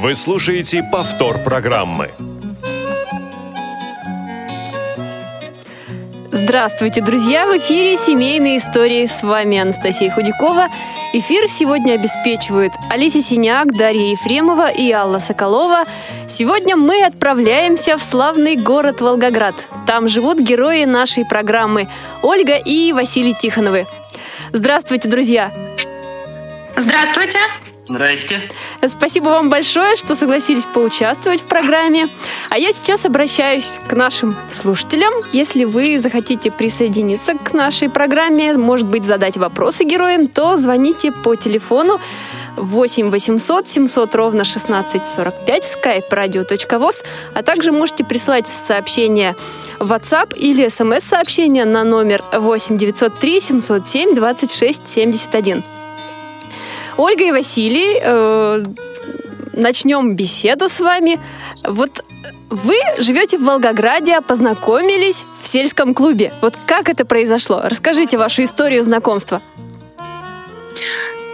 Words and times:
Вы 0.00 0.14
слушаете 0.14 0.82
повтор 0.82 1.40
программы. 1.40 2.12
Здравствуйте, 6.32 7.02
друзья! 7.02 7.46
В 7.46 7.58
эфире 7.58 7.98
«Семейные 7.98 8.56
истории». 8.56 9.04
С 9.04 9.22
вами 9.22 9.58
Анастасия 9.58 10.10
Худякова. 10.10 10.68
Эфир 11.12 11.48
сегодня 11.48 11.92
обеспечивают 11.92 12.72
Олеся 12.88 13.20
Синяк, 13.20 13.76
Дарья 13.76 14.12
Ефремова 14.12 14.70
и 14.70 14.90
Алла 14.90 15.18
Соколова. 15.18 15.84
Сегодня 16.26 16.76
мы 16.76 17.04
отправляемся 17.04 17.98
в 17.98 18.02
славный 18.02 18.56
город 18.56 19.02
Волгоград. 19.02 19.66
Там 19.86 20.08
живут 20.08 20.40
герои 20.40 20.84
нашей 20.84 21.26
программы 21.26 21.90
Ольга 22.22 22.56
и 22.56 22.94
Василий 22.94 23.34
Тихоновы. 23.34 23.86
Здравствуйте, 24.50 25.10
друзья! 25.10 25.52
Здравствуйте! 26.74 27.38
Здрасте. 27.90 28.38
Спасибо 28.86 29.30
вам 29.30 29.48
большое, 29.50 29.96
что 29.96 30.14
согласились 30.14 30.64
поучаствовать 30.64 31.40
в 31.40 31.46
программе. 31.46 32.08
А 32.48 32.56
я 32.56 32.72
сейчас 32.72 33.04
обращаюсь 33.04 33.80
к 33.88 33.92
нашим 33.94 34.36
слушателям. 34.48 35.12
Если 35.32 35.64
вы 35.64 35.98
захотите 35.98 36.52
присоединиться 36.52 37.34
к 37.34 37.52
нашей 37.52 37.88
программе, 37.88 38.52
может 38.52 38.86
быть, 38.86 39.04
задать 39.04 39.36
вопросы 39.36 39.82
героям, 39.82 40.28
то 40.28 40.56
звоните 40.56 41.10
по 41.10 41.34
телефону 41.34 42.00
8 42.56 43.10
800 43.10 43.68
700 43.68 44.14
ровно 44.14 44.42
1645 44.42 45.64
skype 45.64 46.08
radio.voz, 46.10 47.04
а 47.34 47.42
также 47.42 47.72
можете 47.72 48.04
присылать 48.04 48.46
сообщения 48.46 49.34
в 49.80 49.90
WhatsApp 49.92 50.36
или 50.36 50.68
смс-сообщения 50.68 51.64
на 51.64 51.82
номер 51.82 52.22
8 52.32 52.76
903 52.76 53.40
707 53.40 54.14
26 54.14 54.86
71. 54.86 55.79
Ольга 56.96 57.24
и 57.24 57.30
Василий, 57.30 57.98
э, 58.00 58.64
начнем 59.52 60.16
беседу 60.16 60.68
с 60.68 60.80
вами. 60.80 61.18
Вот 61.64 62.04
вы 62.50 62.74
живете 62.98 63.38
в 63.38 63.44
Волгограде, 63.44 64.20
познакомились 64.20 65.24
в 65.40 65.46
сельском 65.46 65.94
клубе. 65.94 66.32
Вот 66.42 66.56
как 66.66 66.88
это 66.88 67.04
произошло? 67.04 67.60
Расскажите 67.64 68.18
вашу 68.18 68.42
историю 68.42 68.82
знакомства. 68.82 69.40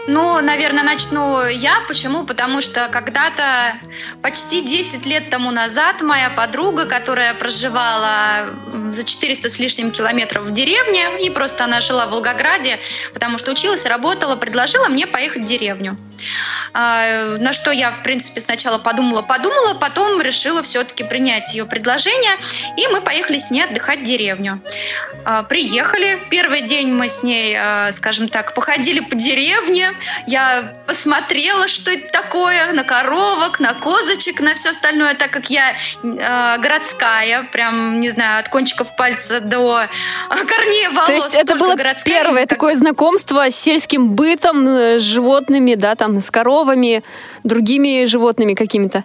Ну, 0.06 0.40
наверное, 0.40 0.84
начну 0.84 1.46
я. 1.46 1.80
Почему? 1.88 2.24
Потому 2.24 2.60
что 2.60 2.88
когда-то, 2.88 3.78
почти 4.22 4.62
10 4.62 5.04
лет 5.06 5.30
тому 5.30 5.50
назад, 5.50 6.00
моя 6.00 6.30
подруга, 6.30 6.86
которая 6.86 7.34
проживала 7.34 8.50
за 8.88 9.04
400 9.04 9.48
с 9.48 9.58
лишним 9.58 9.90
километров 9.90 10.44
в 10.44 10.52
деревне, 10.52 11.24
и 11.24 11.30
просто 11.30 11.64
она 11.64 11.80
жила 11.80 12.06
в 12.06 12.10
Волгограде, 12.10 12.78
потому 13.14 13.38
что 13.38 13.50
училась, 13.50 13.84
работала, 13.84 14.36
предложила 14.36 14.88
мне 14.88 15.06
поехать 15.06 15.42
в 15.42 15.46
деревню. 15.46 15.96
А, 16.72 17.36
на 17.38 17.52
что 17.52 17.70
я, 17.70 17.90
в 17.90 18.02
принципе, 18.02 18.40
сначала 18.40 18.78
подумала, 18.78 19.22
подумала, 19.22 19.74
потом 19.74 20.20
решила 20.20 20.62
все-таки 20.62 21.04
принять 21.04 21.52
ее 21.54 21.66
предложение, 21.66 22.36
и 22.76 22.86
мы 22.88 23.00
поехали 23.00 23.38
с 23.38 23.50
ней 23.50 23.64
отдыхать 23.64 24.00
в 24.00 24.04
деревню. 24.04 24.60
А, 25.24 25.42
приехали, 25.42 26.18
первый 26.30 26.62
день 26.62 26.92
мы 26.92 27.08
с 27.08 27.22
ней, 27.22 27.56
а, 27.58 27.90
скажем 27.92 28.28
так, 28.28 28.54
походили 28.54 29.00
по 29.00 29.14
деревне, 29.16 29.92
я 30.26 30.74
посмотрела, 30.86 31.68
что 31.68 31.90
это 31.90 32.08
такое, 32.10 32.72
на 32.72 32.84
коровок, 32.84 33.60
на 33.60 33.74
козочек, 33.74 34.40
на 34.40 34.54
все 34.54 34.70
остальное, 34.70 35.14
так 35.14 35.30
как 35.30 35.50
я 35.50 35.74
городская, 36.02 37.44
прям, 37.44 38.00
не 38.00 38.08
знаю, 38.08 38.40
от 38.40 38.48
кончиков 38.48 38.94
пальца 38.96 39.40
до 39.40 39.88
корней 40.28 40.88
волос. 40.88 41.06
То 41.06 41.12
есть 41.12 41.34
это 41.34 41.56
было 41.56 41.74
городская. 41.74 42.14
первое 42.14 42.46
такое 42.46 42.74
знакомство 42.74 43.50
с 43.50 43.56
сельским 43.56 44.10
бытом, 44.14 44.66
э, 44.66 44.98
с 44.98 45.02
животными, 45.02 45.74
да, 45.74 45.94
там, 45.94 46.20
с 46.20 46.30
коровами, 46.30 46.56
коровами, 46.56 47.02
другими 47.44 48.04
животными 48.06 48.54
какими-то? 48.54 49.04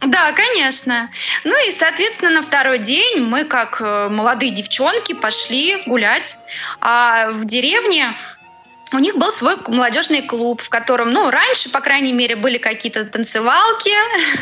Да, 0.00 0.32
конечно. 0.32 1.08
Ну 1.44 1.54
и, 1.66 1.70
соответственно, 1.70 2.30
на 2.30 2.42
второй 2.42 2.78
день 2.78 3.22
мы, 3.22 3.44
как 3.44 3.80
э, 3.80 4.08
молодые 4.10 4.52
девчонки, 4.52 5.14
пошли 5.14 5.82
гулять. 5.86 6.38
А 6.80 7.30
в 7.30 7.46
деревне 7.46 8.14
у 8.92 8.98
них 8.98 9.16
был 9.16 9.32
свой 9.32 9.56
молодежный 9.66 10.22
клуб, 10.22 10.62
в 10.62 10.68
котором, 10.68 11.10
ну, 11.10 11.30
раньше, 11.30 11.70
по 11.70 11.80
крайней 11.80 12.12
мере, 12.12 12.36
были 12.36 12.58
какие-то 12.58 13.04
танцевалки, 13.04 13.92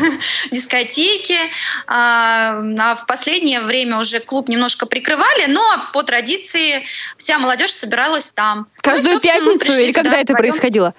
дискотеки, 0.51 1.39
а, 1.87 2.63
а 2.79 2.95
в 2.95 3.07
последнее 3.07 3.61
время 3.63 3.99
уже 3.99 4.21
клуб 4.21 4.49
немножко 4.49 4.87
прикрывали, 4.87 5.47
но 5.47 5.63
по 5.93 6.03
традиции 6.03 6.87
вся 7.17 7.39
молодежь 7.39 7.73
собиралась 7.73 8.33
там. 8.33 8.67
Каждую 8.83 9.15
ну, 9.15 9.21
пятницу 9.21 9.73
или 9.73 9.93
когда 9.93 10.19
это 10.19 10.35
происходило? 10.35 10.95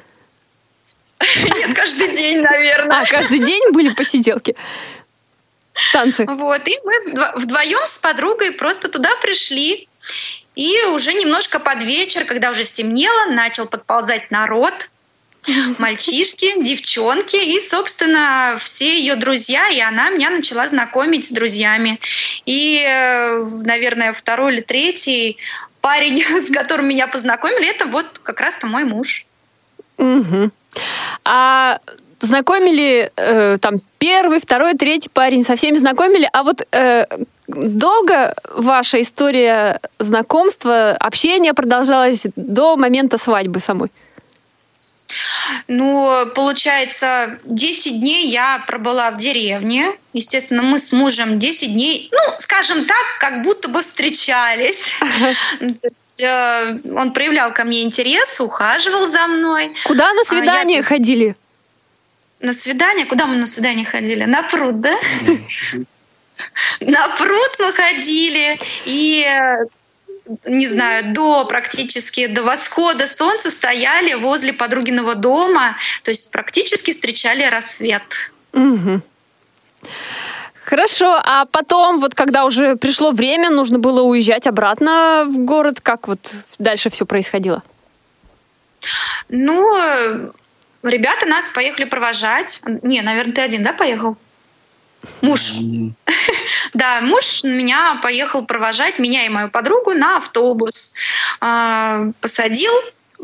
Нет, 1.35 1.73
каждый 1.75 2.13
день, 2.13 2.41
наверное. 2.41 3.01
А, 3.01 3.05
каждый 3.05 3.39
день 3.39 3.71
были 3.71 3.93
посиделки? 3.93 4.55
Танцы. 5.93 6.25
Вот, 6.25 6.67
и 6.67 6.79
мы 6.83 7.31
вдвоем 7.35 7.85
с 7.85 7.99
подругой 7.99 8.53
просто 8.53 8.87
туда 8.87 9.15
пришли. 9.21 9.87
И 10.55 10.83
уже 10.85 11.13
немножко 11.13 11.59
под 11.59 11.83
вечер, 11.83 12.25
когда 12.25 12.51
уже 12.51 12.63
стемнело, 12.63 13.31
начал 13.31 13.67
подползать 13.67 14.31
народ, 14.31 14.89
мальчишки, 15.77 16.63
девчонки 16.63 17.35
и, 17.35 17.59
собственно, 17.59 18.57
все 18.59 18.99
ее 18.99 19.15
друзья, 19.15 19.69
и 19.69 19.79
она 19.79 20.09
меня 20.09 20.29
начала 20.29 20.67
знакомить 20.67 21.27
с 21.27 21.31
друзьями. 21.31 21.99
И, 22.45 22.83
э, 22.85 23.39
наверное, 23.63 24.13
второй 24.13 24.53
или 24.53 24.61
третий 24.61 25.37
парень, 25.81 26.21
с 26.41 26.51
которым 26.51 26.87
меня 26.87 27.07
познакомили, 27.07 27.67
это 27.69 27.85
вот 27.85 28.19
как 28.23 28.39
раз-то 28.41 28.67
мой 28.67 28.85
муж. 28.85 29.25
Угу. 29.97 30.51
А 31.23 31.79
знакомили 32.25 33.11
э, 33.15 33.57
там 33.59 33.81
первый, 33.97 34.39
второй, 34.39 34.73
третий 34.73 35.09
парень, 35.09 35.43
со 35.43 35.55
всеми 35.55 35.77
знакомили. 35.77 36.29
А 36.33 36.43
вот 36.43 36.67
э, 36.71 37.05
долго 37.47 38.35
ваша 38.55 39.01
история 39.01 39.79
знакомства, 39.99 40.91
общения 40.91 41.53
продолжалась 41.53 42.23
до 42.35 42.75
момента 42.75 43.17
свадьбы 43.17 43.59
самой? 43.59 43.91
Ну, 45.67 46.25
получается, 46.35 47.39
10 47.45 47.99
дней 47.99 48.27
я 48.27 48.61
пробыла 48.67 49.11
в 49.11 49.17
деревне. 49.17 49.91
Естественно, 50.13 50.61
мы 50.61 50.77
с 50.77 50.91
мужем 50.91 51.39
10 51.39 51.73
дней, 51.73 52.09
ну, 52.11 52.19
скажем 52.39 52.85
так, 52.85 53.05
как 53.19 53.43
будто 53.43 53.69
бы 53.69 53.81
встречались. 53.81 54.99
Э, 56.21 56.67
он 56.95 57.11
проявлял 57.11 57.51
ко 57.53 57.65
мне 57.65 57.83
интерес, 57.83 58.39
ухаживал 58.39 59.05
за 59.05 59.27
мной. 59.27 59.67
Куда 59.83 60.13
на 60.13 60.23
свидание 60.23 60.79
а 60.79 60.81
я... 60.81 60.83
ходили? 60.83 61.35
На 62.45 62.53
свидание? 62.53 63.07
Куда 63.07 63.25
мы 63.25 63.37
на 63.37 63.47
свидание 63.47 63.87
ходили? 63.87 64.23
На 64.25 64.43
пруд, 64.43 64.79
да? 64.79 64.95
На 66.79 67.07
пруд 67.17 67.51
мы 67.57 67.73
ходили. 67.73 68.59
И 68.85 69.27
не 70.45 70.67
знаю, 70.67 71.11
до 71.13 71.45
практически 71.45 72.27
до 72.27 72.43
восхода 72.43 73.07
солнца 73.07 73.49
стояли 73.49 74.13
возле 74.13 74.53
подругиного 74.53 75.15
дома, 75.15 75.75
то 76.03 76.09
есть 76.09 76.29
практически 76.31 76.91
встречали 76.91 77.43
рассвет. 77.45 78.31
Угу. 78.53 79.01
Хорошо, 80.65 81.19
а 81.23 81.45
потом, 81.45 81.99
вот 81.99 82.13
когда 82.13 82.45
уже 82.45 82.75
пришло 82.75 83.11
время, 83.11 83.49
нужно 83.49 83.79
было 83.79 84.03
уезжать 84.03 84.45
обратно 84.45 85.25
в 85.27 85.45
город, 85.45 85.79
как 85.81 86.07
вот 86.07 86.19
дальше 86.59 86.91
все 86.91 87.07
происходило? 87.07 87.63
Ну, 89.29 90.31
ребята 90.89 91.25
нас 91.25 91.49
поехали 91.49 91.85
провожать. 91.85 92.59
Не, 92.83 93.01
наверное, 93.01 93.33
ты 93.33 93.41
один, 93.41 93.63
да, 93.63 93.73
поехал? 93.73 94.17
Муж. 95.21 95.53
Да, 96.73 96.99
муж 97.01 97.41
меня 97.43 97.99
поехал 98.01 98.45
провожать, 98.45 98.99
меня 98.99 99.25
и 99.25 99.29
мою 99.29 99.49
подругу, 99.49 99.93
на 99.93 100.17
автобус. 100.17 100.93
А, 101.39 102.05
посадил, 102.19 102.73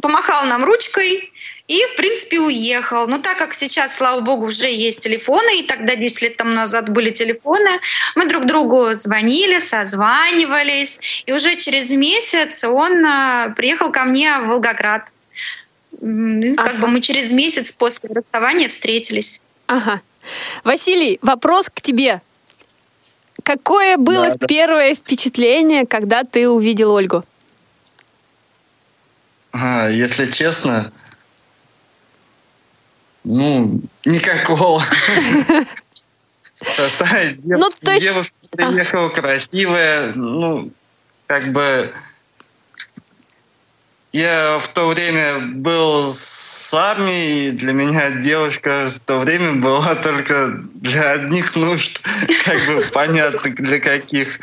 помахал 0.02 0.46
нам 0.46 0.64
ручкой, 0.64 1.32
и, 1.68 1.86
в 1.86 1.96
принципе, 1.96 2.40
уехал. 2.40 3.08
Но 3.08 3.20
так 3.20 3.38
как 3.38 3.54
сейчас, 3.54 3.96
слава 3.96 4.22
богу, 4.22 4.48
уже 4.48 4.68
есть 4.68 5.00
телефоны, 5.00 5.60
и 5.60 5.64
тогда 5.64 5.96
10 5.96 6.22
лет 6.22 6.38
тому 6.38 6.52
назад 6.52 6.90
были 6.90 7.12
телефоны, 7.12 7.80
мы 8.16 8.28
друг 8.28 8.46
другу 8.46 8.94
звонили, 8.94 9.58
созванивались, 9.60 11.24
и 11.26 11.34
уже 11.34 11.56
через 11.56 11.92
месяц 11.92 12.64
он 12.64 13.06
а, 13.06 13.50
приехал 13.56 13.92
ко 13.92 14.04
мне 14.06 14.40
в 14.40 14.48
Волгоград. 14.48 15.04
М, 16.02 16.56
Как 16.56 16.68
Ага. 16.68 16.82
бы 16.82 16.88
мы 16.88 17.02
через 17.02 17.32
месяц 17.32 17.72
после 17.72 18.10
расставания 18.10 18.68
встретились. 18.68 19.40
Ага. 19.68 20.02
Василий, 20.64 21.20
вопрос 21.22 21.70
к 21.70 21.82
тебе. 21.82 22.22
Какое 23.44 23.98
было 23.98 24.30
Да, 24.30 24.36
да. 24.40 24.48
первое 24.48 24.96
впечатление, 24.96 25.86
когда 25.86 26.24
ты 26.24 26.48
увидел 26.50 26.92
Ольгу? 26.92 27.24
А, 29.52 29.90
если 29.90 30.30
честно, 30.32 30.92
ну, 33.24 33.82
никакого. 34.06 34.82
Простая 36.78 37.36
Ну, 37.44 37.70
то 37.82 37.92
есть- 37.92 38.04
девушка 38.06 38.36
приехала 38.52 39.10
красивая, 39.10 40.14
ну, 40.16 40.72
как 41.28 41.52
бы 41.52 41.92
я 44.14 44.60
в 44.60 44.68
то 44.70 44.88
время 44.88 45.40
был 45.54 46.12
с 46.12 46.74
армией, 46.74 47.50
и 47.50 47.52
для 47.52 47.74
меня 47.74 48.12
девушка 48.12 48.88
в 48.88 49.00
то 49.00 49.20
время 49.20 49.62
была 49.62 49.96
только 50.04 50.62
для 50.76 51.12
одних 51.12 51.56
нужд, 51.56 52.02
как 52.46 52.66
бы 52.68 52.86
понятно 52.92 53.52
для 53.52 53.80
каких. 53.80 54.40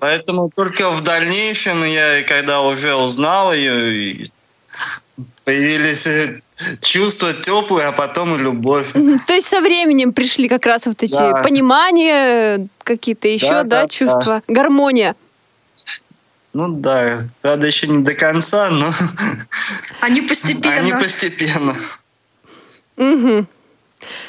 Поэтому 0.00 0.50
только 0.54 0.90
в 0.90 1.02
дальнейшем 1.02 1.84
я, 1.84 2.22
когда 2.22 2.62
уже 2.62 2.94
узнал 2.94 3.52
ее, 3.52 4.16
появились 5.44 6.08
чувства 6.80 7.32
теплые, 7.32 7.88
а 7.88 7.92
потом 7.92 8.34
и 8.36 8.38
любовь. 8.38 8.92
То 9.26 9.34
есть 9.34 9.46
со 9.48 9.60
временем 9.60 10.12
пришли 10.12 10.48
как 10.48 10.66
раз 10.66 10.86
вот 10.86 11.02
эти 11.02 11.12
Да. 11.12 11.42
понимания, 11.42 12.66
какие-то 12.82 13.28
еще, 13.28 13.48
да, 13.48 13.62
Да, 13.64 13.82
да, 13.82 13.88
чувства, 13.88 14.42
гармония. 14.48 15.14
Ну 16.52 16.68
да, 16.68 17.20
правда 17.40 17.66
еще 17.66 17.86
не 17.86 18.02
до 18.02 18.14
конца, 18.14 18.68
но 18.70 18.92
Они 20.00 20.20
постепенно. 20.22 20.76
они 20.76 20.92
постепенно. 20.92 21.74
Мгм. 22.96 23.46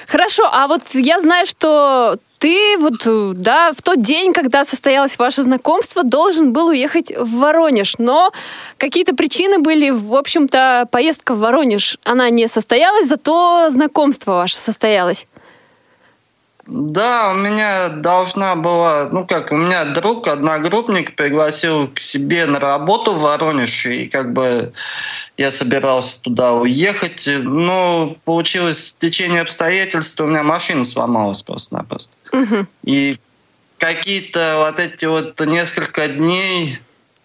Хорошо, 0.07 0.47
а 0.51 0.67
вот 0.67 0.83
я 0.93 1.19
знаю, 1.19 1.45
что 1.45 2.17
ты 2.37 2.77
вот, 2.77 3.41
да, 3.41 3.71
в 3.71 3.81
тот 3.81 4.01
день, 4.01 4.33
когда 4.33 4.63
состоялось 4.65 5.17
ваше 5.17 5.41
знакомство, 5.43 6.03
должен 6.03 6.53
был 6.53 6.67
уехать 6.67 7.11
в 7.17 7.39
Воронеж, 7.39 7.95
но 7.97 8.31
какие-то 8.77 9.15
причины 9.15 9.59
были, 9.59 9.89
в 9.89 10.13
общем-то, 10.13 10.87
поездка 10.91 11.35
в 11.35 11.39
Воронеж, 11.39 11.97
она 12.03 12.29
не 12.29 12.47
состоялась, 12.47 13.07
зато 13.07 13.69
знакомство 13.69 14.33
ваше 14.33 14.59
состоялось. 14.59 15.25
Да, 16.65 17.33
у 17.33 17.35
меня 17.35 17.89
должна 17.89 18.55
была, 18.55 19.09
ну 19.11 19.27
как, 19.27 19.51
у 19.51 19.57
меня 19.57 19.83
друг, 19.83 20.29
одногруппник 20.29 21.13
пригласил 21.15 21.89
к 21.89 21.99
себе 21.99 22.45
на 22.45 22.57
работу 22.57 23.11
в 23.11 23.21
Воронеж, 23.21 23.85
и 23.85 24.07
как 24.07 24.31
бы 24.31 24.71
я 25.35 25.51
собирался 25.51 26.21
туда 26.21 26.53
уехать, 26.53 27.27
но 27.41 28.15
получилось 28.23 28.95
течение 28.97 29.41
обстоятельств, 29.41 30.19
у 30.21 30.25
меня 30.25 30.43
машина 30.43 30.85
сломалась 30.85 31.43
просто-напросто. 31.43 32.15
Мгм. 32.31 32.67
И 32.83 33.19
какие-то 33.77 34.65
вот 34.65 34.79
эти 34.79 35.03
вот 35.03 35.37
несколько 35.45 36.07
дней, 36.07 36.79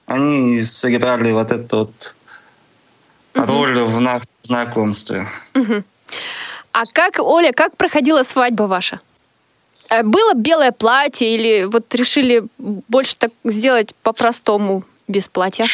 они 0.06 0.64
сыграли 0.64 1.30
вот 1.30 1.52
эту 1.52 1.78
вот 1.78 2.16
роль 3.34 3.78
в 3.84 4.00
нашем 4.00 4.28
знакомстве. 4.42 5.24
Мгм. 5.54 5.84
А 6.72 6.86
как, 6.86 7.20
Оля, 7.20 7.52
как 7.52 7.76
проходила 7.76 8.24
свадьба 8.24 8.64
ваша? 8.64 9.00
Э, 9.90 10.02
Было 10.02 10.34
белое 10.34 10.72
платье 10.72 11.34
или 11.34 11.64
вот 11.64 11.94
решили 11.94 12.44
больше 12.58 13.16
так 13.16 13.30
сделать 13.44 13.94
по-простому, 14.02 14.84
без 15.06 15.28
платья? 15.28 15.64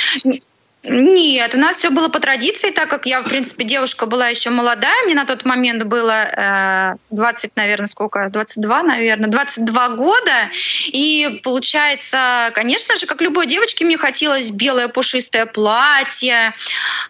Нет, 0.86 1.54
у 1.54 1.58
нас 1.58 1.78
все 1.78 1.88
было 1.88 2.10
по 2.10 2.20
традиции, 2.20 2.70
так 2.70 2.90
как 2.90 3.06
я, 3.06 3.22
в 3.22 3.28
принципе, 3.28 3.64
девушка 3.64 4.04
была 4.04 4.28
еще 4.28 4.50
молодая, 4.50 5.04
мне 5.06 5.14
на 5.14 5.24
тот 5.24 5.46
момент 5.46 5.84
было 5.84 6.92
э, 6.92 6.96
20, 7.10 7.56
наверное, 7.56 7.86
сколько, 7.86 8.28
22, 8.30 8.82
наверное, 8.82 9.30
22 9.30 9.88
года, 9.96 10.50
и 10.88 11.40
получается, 11.42 12.50
конечно 12.54 12.96
же, 12.96 13.06
как 13.06 13.22
любой 13.22 13.46
девочке, 13.46 13.86
мне 13.86 13.96
хотелось 13.96 14.50
белое 14.50 14.88
пушистое 14.88 15.46
платье, 15.46 16.54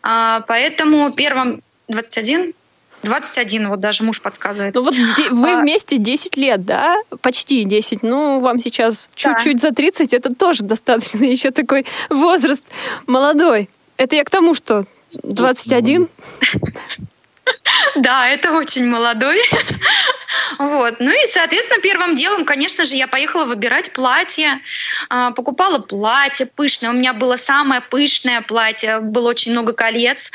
А, 0.02 0.42
поэтому 0.42 1.10
первым 1.12 1.60
21, 1.88 2.54
21, 3.04 3.68
вот 3.68 3.80
даже 3.80 4.04
муж 4.04 4.20
подсказывает. 4.20 4.74
Ну 4.74 4.82
вот 4.82 4.94
вы 4.94 5.50
А. 5.50 5.60
вместе 5.60 5.98
10 5.98 6.36
лет, 6.36 6.64
да? 6.64 6.96
Почти 7.20 7.64
10. 7.64 8.02
Ну, 8.02 8.40
вам 8.40 8.58
сейчас 8.60 9.08
Да. 9.08 9.34
чуть-чуть 9.34 9.60
за 9.60 9.70
30, 9.72 10.12
это 10.12 10.34
тоже 10.34 10.64
достаточно 10.64 11.22
еще 11.24 11.50
такой 11.50 11.86
возраст 12.10 12.64
молодой. 13.06 13.68
Это 13.96 14.16
я 14.16 14.24
к 14.24 14.30
тому, 14.30 14.54
что 14.54 14.84
21. 15.22 16.08
Да, 17.96 18.28
это 18.28 18.52
очень 18.52 18.86
молодой. 18.86 19.38
Вот. 20.58 20.96
Ну 20.98 21.10
и, 21.10 21.26
соответственно, 21.26 21.80
первым 21.80 22.14
делом, 22.16 22.44
конечно 22.44 22.84
же, 22.84 22.96
я 22.96 23.06
поехала 23.08 23.44
выбирать 23.44 23.92
платье. 23.92 24.60
А, 25.08 25.30
Покупала 25.30 25.78
платье 25.78 26.46
пышное. 26.46 26.90
У 26.90 26.92
меня 26.94 27.12
было 27.12 27.36
самое 27.36 27.80
пышное 27.80 28.40
платье. 28.40 29.00
Было 29.00 29.30
очень 29.30 29.52
много 29.52 29.72
колец. 29.72 30.30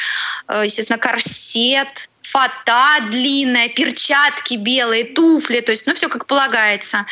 Э, 0.47 0.61
Естественно, 0.65 0.97
корсет, 0.97 2.09
фата 2.31 3.09
длинная, 3.09 3.69
перчатки 3.69 4.55
белые, 4.55 5.03
туфли. 5.03 5.61
То 5.61 5.71
есть, 5.71 5.87
ну, 5.87 5.93
все 5.93 6.09
как 6.09 6.25
полагается. 6.25 7.05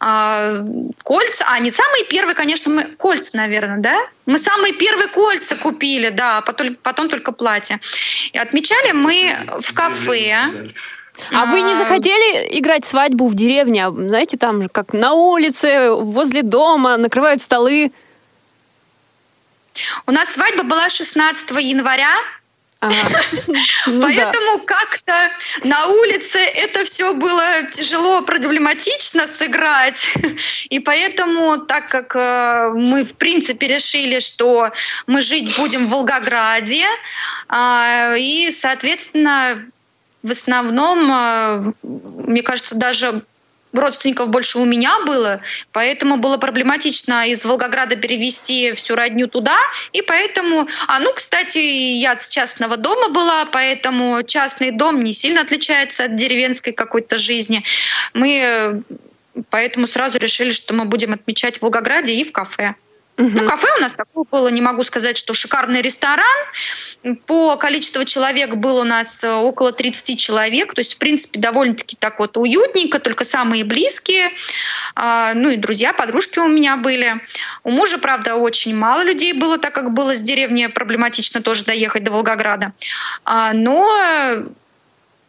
А, 0.00 0.64
Кольца. 1.04 1.44
А, 1.48 1.58
не 1.60 1.70
самые 1.70 2.04
первые, 2.04 2.34
конечно, 2.34 2.72
мы... 2.72 2.84
Кольца, 2.84 3.36
наверное, 3.36 3.78
да? 3.78 3.96
Мы 4.26 4.38
самые 4.38 4.72
первые 4.72 5.08
кольца 5.08 5.56
купили, 5.56 6.08
да, 6.08 6.40
потом, 6.40 6.76
потом 6.82 7.08
только 7.08 7.32
платье. 7.32 7.78
И 8.32 8.38
отмечали 8.38 8.92
мы 8.92 9.36
в 9.60 9.72
кафе. 9.74 10.72
А 11.30 11.46
вы 11.46 11.60
не 11.60 11.74
А, 11.74 11.78
захотели 11.78 12.58
играть 12.58 12.84
свадьбу 12.84 13.28
в 13.28 13.34
деревне? 13.34 13.86
А, 13.86 13.90
Знаете, 13.90 14.36
там 14.36 14.62
же 14.62 14.68
как 14.68 14.92
на 14.92 15.12
улице, 15.12 15.90
возле 15.90 16.42
дома, 16.42 16.96
накрывают 16.96 17.40
столы. 17.40 17.92
У 20.06 20.12
нас 20.12 20.30
свадьба 20.30 20.64
была 20.64 20.88
16 20.88 21.50
января. 21.62 22.12
поэтому 23.86 24.64
как-то 24.64 25.14
на 25.64 25.86
улице 25.86 26.38
это 26.38 26.84
все 26.84 27.12
было 27.14 27.64
тяжело, 27.70 28.22
проблематично 28.22 29.26
сыграть. 29.26 30.14
И 30.70 30.80
поэтому, 30.80 31.58
так 31.58 31.88
как 31.88 32.16
э, 32.16 32.70
мы, 32.74 33.04
в 33.04 33.14
принципе, 33.14 33.68
решили, 33.68 34.18
что 34.18 34.70
мы 35.06 35.20
жить 35.20 35.56
будем 35.56 35.86
в 35.86 35.90
Волгограде, 35.90 36.86
а, 37.48 38.14
и, 38.16 38.50
соответственно, 38.50 39.64
в 40.22 40.30
основном, 40.30 41.10
э, 41.12 41.72
мне 41.82 42.42
кажется, 42.42 42.76
даже 42.76 43.22
родственников 43.78 44.30
больше 44.30 44.58
у 44.58 44.64
меня 44.64 45.00
было, 45.06 45.40
поэтому 45.72 46.16
было 46.16 46.36
проблематично 46.36 47.28
из 47.28 47.44
Волгограда 47.44 47.96
перевести 47.96 48.72
всю 48.72 48.94
родню 48.94 49.28
туда, 49.28 49.56
и 49.92 50.02
поэтому, 50.02 50.68
а 50.86 51.00
ну, 51.00 51.12
кстати, 51.12 51.58
я 51.58 52.18
с 52.18 52.28
частного 52.28 52.76
дома 52.76 53.08
была, 53.08 53.46
поэтому 53.46 54.22
частный 54.22 54.70
дом 54.70 55.02
не 55.02 55.12
сильно 55.12 55.42
отличается 55.42 56.04
от 56.04 56.16
деревенской 56.16 56.72
какой-то 56.72 57.18
жизни. 57.18 57.64
Мы 58.12 58.38
э, 58.38 58.80
поэтому 59.50 59.86
сразу 59.86 60.18
решили, 60.18 60.52
что 60.52 60.74
мы 60.74 60.84
будем 60.84 61.12
отмечать 61.12 61.58
в 61.58 61.62
Волгограде 61.62 62.14
и 62.14 62.24
в 62.24 62.32
кафе. 62.32 62.74
Ну, 63.16 63.46
кафе 63.46 63.68
у 63.78 63.80
нас 63.80 63.94
такое 63.94 64.24
было, 64.30 64.48
не 64.48 64.60
могу 64.60 64.82
сказать, 64.82 65.16
что 65.16 65.34
шикарный 65.34 65.82
ресторан. 65.82 66.24
По 67.26 67.56
количеству 67.56 68.04
человек 68.04 68.56
было 68.56 68.80
у 68.80 68.84
нас 68.84 69.22
э, 69.22 69.30
около 69.32 69.72
30 69.72 70.18
человек. 70.18 70.74
То 70.74 70.80
есть, 70.80 70.94
в 70.94 70.98
принципе, 70.98 71.38
довольно-таки 71.38 71.96
так 71.96 72.18
вот 72.18 72.36
уютненько, 72.36 72.98
только 72.98 73.22
самые 73.24 73.64
близкие. 73.64 74.30
А, 74.96 75.32
Ну 75.34 75.50
и 75.50 75.56
друзья, 75.56 75.92
подружки 75.92 76.40
у 76.40 76.48
меня 76.48 76.76
были. 76.76 77.20
У 77.62 77.70
мужа, 77.70 77.98
правда, 77.98 78.34
очень 78.34 78.74
мало 78.74 79.04
людей 79.04 79.32
было, 79.32 79.58
так 79.58 79.74
как 79.74 79.92
было 79.92 80.16
с 80.16 80.20
деревни 80.20 80.66
проблематично 80.66 81.40
тоже 81.40 81.64
доехать 81.64 82.02
до 82.02 82.10
Волгограда. 82.10 82.72
А, 83.24 83.52
Но 83.52 83.88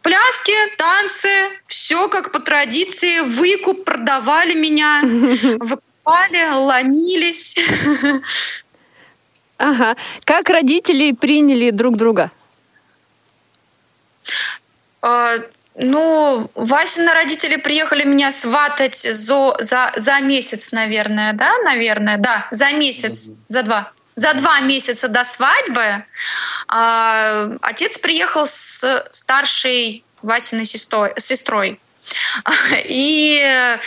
пляски, 0.02 0.54
танцы, 0.76 1.28
все 1.66 2.08
как 2.08 2.32
по 2.32 2.40
традиции, 2.40 3.20
выкуп, 3.20 3.84
продавали 3.84 4.54
меня, 4.54 5.02
выкупали, 6.06 6.50
ломились. 6.52 7.56
Ага. 9.58 9.96
Как 10.24 10.50
родители 10.50 11.12
приняли 11.12 11.70
друг 11.70 11.96
друга? 11.96 12.30
А, 15.00 15.36
Ну, 15.76 16.50
Васины 16.54 17.12
родители 17.14 17.56
приехали 17.56 18.04
меня 18.04 18.32
сватать 18.32 18.96
за, 18.96 19.54
за, 19.58 19.92
за 19.96 20.20
месяц, 20.20 20.72
наверное, 20.72 21.32
да, 21.32 21.56
наверное, 21.64 22.18
да, 22.18 22.48
за 22.50 22.72
месяц, 22.72 23.30
за 23.48 23.62
два. 23.62 23.92
За 24.14 24.34
два 24.34 24.60
месяца 24.60 25.08
до 25.08 25.24
свадьбы 25.24 26.04
а, 26.68 27.48
отец 27.62 27.98
приехал 27.98 28.46
с 28.46 29.06
старшей 29.10 30.04
Васиной 30.20 30.66
сестрой. 30.66 31.12
сестрой. 31.16 31.80
И 32.84 33.78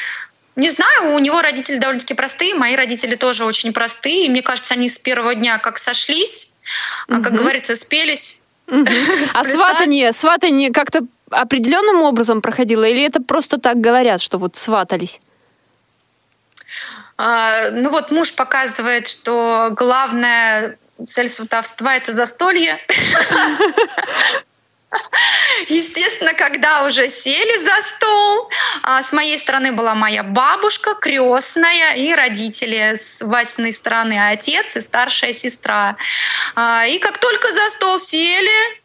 не 0.56 0.70
знаю, 0.70 1.16
у 1.16 1.20
него 1.20 1.42
родители 1.42 1.78
довольно-таки 1.78 2.14
простые, 2.14 2.54
мои 2.56 2.76
родители 2.76 3.16
тоже 3.16 3.46
очень 3.46 3.74
простые. 3.74 4.26
И 4.26 4.30
мне 4.30 4.42
кажется, 4.42 4.74
они 4.74 4.90
с 4.90 4.98
первого 4.98 5.36
дня 5.36 5.58
как 5.58 5.78
сошлись. 5.78 6.56
А, 7.08 7.22
Как 7.22 7.34
говорится, 7.34 7.76
спелись. 7.76 8.42
Мгм. 8.68 8.88
А 9.36 9.44
сватание, 9.44 10.14
сватание 10.14 10.72
как-то 10.72 11.02
определенным 11.30 12.02
образом 12.02 12.42
проходило, 12.42 12.84
или 12.84 13.06
это 13.06 13.22
просто 13.22 13.58
так 13.60 13.80
говорят, 13.80 14.22
что 14.22 14.38
вот 14.38 14.56
сватались? 14.56 15.20
А, 17.18 17.70
Ну 17.72 17.90
вот 17.90 18.12
муж 18.12 18.34
показывает, 18.34 19.08
что 19.08 19.70
главная 19.72 20.78
цель 21.06 21.30
сватовства– 21.30 21.96
это 21.98 22.12
застолье. 22.12 22.78
Естественно, 25.68 26.34
когда 26.34 26.86
уже 26.86 27.10
сели 27.10 27.60
за 27.60 27.82
стол, 27.82 28.50
а, 28.84 29.04
с 29.04 29.14
моей 29.14 29.38
стороны 29.38 29.72
была 29.72 29.94
моя 29.94 30.24
бабушка, 30.24 30.96
крестная 30.96 31.94
и 31.96 32.14
родители 32.14 32.96
с 32.96 33.22
Васиной 33.22 33.74
стороны, 33.74 34.18
отец 34.32 34.76
и 34.78 34.82
старшая 34.82 35.34
сестра. 35.34 35.98
А, 36.56 36.86
И 36.88 36.98
как 37.00 37.18
только 37.18 37.52
за 37.52 37.70
стол 37.70 38.00
сели, 38.00 38.82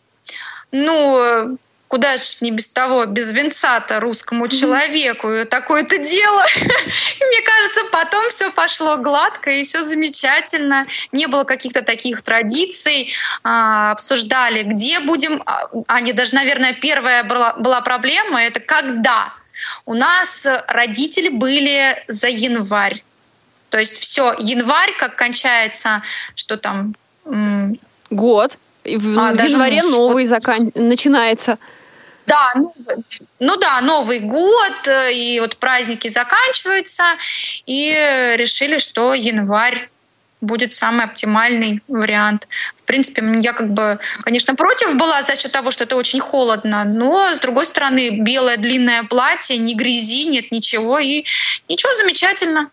ну, 0.72 1.58
куда 1.94 2.16
ж 2.16 2.38
не 2.40 2.50
без 2.50 2.66
того, 2.66 3.06
без 3.06 3.30
венца-то 3.30 4.00
русскому 4.00 4.48
человеку 4.48 5.28
такое-то 5.48 5.98
дело. 5.98 6.44
И 6.56 7.24
мне 7.24 7.40
кажется, 7.46 7.82
потом 7.92 8.28
все 8.30 8.50
пошло 8.50 8.96
гладко 8.96 9.50
и 9.52 9.62
все 9.62 9.84
замечательно. 9.84 10.86
Не 11.12 11.28
было 11.28 11.44
каких-то 11.44 11.82
таких 11.82 12.22
традиций. 12.22 13.12
А, 13.44 13.92
Обсуждали, 13.92 14.62
где 14.62 14.98
будем. 14.98 15.40
А, 15.46 15.68
Они 15.86 16.12
даже, 16.12 16.34
наверное, 16.34 16.72
первая 16.72 17.22
была, 17.22 17.52
была 17.52 17.80
проблема, 17.80 18.42
это 18.42 18.58
когда. 18.58 19.32
У 19.86 19.94
нас 19.94 20.48
родители 20.66 21.28
были 21.28 22.02
за 22.08 22.26
январь. 22.26 23.04
То 23.70 23.78
есть 23.78 24.00
все, 24.00 24.34
январь, 24.40 24.92
как 24.98 25.14
кончается, 25.14 26.02
что 26.34 26.56
там, 26.56 26.96
Год. 28.10 28.58
И 28.82 28.96
в 28.96 29.18
А, 29.18 29.32
даже 29.32 29.52
январе 29.52 29.82
новый 29.82 30.24
закан... 30.24 30.72
начинается. 30.74 31.58
Да, 32.26 32.46
ну, 32.56 32.74
ну 33.38 33.56
да, 33.56 33.80
Новый 33.80 34.20
год, 34.20 34.86
э, 34.86 35.12
и 35.12 35.40
вот 35.40 35.56
праздники 35.58 36.08
заканчиваются, 36.08 37.04
и 37.66 37.90
решили, 38.36 38.78
что 38.78 39.14
январь 39.14 39.88
будет 40.44 40.72
самый 40.72 41.04
оптимальный 41.04 41.82
вариант. 41.88 42.48
В 42.76 42.82
принципе, 42.82 43.22
я 43.40 43.52
как 43.52 43.72
бы, 43.72 43.98
конечно, 44.22 44.54
против 44.54 44.96
была 44.96 45.22
за 45.22 45.36
счет 45.36 45.52
того, 45.52 45.70
что 45.70 45.84
это 45.84 45.96
очень 45.96 46.20
холодно, 46.20 46.84
но, 46.84 47.34
с 47.34 47.40
другой 47.40 47.66
стороны, 47.66 48.20
белое 48.20 48.56
длинное 48.56 49.04
платье, 49.04 49.56
ни 49.56 49.74
грязи, 49.74 50.24
нет 50.24 50.52
ничего, 50.52 50.98
и 50.98 51.24
ничего, 51.68 51.92
замечательно. 51.94 52.70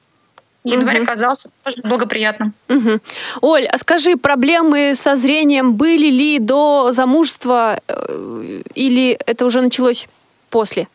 Январь 0.64 1.00
Мгм. 1.00 1.10
оказался 1.10 1.50
тоже 1.64 1.78
благоприятным. 1.84 2.54
Мгм. 2.68 3.02
Оль, 3.42 3.66
а 3.66 3.78
скажи, 3.78 4.16
проблемы 4.16 4.94
со 4.96 5.16
зрением 5.16 5.74
были 5.74 6.08
ли 6.08 6.40
до 6.40 6.92
замужества 6.92 7.80
э, 7.88 8.62
или 8.76 9.18
это 9.26 9.46
уже 9.46 9.62
началось 9.62 10.08
после? 10.50 10.88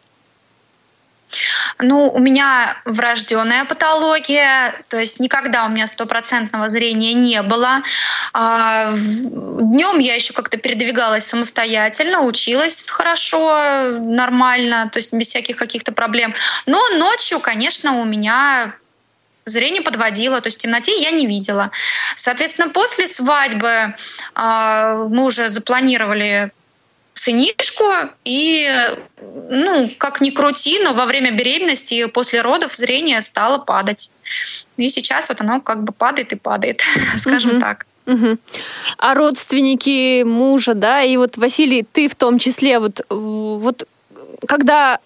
Ну, 1.81 2.09
у 2.11 2.21
меня 2.21 2.77
врожденная 2.85 3.65
патология, 3.65 4.73
то 4.89 4.99
есть 4.99 5.19
никогда 5.19 5.67
у 5.67 5.71
меня 5.71 5.89
стопроцентного 5.89 6.71
зрения 6.71 7.15
не 7.15 7.43
было. 7.43 7.83
Днем 8.33 9.99
я 9.99 10.15
еще 10.15 10.33
как-то 10.33 10.57
передвигалась 10.57 11.27
самостоятельно, 11.27 12.23
училась 12.23 12.85
хорошо, 12.89 13.99
нормально, 13.99 14.89
то 14.93 14.99
есть 14.99 15.13
без 15.13 15.27
всяких 15.27 15.57
каких-то 15.57 15.91
проблем. 15.93 16.35
Но 16.65 16.81
ночью, 16.97 17.41
конечно, 17.41 18.01
у 18.01 18.05
меня 18.05 18.75
зрение 19.47 19.81
подводило, 19.81 20.41
то 20.41 20.49
есть 20.49 20.59
в 20.59 20.61
темноте 20.61 20.93
я 21.01 21.13
не 21.13 21.27
видела. 21.27 21.71
Соответственно, 22.17 22.69
после 22.69 23.07
свадьбы 23.07 23.95
а, 24.35 24.95
мы 25.09 25.25
уже 25.25 25.49
запланировали 25.49 26.51
сынишку, 27.15 27.85
и, 28.25 28.69
ну, 29.49 29.89
как 29.97 30.21
ни 30.21 30.31
крути, 30.31 30.81
но 30.83 30.93
во 30.93 31.07
время 31.07 31.31
беременности 31.31 31.95
и 31.95 32.07
после 32.07 32.43
родов 32.43 32.75
зрение 32.75 33.23
стало 33.23 33.57
падать. 33.57 34.11
И 34.77 34.89
сейчас 34.91 35.31
вот 35.31 35.41
оно 35.41 35.61
как 35.63 35.83
бы 35.85 35.95
падает 35.95 36.33
и 36.33 36.37
падает, 36.37 36.83
скажем 37.17 37.53
Мгм. 37.53 37.61
так. 37.61 37.87
Мгм. 38.05 38.39
А 38.99 39.15
родственники 39.15 40.23
мужа, 40.25 40.75
да, 40.75 41.03
и 41.03 41.17
вот 41.17 41.39
Василий, 41.39 41.85
ты 41.91 42.09
в 42.09 42.15
том 42.15 42.39
числе, 42.39 42.79
вот, 42.79 43.01
э, 43.01 43.05
вот 43.09 43.89
когда 44.47 45.01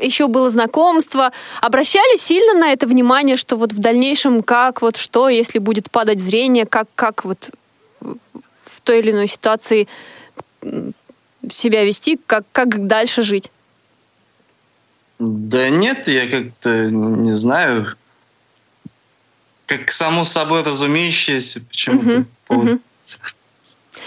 еще 0.00 0.28
было 0.28 0.50
знакомство, 0.50 1.32
обращали 1.60 2.16
сильно 2.16 2.54
на 2.54 2.72
это 2.72 2.86
внимание, 2.86 3.36
что 3.36 3.56
вот 3.56 3.72
в 3.72 3.78
дальнейшем 3.78 4.42
как, 4.42 4.82
вот 4.82 4.96
что, 4.96 5.28
если 5.28 5.58
будет 5.58 5.90
падать 5.90 6.20
зрение, 6.20 6.66
как, 6.66 6.88
как 6.94 7.24
вот 7.24 7.50
в 8.00 8.80
той 8.82 9.00
или 9.00 9.10
иной 9.10 9.28
ситуации 9.28 9.88
себя 11.50 11.84
вести, 11.84 12.18
как, 12.26 12.44
как 12.52 12.86
дальше 12.86 13.22
жить? 13.22 13.50
Да 15.18 15.68
нет, 15.68 16.08
я 16.08 16.28
как-то 16.28 16.86
не 16.90 17.32
знаю. 17.32 17.94
Как 19.66 19.90
само 19.90 20.24
собой 20.24 20.62
разумеющееся 20.62 21.60
почему-то. 21.60 22.04
Мгм, 22.06 22.28
мгм. 22.48 22.80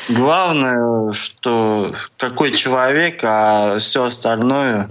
Главное, 0.09 1.11
что 1.13 1.93
какой 2.17 2.51
человек, 2.51 3.21
а 3.23 3.77
все 3.79 4.03
остальное, 4.03 4.89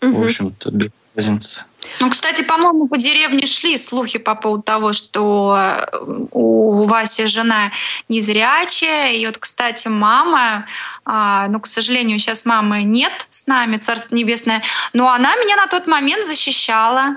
в 0.00 0.06
Мгм. 0.06 0.24
общем-то, 0.24 0.70
без 0.70 0.90
разницы. 1.14 1.64
Ну, 2.00 2.10
кстати, 2.10 2.42
по-моему, 2.42 2.88
по 2.88 2.98
деревне 2.98 3.46
шли 3.46 3.76
слухи 3.76 4.18
по 4.18 4.34
поводу 4.34 4.62
того, 4.62 4.92
что 4.92 5.56
э, 5.56 5.98
у 6.32 6.82
Васи 6.82 7.26
жена 7.26 7.70
незрячая. 8.08 9.12
И 9.12 9.24
вот, 9.26 9.38
кстати, 9.38 9.88
мама, 9.88 10.66
а, 11.04 11.46
ну, 11.48 11.60
к 11.60 11.66
сожалению, 11.66 12.18
сейчас 12.18 12.44
мамы 12.44 12.82
нет 12.82 13.26
с 13.30 13.46
нами, 13.46 13.76
Царство 13.76 14.14
Небесное, 14.14 14.62
но 14.92 15.08
она 15.08 15.36
меня 15.36 15.56
на 15.56 15.66
тот 15.68 15.86
момент 15.86 16.24
защищала. 16.24 17.16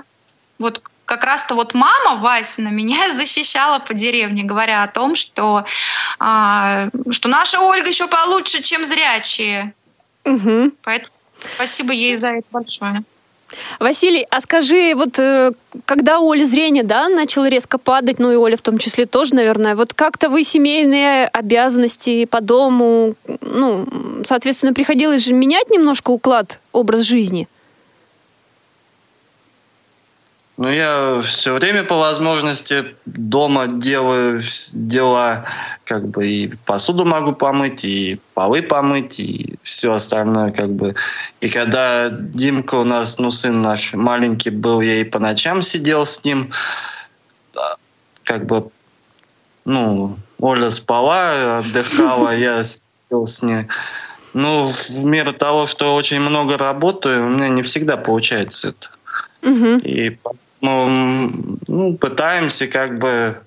Вот 0.58 0.82
как 1.04 1.24
раз-то 1.24 1.56
вот 1.56 1.74
мама 1.74 2.20
Васина 2.20 2.68
меня 2.68 3.10
защищала 3.14 3.80
по 3.80 3.92
деревне, 3.94 4.44
говоря 4.44 4.84
о 4.84 4.88
том, 4.88 5.14
что, 5.16 5.64
а, 6.18 6.88
что 7.10 7.28
наша 7.28 7.60
Ольга 7.60 7.88
еще 7.88 8.06
получше, 8.06 8.62
чем 8.62 8.84
зрячие. 8.84 9.74
Мгм. 10.24 10.72
Поэтому 10.82 11.12
спасибо 11.56 11.92
ей 11.92 12.14
за 12.16 12.28
это 12.28 12.46
большое. 12.50 13.04
Василий, 13.78 14.26
а 14.30 14.40
скажи, 14.40 14.94
вот 14.94 15.18
э, 15.18 15.52
когда 15.84 16.20
у 16.20 16.30
Оли 16.30 16.44
зрение, 16.44 16.84
да, 16.84 17.08
начало 17.08 17.48
резко 17.48 17.78
падать, 17.78 18.18
ну 18.18 18.30
и 18.30 18.36
Оля 18.36 18.56
в 18.56 18.60
том 18.60 18.78
числе 18.78 19.06
тоже, 19.06 19.34
наверное, 19.34 19.74
вот 19.74 19.92
как-то 19.94 20.28
вы 20.28 20.44
семейные 20.44 21.26
обязанности 21.26 22.24
по 22.26 22.40
дому, 22.40 23.14
ну, 23.40 23.86
соответственно, 24.24 24.72
приходилось 24.72 25.24
же 25.24 25.32
менять 25.32 25.70
немножко 25.70 26.10
уклад, 26.10 26.60
образ 26.72 27.02
жизни? 27.02 27.48
Ну, 30.60 30.68
я 30.68 31.22
все 31.22 31.54
время 31.54 31.84
по 31.84 31.96
возможности 31.96 32.94
дома 33.06 33.66
делаю 33.66 34.42
дела, 34.74 35.46
как 35.86 36.08
бы 36.08 36.26
и 36.26 36.54
посуду 36.66 37.06
могу 37.06 37.32
помыть, 37.32 37.82
и 37.86 38.20
полы 38.34 38.60
помыть, 38.60 39.18
и 39.20 39.54
все 39.62 39.94
остальное, 39.94 40.52
как 40.52 40.68
бы. 40.68 40.94
И 41.40 41.48
когда 41.48 42.10
Димка 42.10 42.74
у 42.74 42.84
нас, 42.84 43.18
ну, 43.18 43.30
сын 43.30 43.62
наш 43.62 43.94
маленький 43.94 44.50
был, 44.50 44.82
я 44.82 44.96
и 44.96 45.04
по 45.04 45.18
ночам 45.18 45.62
сидел 45.62 46.04
с 46.04 46.22
ним, 46.24 46.52
а, 47.56 47.76
как 48.24 48.44
бы, 48.44 48.68
ну, 49.64 50.18
Оля 50.38 50.68
спала, 50.68 51.60
отдыхала, 51.60 52.36
я 52.36 52.62
сидел 52.64 53.24
с 53.24 53.42
ней. 53.42 53.64
Ну, 54.34 54.68
в 54.68 54.96
меру 54.98 55.32
того, 55.32 55.66
что 55.66 55.94
очень 55.94 56.20
много 56.20 56.58
работаю, 56.58 57.24
у 57.24 57.28
меня 57.30 57.48
не 57.48 57.62
всегда 57.62 57.96
получается 57.96 58.68
это. 58.68 58.90
Мгм. 59.42 59.78
И 59.78 60.18
поэтому, 60.60 61.58
ну, 61.66 61.96
пытаемся 61.96 62.66
как 62.66 62.98
бы... 62.98 63.40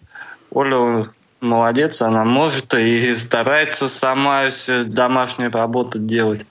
Оля 0.51 1.10
молодец, 1.41 2.01
она 2.01 2.24
может 2.24 2.74
и 2.75 3.15
старается 3.15 3.89
сама 3.89 4.50
всю 4.50 4.86
домашнюю 4.86 5.51
работу 5.51 5.98
делать. 5.98 6.46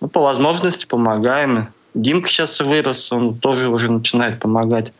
Ну, 0.00 0.08
по 0.08 0.22
возможности 0.22 0.86
помогаем. 0.86 1.68
Димка 1.94 2.28
сейчас 2.28 2.60
вырос, 2.60 3.12
он 3.12 3.38
тоже 3.38 3.68
уже 3.68 3.92
начинает 3.92 4.40
помогать. 4.40 4.94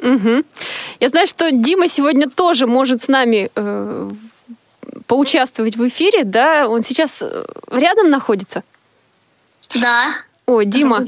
Мгм. 0.00 0.44
Я 0.98 1.08
знаю, 1.08 1.28
что 1.28 1.50
Дима 1.52 1.86
сегодня 1.86 2.28
тоже 2.28 2.66
может 2.66 3.04
с 3.04 3.08
нами 3.08 3.50
э, 3.54 4.10
поучаствовать 5.06 5.76
в 5.76 5.86
эфире, 5.86 6.24
да? 6.24 6.68
Он 6.68 6.82
сейчас 6.82 7.22
э, 7.22 7.44
рядом 7.70 8.10
находится? 8.10 8.64
Да. 9.80 10.16
О, 10.46 10.62
Дима. 10.62 11.04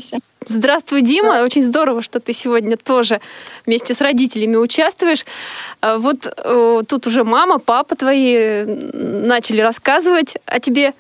Здравствуй, 0.49 1.03
Дима. 1.03 1.43
Очень 1.43 1.63
здорово, 1.63 2.03
что 2.03 2.21
ты 2.21 2.33
сегодня 2.33 2.77
тоже 2.77 3.21
вместе 3.67 3.95
с 3.95 4.01
родителями 4.01 4.57
участвуешь. 4.57 5.25
А 5.81 5.99
Вот 5.99 6.27
э, 6.27 6.83
тут 6.89 7.07
уже 7.07 7.25
мама, 7.25 7.59
папа 7.59 7.97
твои 7.97 8.65
начали 8.65 9.61
рассказывать 9.61 10.35
о 10.47 10.61
тебе. 10.61 10.95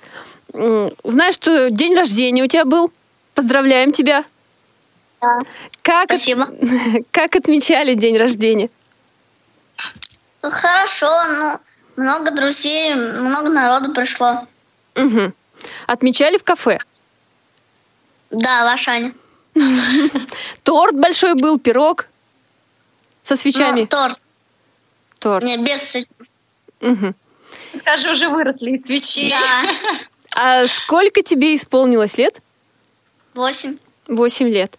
Знаешь, 0.52 1.34
что 1.34 1.70
день 1.70 1.94
рождения 1.94 2.42
у 2.42 2.48
тебя 2.48 2.64
был? 2.64 2.90
Поздравляем 3.34 3.92
тебя. 3.92 4.24
Да. 5.20 5.38
Как, 5.82 6.10
от- 6.10 6.18
Спасибо. 6.18 6.48
как 7.12 7.36
отмечали 7.36 7.94
день 7.94 8.16
рождения? 8.16 8.68
Ну, 10.42 10.50
Хорошо, 10.50 11.08
ну, 11.28 11.58
Много 12.04 12.30
друзей, 12.32 12.94
много 12.94 13.50
народу 13.50 13.92
пришло. 13.92 14.46
Угу. 14.96 15.32
Отмечали 15.86 16.38
в 16.38 16.44
кафе? 16.44 16.78
Да, 18.30 18.64
в 18.64 18.72
Ашане. 18.74 19.12
Торт 20.62 20.94
большой 20.94 21.34
был, 21.34 21.58
пирог 21.58 22.08
со 23.22 23.34
Ну, 23.34 23.36
свечами. 23.38 23.84
торт. 23.86 24.18
Торт. 25.18 25.44
Не, 25.44 25.56
без 25.58 25.96
Мгм. 26.80 27.14
Даже 27.84 28.10
уже 28.10 28.28
выросли 28.28 28.76
из 28.76 28.86
свечей. 28.86 29.30
Да, 29.30 29.98
А 30.32 30.68
сколько 30.68 31.22
тебе 31.22 31.56
исполнилось 31.56 32.18
лет? 32.18 32.40
восемь. 33.34 33.78
Восемь 34.06 34.48
лет. 34.48 34.76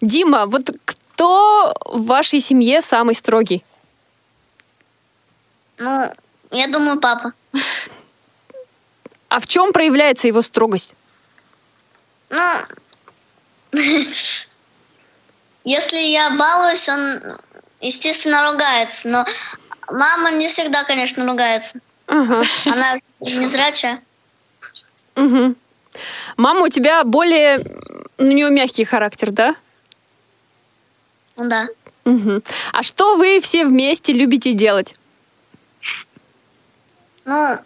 Дима, 0.00 0.46
вот 0.46 0.70
кто 0.84 1.74
в 1.86 2.06
вашей 2.06 2.40
семье 2.40 2.82
самый 2.82 3.14
строгий? 3.14 3.64
Ну, 5.78 6.12
я 6.50 6.68
думаю, 6.68 7.00
папа. 7.00 7.32
А 9.28 9.40
в 9.40 9.46
чем 9.46 9.72
проявляется 9.72 10.28
его 10.28 10.42
строгость? 10.42 10.94
Ну, 12.30 12.38
если 15.64 15.96
я 15.96 16.30
балуюсь, 16.30 16.88
он, 16.88 17.38
естественно, 17.80 18.50
ругается. 18.50 19.08
Но 19.08 19.24
мама 19.88 20.30
не 20.32 20.48
всегда, 20.48 20.84
конечно, 20.84 21.26
ругается. 21.26 21.78
Ага. 22.06 22.42
Она 22.66 22.92
незрячая. 23.20 24.02
Мгм. 25.14 25.56
Мама 26.36 26.62
у 26.62 26.68
тебя 26.68 27.04
более, 27.04 27.58
ну, 28.18 28.28
у 28.28 28.32
нее 28.32 28.50
мягкий 28.50 28.84
характер, 28.84 29.30
да? 29.30 29.54
Да. 31.36 31.68
Мгм. 32.04 32.42
А 32.72 32.82
что 32.82 33.16
вы 33.16 33.40
все 33.40 33.64
вместе 33.64 34.12
любите 34.12 34.52
делать? 34.52 34.94
Ну, 37.24 37.58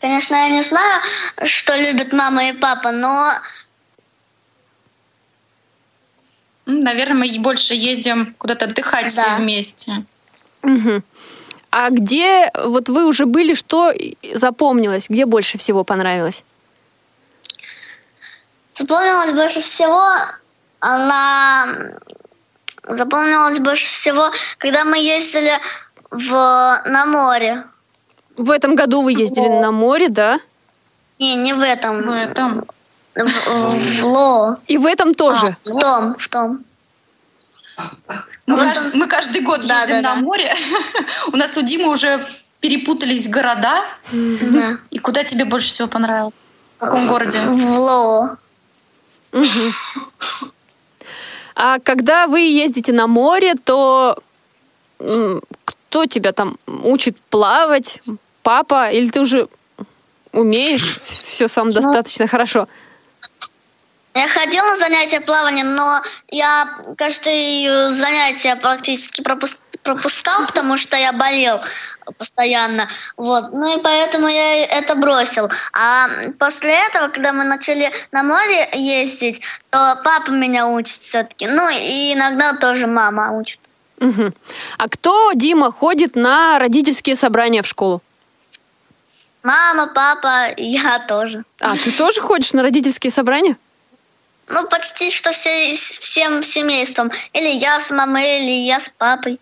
конечно, 0.00 0.34
я 0.34 0.48
не 0.48 0.62
знаю, 0.62 1.02
что 1.44 1.76
любят 1.76 2.12
мама 2.12 2.48
и 2.48 2.52
папа, 2.52 2.90
но 2.92 3.32
Наверное, 6.80 7.28
мы 7.28 7.38
больше 7.38 7.74
ездим 7.74 8.34
куда-то 8.38 8.66
отдыхать 8.66 9.10
все 9.10 9.22
Да. 9.22 9.36
вместе. 9.36 10.04
Мгм. 10.62 11.02
А 11.70 11.90
где 11.90 12.50
вот 12.64 12.88
вы 12.88 13.06
уже 13.06 13.26
были, 13.26 13.54
что 13.54 13.92
запомнилось, 14.34 15.08
где 15.08 15.26
больше 15.26 15.58
всего 15.58 15.84
понравилось? 15.84 16.42
запомнилось 18.74 19.32
больше 19.32 19.60
всего 19.60 20.02
она 20.82 21.68
запомнилось 22.88 23.60
больше 23.60 23.86
всего, 23.86 24.30
когда 24.58 24.84
мы 24.84 24.98
ездили 24.98 25.52
в 26.10 26.82
на 26.86 27.06
море. 27.06 27.64
В 28.36 28.50
этом 28.50 28.74
году 28.74 29.02
вы 29.02 29.12
ездили 29.12 29.48
на 29.48 29.70
море, 29.70 30.08
да? 30.08 30.40
Не, 31.20 31.36
не 31.36 31.52
в 31.52 31.60
этом. 31.60 32.02
В 32.02 32.08
этом. 32.08 32.64
В, 33.14 34.00
в 34.00 34.04
Ло. 34.06 34.56
И 34.68 34.78
в 34.78 34.86
этом 34.86 35.14
тоже. 35.14 35.56
В 35.64 35.80
том, 35.80 36.14
в 36.16 36.28
том. 36.28 36.64
Мы, 38.46 38.56
Вот 38.56 38.66
кажд- 38.66 38.90
мы 38.94 39.06
каждый 39.06 39.40
год 39.42 39.66
Да, 39.66 39.80
ездим 39.82 40.02
да, 40.02 40.14
на 40.14 40.20
да. 40.20 40.26
море. 40.26 40.54
У 41.32 41.36
нас 41.36 41.56
у 41.56 41.62
Димы 41.62 41.88
уже 41.88 42.20
перепутались 42.60 43.28
города. 43.28 43.82
Да. 44.12 44.78
И 44.90 44.98
куда 44.98 45.24
тебе 45.24 45.44
больше 45.44 45.68
всего 45.70 45.88
понравилось? 45.88 46.34
В 46.78 46.84
каком 46.84 47.06
городе? 47.06 47.38
В 47.40 47.78
Ло. 47.78 48.36
Мгм. 49.32 49.46
А 51.54 51.78
когда 51.80 52.26
вы 52.26 52.40
ездите 52.40 52.92
на 52.92 53.06
море, 53.06 53.54
то 53.62 54.18
кто 54.98 56.06
тебя 56.06 56.32
там 56.32 56.56
учит 56.66 57.16
плавать? 57.30 58.00
Папа? 58.42 58.90
Или 58.90 59.10
ты 59.10 59.20
уже 59.20 59.48
умеешь 60.32 60.98
все 61.24 61.48
сам 61.48 61.72
достаточно 61.72 62.26
хорошо? 62.26 62.68
Я 64.14 64.28
ходила 64.28 64.66
на 64.66 64.76
занятия 64.76 65.20
плавания, 65.20 65.64
но 65.64 66.02
я 66.30 66.68
каждое 66.98 67.90
занятие 67.90 68.56
практически 68.56 69.22
пропус- 69.22 69.60
пропускал, 69.82 70.46
потому 70.46 70.76
что 70.76 70.98
я 70.98 71.12
болел 71.12 71.60
постоянно. 72.18 72.88
Вот. 73.16 73.52
Ну 73.52 73.78
и 73.78 73.82
поэтому 73.82 74.28
я 74.28 74.66
это 74.66 74.96
бросил. 74.96 75.50
А 75.72 76.08
после 76.38 76.72
этого, 76.72 77.08
когда 77.08 77.32
мы 77.32 77.44
начали 77.44 77.90
на 78.12 78.22
море 78.22 78.68
ездить, 78.74 79.40
то 79.70 79.98
папа 80.04 80.30
меня 80.30 80.66
учит 80.66 80.98
все-таки. 80.98 81.46
Ну 81.46 81.68
и 81.70 82.12
иногда 82.12 82.54
тоже 82.56 82.86
мама 82.86 83.32
учит. 83.32 83.60
Мгм. 83.98 84.34
А 84.78 84.88
кто, 84.88 85.32
Дима, 85.32 85.72
ходит 85.72 86.16
на 86.16 86.58
родительские 86.58 87.16
собрания 87.16 87.62
в 87.62 87.66
школу? 87.66 88.02
Мама, 89.42 89.90
папа, 89.94 90.52
я 90.56 90.98
тоже. 91.08 91.44
А, 91.60 91.76
ты 91.76 91.92
тоже 91.92 92.20
ходишь 92.20 92.52
на 92.52 92.62
родительские 92.62 93.10
собрания? 93.10 93.56
Ну, 94.48 94.66
почти 94.68 95.10
что 95.10 95.32
все, 95.32 95.74
всем 95.74 96.42
семейством. 96.42 97.10
Или 97.32 97.48
я 97.48 97.78
с 97.78 97.90
мамой, 97.90 98.40
или 98.40 98.66
я 98.66 98.80
с 98.80 98.90
папой. 98.98 99.38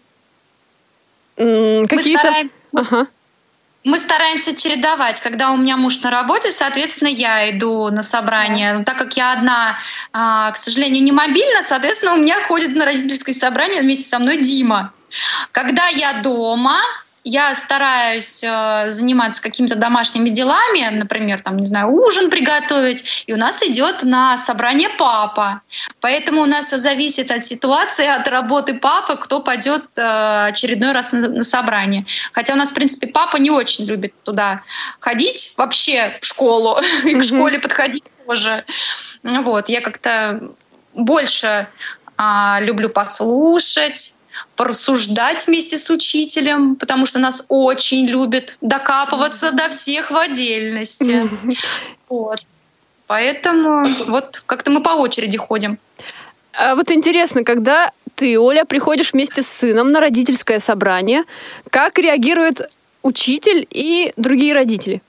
Какие-то... 1.36 2.28
стараем- 2.28 2.50
Ага. 2.74 3.06
Мы 3.82 3.98
стараемся 3.98 4.54
чередовать. 4.54 5.20
Когда 5.20 5.50
у 5.52 5.56
меня 5.56 5.78
муж 5.78 6.00
на 6.02 6.10
работе, 6.10 6.50
соответственно, 6.50 7.08
я 7.08 7.50
иду 7.50 7.88
на 7.90 8.02
собрание. 8.02 8.74
Но 8.74 8.84
так 8.84 8.98
как 8.98 9.16
я 9.16 9.32
одна, 9.32 9.78
а, 10.12 10.50
к 10.52 10.58
сожалению, 10.58 11.02
не 11.02 11.12
мобильна, 11.12 11.62
соответственно, 11.62 12.12
у 12.14 12.18
меня 12.18 12.42
ходит 12.46 12.74
на 12.76 12.84
родительское 12.84 13.34
собрание 13.34 13.80
вместе 13.80 14.06
со 14.08 14.18
мной 14.18 14.42
Дима. 14.42 14.92
Когда 15.52 15.88
я 15.88 16.20
дома, 16.20 16.78
я 17.24 17.54
стараюсь 17.54 18.42
э, 18.42 18.88
заниматься 18.88 19.42
какими-то 19.42 19.76
домашними 19.76 20.30
делами, 20.30 20.88
например, 20.90 21.40
там, 21.42 21.58
не 21.58 21.66
знаю, 21.66 21.92
ужин 21.92 22.30
приготовить, 22.30 23.24
и 23.26 23.34
у 23.34 23.36
нас 23.36 23.62
идет 23.62 24.02
на 24.04 24.38
собрание 24.38 24.88
папа. 24.98 25.60
Поэтому 26.00 26.42
у 26.42 26.46
нас 26.46 26.66
все 26.66 26.78
зависит 26.78 27.30
от 27.30 27.42
ситуации, 27.42 28.06
от 28.06 28.26
работы 28.28 28.74
папы, 28.74 29.16
кто 29.16 29.40
пойдет 29.40 29.84
э, 29.96 30.46
очередной 30.48 30.92
раз 30.92 31.12
на, 31.12 31.28
на 31.28 31.42
собрание. 31.42 32.06
Хотя 32.32 32.54
у 32.54 32.56
нас, 32.56 32.70
в 32.70 32.74
принципе, 32.74 33.08
папа 33.08 33.36
не 33.36 33.50
очень 33.50 33.84
любит 33.84 34.14
туда 34.22 34.62
ходить, 34.98 35.54
вообще 35.58 36.18
в 36.22 36.26
школу, 36.26 36.78
и 37.04 37.14
к 37.14 37.22
школе 37.22 37.58
подходить 37.58 38.04
тоже. 38.26 38.64
Ну 39.22 39.42
Вот, 39.42 39.68
я 39.68 39.82
как-то 39.82 40.40
больше 40.94 41.68
а, 42.16 42.60
люблю 42.60 42.88
послушать, 42.88 44.14
порассуждать 44.56 45.46
вместе 45.46 45.76
с 45.76 45.90
учителем, 45.90 46.76
потому 46.76 47.06
что 47.06 47.18
нас 47.18 47.44
очень 47.48 48.06
любят 48.06 48.58
докапываться 48.60 49.52
до 49.52 49.68
всех 49.68 50.10
в 50.10 50.16
отдельности. 50.16 51.28
Вот. 52.08 52.40
Поэтому 53.06 53.86
вот 54.08 54.42
как-то 54.46 54.72
мы 54.72 54.82
по 54.82 54.90
очереди 54.90 55.38
ходим. 55.38 55.78
А 56.52 56.74
вот 56.74 56.90
интересно, 56.90 57.44
когда 57.44 57.92
ты, 58.16 58.38
Оля, 58.38 58.64
приходишь 58.64 59.12
вместе 59.12 59.42
с 59.42 59.48
сыном 59.48 59.92
на 59.92 60.00
родительское 60.00 60.58
собрание, 60.58 61.22
как 61.70 61.98
реагирует 61.98 62.68
учитель 63.02 63.66
и 63.70 64.12
другие 64.16 64.54
родители? 64.54 65.02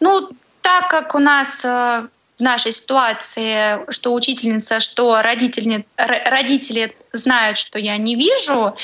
Ну, 0.00 0.30
так 0.62 0.88
как 0.88 1.14
у 1.14 1.18
нас 1.18 1.64
э, 1.64 2.02
в 2.38 2.40
нашей 2.40 2.72
ситуации, 2.72 3.80
что 3.90 4.14
учительница, 4.14 4.80
что 4.80 5.22
родители, 5.22 5.86
родители 5.96 6.94
знают, 7.12 7.58
что 7.58 7.78
я 7.78 7.96
не 7.96 8.14
вижу, 8.14 8.74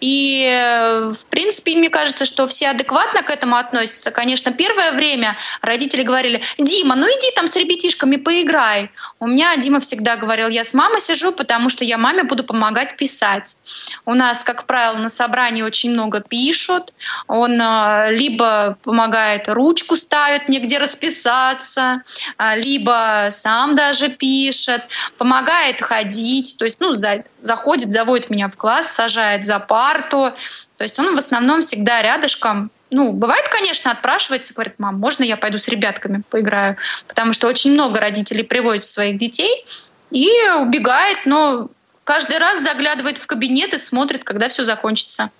и, 0.00 0.46
э, 0.48 1.12
в 1.12 1.26
принципе, 1.26 1.76
мне 1.76 1.90
кажется, 1.90 2.24
что 2.24 2.46
все 2.46 2.68
адекватно 2.68 3.22
к 3.22 3.30
этому 3.30 3.56
относятся. 3.56 4.10
Конечно, 4.10 4.52
первое 4.52 4.92
время 4.92 5.36
родители 5.62 6.02
говорили, 6.02 6.42
Дима, 6.58 6.96
ну 6.96 7.06
иди 7.06 7.30
там 7.34 7.48
с 7.48 7.56
ребятишками 7.56 8.16
поиграй. 8.16 8.90
У 9.20 9.26
меня 9.26 9.56
Дима 9.56 9.80
всегда 9.80 10.16
говорил, 10.16 10.48
я 10.48 10.64
с 10.64 10.74
мамой 10.74 11.00
сижу, 11.00 11.32
потому 11.32 11.68
что 11.68 11.84
я 11.84 11.98
маме 11.98 12.22
буду 12.22 12.44
помогать 12.44 12.96
писать. 12.96 13.56
У 14.04 14.14
нас, 14.14 14.44
как 14.44 14.66
правило, 14.66 14.98
на 14.98 15.10
собрании 15.10 15.62
очень 15.62 15.90
много 15.90 16.20
пишут. 16.20 16.92
Он 17.28 17.60
э, 17.60 18.12
либо 18.12 18.78
помогает 18.82 19.48
ручку 19.48 19.96
ставит 19.96 20.48
мне, 20.48 20.60
где 20.60 20.78
расписаться, 20.78 22.02
а, 22.36 22.56
либо 22.56 23.28
сам 23.30 23.74
даже 23.74 24.08
пишет, 24.08 24.82
помогает 25.18 25.80
ходить, 25.80 26.56
то 26.58 26.64
есть, 26.64 26.76
ну, 26.80 26.94
за- 26.94 27.24
заходит, 27.46 27.92
заводит 27.92 28.28
меня 28.28 28.48
в 28.50 28.56
класс, 28.56 28.92
сажает 28.92 29.44
за 29.44 29.58
парту. 29.58 30.32
То 30.76 30.84
есть 30.84 30.98
он 30.98 31.14
в 31.14 31.18
основном 31.18 31.60
всегда 31.60 32.02
рядышком. 32.02 32.70
Ну, 32.90 33.12
бывает, 33.12 33.48
конечно, 33.48 33.90
отпрашивается, 33.90 34.54
говорит, 34.54 34.74
мам, 34.78 34.98
можно 34.98 35.24
я 35.24 35.36
пойду 35.36 35.58
с 35.58 35.68
ребятками 35.68 36.22
поиграю? 36.28 36.76
Потому 37.08 37.32
что 37.32 37.48
очень 37.48 37.72
много 37.72 38.00
родителей 38.00 38.44
приводят 38.44 38.84
своих 38.84 39.18
детей 39.18 39.64
и 40.10 40.28
убегает, 40.60 41.18
но 41.24 41.68
каждый 42.04 42.38
раз 42.38 42.60
заглядывает 42.60 43.18
в 43.18 43.26
кабинет 43.26 43.74
и 43.74 43.78
смотрит, 43.78 44.24
когда 44.24 44.48
все 44.48 44.62
закончится. 44.62 45.30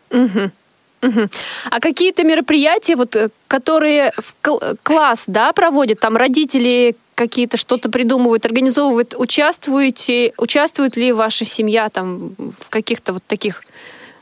А 1.71 1.81
какие-то 1.81 2.25
мероприятия, 2.25 2.97
вот, 2.97 3.15
э, 3.15 3.29
которые 3.49 4.13
в 4.17 4.35
кл- 4.43 4.77
класс 4.83 5.25
да, 5.27 5.53
проводят, 5.53 6.01
там 6.01 6.17
родители 6.17 6.97
какие-то 7.17 7.57
что-то 7.57 7.91
придумывают, 7.91 8.45
организовывают, 8.45 9.15
участвуете, 9.17 10.33
участвует 10.37 10.97
ли 10.97 11.13
ваша 11.13 11.45
семья 11.45 11.89
там 11.89 12.35
в 12.61 12.69
каких-то 12.69 13.15
вот 13.15 13.25
таких 13.27 13.63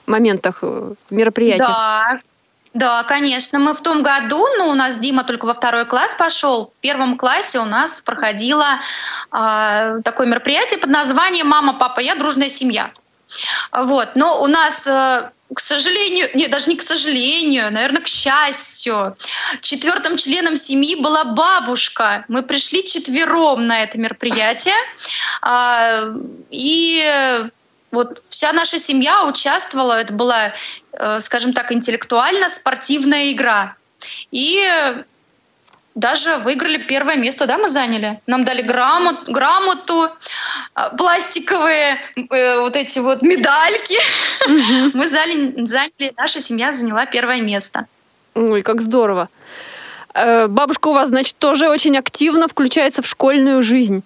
моментах 0.06 0.60
э, 0.62 0.94
мероприятия? 1.10 1.64
Да, 1.64 2.20
да, 2.72 3.02
конечно. 3.02 3.58
Мы 3.58 3.74
в 3.74 3.80
том 3.80 4.02
году, 4.02 4.46
ну, 4.58 4.68
у 4.68 4.74
нас 4.74 4.98
Дима 4.98 5.24
только 5.24 5.44
во 5.44 5.54
второй 5.54 5.86
класс 5.86 6.14
пошел. 6.16 6.72
В 6.78 6.80
первом 6.80 7.18
классе 7.18 7.58
у 7.58 7.64
нас 7.64 8.00
проходило 8.00 8.80
э, 9.32 10.00
такое 10.04 10.28
мероприятие 10.28 10.78
под 10.78 10.90
названием 10.90 11.48
«Мама, 11.48 11.74
папа, 11.74 12.00
я 12.00 12.14
дружная 12.14 12.48
семья». 12.48 12.90
Вот. 13.72 14.10
Но 14.14 14.40
у 14.40 14.46
нас 14.46 14.86
э, 14.86 15.30
к 15.52 15.60
сожалению, 15.60 16.30
нет, 16.34 16.50
даже 16.50 16.70
не 16.70 16.76
к 16.76 16.82
сожалению, 16.82 17.70
наверное, 17.70 18.02
к 18.02 18.06
счастью, 18.08 19.16
четвертым 19.60 20.16
членом 20.16 20.56
семьи 20.56 20.96
была 20.96 21.24
бабушка. 21.24 22.24
Мы 22.28 22.42
пришли 22.42 22.84
четвером 22.84 23.66
на 23.66 23.82
это 23.82 23.98
мероприятие, 23.98 24.74
а, 25.42 26.04
и 26.50 27.04
вот 27.94 28.22
вся 28.28 28.52
наша 28.52 28.78
семья 28.78 29.24
участвовала. 29.24 29.92
Это 29.92 30.12
была, 30.12 30.52
э, 30.92 31.20
скажем 31.20 31.52
так, 31.52 31.70
интеллектуально-спортивная 31.72 33.30
игра. 33.30 33.76
И 34.32 34.60
даже 35.94 36.38
выиграли 36.38 36.78
первое 36.78 37.16
место, 37.16 37.46
да, 37.46 37.56
мы 37.58 37.68
заняли. 37.68 38.20
Нам 38.26 38.44
дали 38.44 38.62
грамот, 38.62 39.28
грамоту, 39.28 40.08
а, 40.74 40.90
пластиковые 40.96 41.98
э, 42.16 42.58
вот 42.60 42.76
эти 42.76 42.98
вот 42.98 43.22
медальки. 43.22 43.98
Мы 44.94 45.06
заняли, 45.06 45.64
заняли, 45.64 46.12
наша 46.16 46.40
семья 46.40 46.72
заняла 46.72 47.06
первое 47.06 47.40
место. 47.40 47.86
Ой, 48.34 48.62
как 48.62 48.80
здорово. 48.80 49.28
Э, 50.14 50.48
бабушка 50.48 50.88
у 50.88 50.92
вас, 50.94 51.10
значит, 51.10 51.36
тоже 51.38 51.68
очень 51.68 51.96
активно 51.96 52.48
включается 52.48 53.02
в 53.02 53.06
школьную 53.06 53.62
жизнь. 53.62 54.02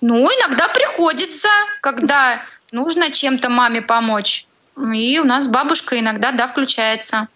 Ну, 0.00 0.16
иногда 0.16 0.68
приходится, 0.68 1.48
когда 1.80 2.42
нужно 2.70 3.10
чем-то 3.10 3.50
маме 3.50 3.82
помочь. 3.82 4.46
И 4.94 5.18
у 5.18 5.24
нас 5.24 5.48
бабушка 5.48 5.98
иногда, 5.98 6.32
да, 6.32 6.46
включается. 6.46 7.28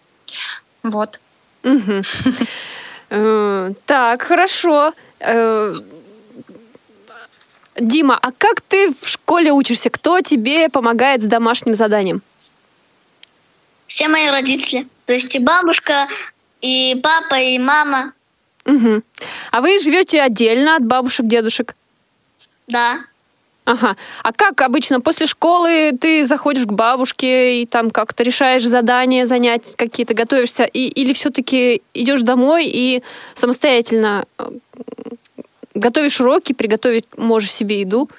Вот. 0.83 1.19
Угу. 1.63 2.01
Так, 3.09 4.21
хорошо. 4.21 4.93
Э, 5.19 5.75
Дима, 7.79 8.17
а 8.21 8.31
как 8.31 8.61
ты 8.61 8.93
в 8.93 9.07
школе 9.07 9.51
учишься? 9.51 9.89
Кто 9.89 10.21
тебе 10.21 10.69
помогает 10.69 11.21
с 11.21 11.25
домашним 11.25 11.73
заданием? 11.73 12.21
Все 13.85 14.07
мои 14.07 14.27
родители. 14.29 14.87
То 15.05 15.13
есть 15.13 15.35
и 15.35 15.39
бабушка, 15.39 16.07
и 16.61 16.99
папа, 17.01 17.35
и 17.35 17.57
мама. 17.57 18.13
Угу. 18.65 19.01
А 19.51 19.61
вы 19.61 19.79
живете 19.79 20.21
отдельно 20.21 20.75
от 20.75 20.83
бабушек, 20.83 21.27
дедушек? 21.27 21.75
Да. 22.67 22.99
Ага. 23.67 23.97
А 24.23 24.31
как 24.31 24.61
обычно 24.61 25.01
после 25.01 25.27
школы 25.27 25.91
ты 25.99 26.25
заходишь 26.25 26.63
к 26.63 26.71
бабушке 26.71 27.61
и 27.61 27.65
там 27.65 27.91
как-то 27.91 28.23
решаешь 28.23 28.63
задания, 28.63 29.25
занять 29.25 29.75
какие-то, 29.75 30.13
готовишься, 30.13 30.63
и, 30.63 30.87
или 30.87 31.11
все-таки 31.11 31.81
идешь 31.93 32.21
домой 32.21 32.67
и 32.67 33.03
самостоятельно 33.33 34.23
э, 34.37 34.51
готовишь 35.73 36.21
уроки, 36.21 36.53
приготовить 36.53 37.07
можешь 37.17 37.51
себе 37.51 37.81
еду? 37.81 38.09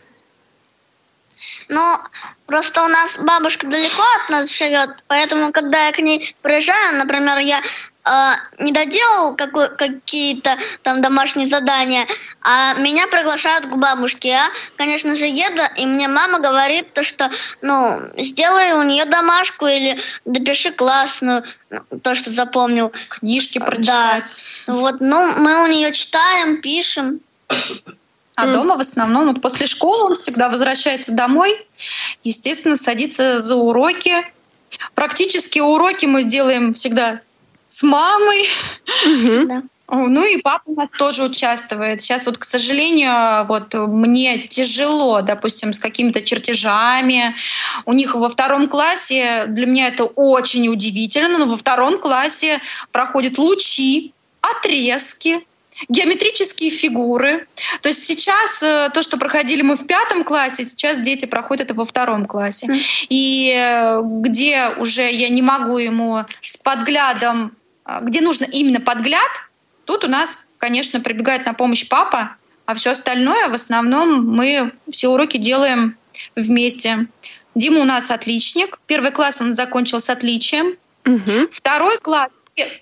Ну, 1.70 1.96
просто 2.44 2.84
у 2.84 2.88
нас 2.88 3.18
бабушка 3.18 3.66
далеко 3.68 4.02
от 4.22 4.30
нас 4.30 4.54
живет, 4.54 4.90
поэтому, 5.06 5.50
когда 5.50 5.86
я 5.86 5.92
к 5.92 5.98
ней 6.00 6.36
приезжаю, 6.42 6.98
например, 6.98 7.38
я 7.38 7.62
э, 8.08 8.62
не 8.62 8.72
доделал 8.72 9.34
какие-то 9.34 10.56
там 10.82 11.00
домашние 11.00 11.46
задания, 11.46 12.06
а 12.40 12.74
меня 12.74 13.06
приглашают 13.06 13.66
к 13.66 13.76
бабушке. 13.76 14.28
Я, 14.28 14.48
конечно 14.76 15.14
же, 15.14 15.26
еду, 15.26 15.62
и 15.76 15.86
мне 15.86 16.08
мама 16.08 16.40
говорит 16.40 16.92
то, 16.92 17.02
что, 17.02 17.30
ну, 17.62 18.00
сделай 18.16 18.72
у 18.72 18.82
нее 18.82 19.04
домашку 19.04 19.66
или 19.66 19.98
допиши 20.24 20.72
классную, 20.72 21.44
ну, 21.70 21.80
то, 22.02 22.14
что 22.14 22.30
запомнил. 22.30 22.92
Книжки 23.08 23.58
прочитать. 23.58 24.36
Да. 24.66 24.74
Вот, 24.74 24.96
ну, 25.00 25.32
мы 25.36 25.62
у 25.62 25.66
нее 25.66 25.92
читаем, 25.92 26.60
пишем. 26.60 27.20
А 28.38 28.46
mm. 28.46 28.52
дома 28.52 28.76
в 28.76 28.80
основном 28.80 29.26
вот 29.26 29.42
после 29.42 29.66
школы 29.66 30.04
он 30.04 30.14
всегда 30.14 30.48
возвращается 30.48 31.12
домой, 31.12 31.66
естественно, 32.22 32.76
садится 32.76 33.38
за 33.38 33.56
уроки. 33.56 34.14
Практически 34.94 35.58
уроки 35.58 36.06
мы 36.06 36.22
делаем 36.22 36.72
всегда 36.74 37.20
с 37.68 37.82
мамой. 37.82 38.44
Mm-hmm. 39.06 39.62
Ну 39.90 40.22
и 40.22 40.42
папа 40.42 40.62
у 40.66 40.74
нас 40.74 40.88
тоже 40.98 41.24
участвует. 41.24 42.00
Сейчас 42.02 42.26
вот, 42.26 42.36
к 42.36 42.44
сожалению, 42.44 43.46
вот 43.46 43.72
мне 43.72 44.46
тяжело, 44.46 45.22
допустим, 45.22 45.72
с 45.72 45.78
какими-то 45.78 46.20
чертежами. 46.20 47.34
У 47.86 47.94
них 47.94 48.14
во 48.14 48.28
втором 48.28 48.68
классе, 48.68 49.46
для 49.48 49.66
меня 49.66 49.88
это 49.88 50.04
очень 50.04 50.68
удивительно, 50.68 51.38
но 51.38 51.46
во 51.46 51.56
втором 51.56 51.98
классе 51.98 52.60
проходят 52.92 53.38
лучи, 53.38 54.12
отрезки, 54.42 55.40
геометрические 55.88 56.70
фигуры. 56.70 57.46
То 57.80 57.88
есть 57.88 58.02
сейчас 58.04 58.62
э, 58.62 58.90
то, 58.92 59.02
что 59.02 59.16
проходили 59.16 59.62
мы 59.62 59.76
в 59.76 59.86
пятом 59.86 60.24
классе, 60.24 60.64
сейчас 60.64 61.00
дети 61.00 61.26
проходят 61.26 61.66
это 61.66 61.74
во 61.74 61.84
втором 61.84 62.26
классе. 62.26 62.66
И 63.08 63.54
э, 63.56 64.00
где 64.02 64.70
уже 64.78 65.10
я 65.10 65.28
не 65.28 65.42
могу 65.42 65.78
ему 65.78 66.24
с 66.42 66.56
подглядом, 66.56 67.52
где 68.02 68.20
нужно 68.20 68.44
именно 68.44 68.80
подгляд, 68.80 69.30
тут 69.84 70.04
у 70.04 70.08
нас, 70.08 70.48
конечно, 70.58 71.00
прибегает 71.00 71.46
на 71.46 71.54
помощь 71.54 71.88
папа, 71.88 72.36
а 72.66 72.74
все 72.74 72.90
остальное 72.90 73.48
в 73.48 73.54
основном 73.54 74.26
мы 74.26 74.72
все 74.90 75.08
уроки 75.08 75.38
делаем 75.38 75.96
вместе. 76.36 77.06
Дима 77.54 77.80
у 77.80 77.84
нас 77.84 78.10
отличник. 78.10 78.78
Первый 78.86 79.10
класс 79.10 79.40
он 79.40 79.52
закончил 79.52 80.00
с 80.00 80.10
отличием. 80.10 80.76
Угу. 81.06 81.48
Второй 81.50 81.98
класс, 81.98 82.30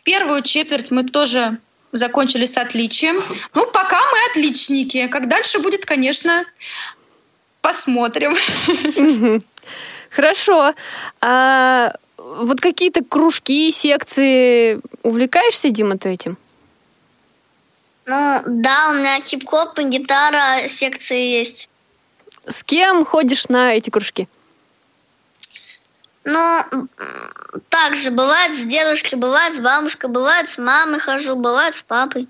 первую 0.03 0.43
четверть 0.43 0.91
мы 0.91 1.05
тоже 1.05 1.59
закончили 1.93 2.45
с 2.45 2.59
отличием. 2.59 3.23
Ну, 3.55 3.71
пока 3.73 3.97
мы 3.97 4.31
отличники. 4.31 5.07
Как 5.07 5.29
дальше 5.29 5.61
будет, 5.61 5.87
конечно, 5.87 6.45
посмотрим. 7.61 8.35
Хорошо. 10.11 10.75
А 11.21 11.93
вот 12.37 12.61
какие-то 12.61 13.05
кружки, 13.05 13.71
секции 13.71 14.81
увлекаешься, 15.03 15.71
Дима, 15.71 15.99
ты 15.99 16.11
этим? 16.11 16.37
Ну, 18.07 18.43
да, 18.47 18.91
у 18.91 18.95
меня 18.95 19.21
хип-хоп 19.21 19.79
и 19.79 19.85
гитара 19.85 20.69
секции 20.69 21.39
есть. 21.39 21.69
С 22.47 22.63
кем 22.63 23.05
ходишь 23.05 23.49
на 23.49 23.75
эти 23.75 23.91
кружки? 23.91 24.29
Ну, 26.25 26.89
так 27.69 27.97
же 27.97 28.11
бывает 28.11 28.55
с 28.55 28.65
дедушкой, 28.65 29.19
бывает 29.19 29.55
с 29.55 29.61
бабушкой, 29.61 30.11
бывает 30.11 30.49
с 30.49 30.59
мамой 30.59 31.01
хожу, 31.01 31.37
бывает 31.37 31.75
с 31.75 31.83
папой. 31.83 32.29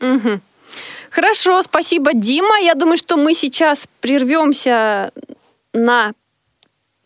Угу. 0.00 0.40
Хорошо, 1.10 1.62
спасибо, 1.62 2.12
Дима. 2.12 2.60
Я 2.60 2.74
думаю, 2.74 2.96
что 2.96 3.16
мы 3.16 3.34
сейчас 3.34 3.86
прервемся 4.00 5.12
на 5.72 6.12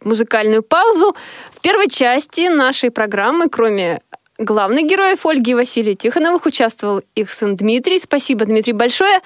музыкальную 0.02 0.62
паузу. 0.62 1.14
В 1.52 1.60
первой 1.60 1.88
части 1.88 2.48
нашей 2.48 2.90
программы, 2.90 3.48
кроме 3.48 4.00
главных 4.38 4.86
героев 4.86 5.26
Ольги 5.26 5.52
и 5.52 5.54
Василия 5.54 5.94
Тихоновых, 5.94 6.46
участвовал 6.46 7.02
их 7.14 7.30
сын 7.32 7.56
Дмитрий. 7.56 7.98
Спасибо, 7.98 8.44
Дмитрий, 8.44 8.72
большое. 8.72 9.20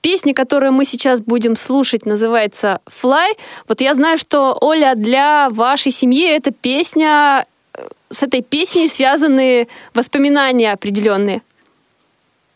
Песня, 0.00 0.34
которую 0.34 0.72
мы 0.72 0.84
сейчас 0.84 1.20
будем 1.20 1.56
слушать, 1.56 2.06
называется 2.06 2.80
«Fly». 3.02 3.32
Вот 3.66 3.80
я 3.80 3.92
знаю, 3.94 4.18
что, 4.18 4.56
Оля, 4.60 4.94
для 4.94 5.48
вашей 5.50 5.90
семьи 5.90 6.28
эта 6.28 6.52
песня, 6.52 7.44
э, 7.74 7.88
с 8.10 8.22
этой 8.22 8.42
песней 8.42 8.88
связаны 8.88 9.66
воспоминания 9.94 10.72
определенные. 10.72 11.42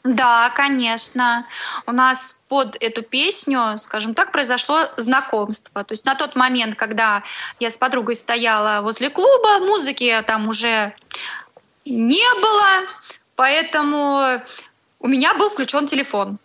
Да, 0.03 0.51
конечно. 0.55 1.45
У 1.87 1.93
нас 1.93 2.43
под 2.49 2.77
эту 2.81 3.03
песню, 3.03 3.77
скажем 3.77 4.15
так, 4.15 4.33
произошло 4.33 4.89
знакомство. 4.97 5.85
То 5.85 5.93
есть 5.93 6.07
на 6.07 6.15
тот 6.15 6.37
момент, 6.37 6.77
когда 6.77 7.23
я 7.59 7.69
с 7.69 7.77
подругой 7.77 8.15
стояла 8.15 8.81
возле 8.83 9.11
клуба, 9.11 9.59
музыки 9.61 10.19
там 10.27 10.49
уже 10.49 10.95
не 11.85 12.41
было, 12.41 12.89
поэтому 13.37 14.43
у 15.01 15.09
меня 15.09 15.35
был 15.35 15.51
включен 15.51 15.87
телефон 15.87 16.39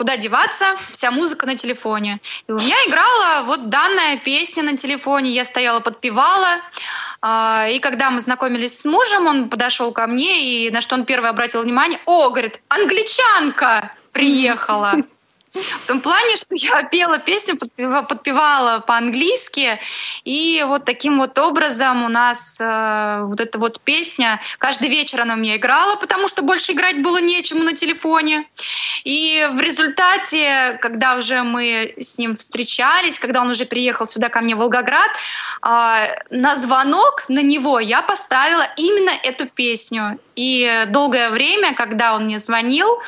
куда 0.00 0.16
деваться, 0.16 0.64
вся 0.92 1.10
музыка 1.10 1.44
на 1.44 1.56
телефоне. 1.56 2.20
И 2.48 2.52
у 2.52 2.58
меня 2.58 2.74
играла 2.86 3.42
вот 3.42 3.68
данная 3.68 4.16
песня 4.16 4.62
на 4.62 4.74
телефоне, 4.74 5.28
я 5.28 5.44
стояла, 5.44 5.80
подпевала. 5.80 6.62
А, 7.20 7.66
и 7.68 7.80
когда 7.80 8.08
мы 8.08 8.18
знакомились 8.20 8.80
с 8.80 8.86
мужем, 8.86 9.26
он 9.26 9.50
подошел 9.50 9.92
ко 9.92 10.06
мне, 10.06 10.42
и 10.42 10.70
на 10.70 10.80
что 10.80 10.94
он 10.94 11.04
первый 11.04 11.28
обратил 11.28 11.62
внимание, 11.62 12.00
о, 12.06 12.30
говорит, 12.30 12.62
англичанка 12.68 13.92
приехала. 14.12 14.94
В 15.52 15.86
том 15.86 16.00
плане, 16.00 16.36
что 16.36 16.54
я 16.54 16.82
пела 16.84 17.18
песню, 17.18 17.56
подпевала, 17.56 18.80
по-английски, 18.86 19.80
и 20.24 20.64
вот 20.66 20.84
таким 20.84 21.18
вот 21.18 21.36
образом 21.38 22.04
у 22.04 22.08
нас 22.08 22.60
э, 22.60 23.22
вот 23.22 23.40
эта 23.40 23.58
вот 23.58 23.80
песня, 23.80 24.40
каждый 24.58 24.88
вечер 24.88 25.20
она 25.22 25.34
у 25.34 25.38
меня 25.38 25.56
играла, 25.56 25.96
потому 25.96 26.28
что 26.28 26.42
больше 26.42 26.72
играть 26.72 27.02
было 27.02 27.20
нечему 27.20 27.64
на 27.64 27.72
телефоне. 27.72 28.46
И 29.02 29.48
в 29.52 29.60
результате, 29.60 30.78
когда 30.80 31.16
уже 31.16 31.42
мы 31.42 31.94
с 31.98 32.18
ним 32.18 32.36
встречались, 32.36 33.18
когда 33.18 33.40
он 33.40 33.50
уже 33.50 33.64
приехал 33.64 34.06
сюда 34.06 34.28
ко 34.28 34.42
мне 34.42 34.54
в 34.54 34.58
Волгоград, 34.58 35.10
э, 35.10 36.14
на 36.30 36.54
звонок 36.54 37.24
на 37.28 37.42
него 37.42 37.80
я 37.80 38.02
поставила 38.02 38.66
именно 38.76 39.12
эту 39.24 39.48
песню. 39.48 40.20
И 40.36 40.84
долгое 40.88 41.30
время, 41.30 41.74
когда 41.74 42.14
он 42.14 42.26
мне 42.26 42.38
звонил, 42.38 43.00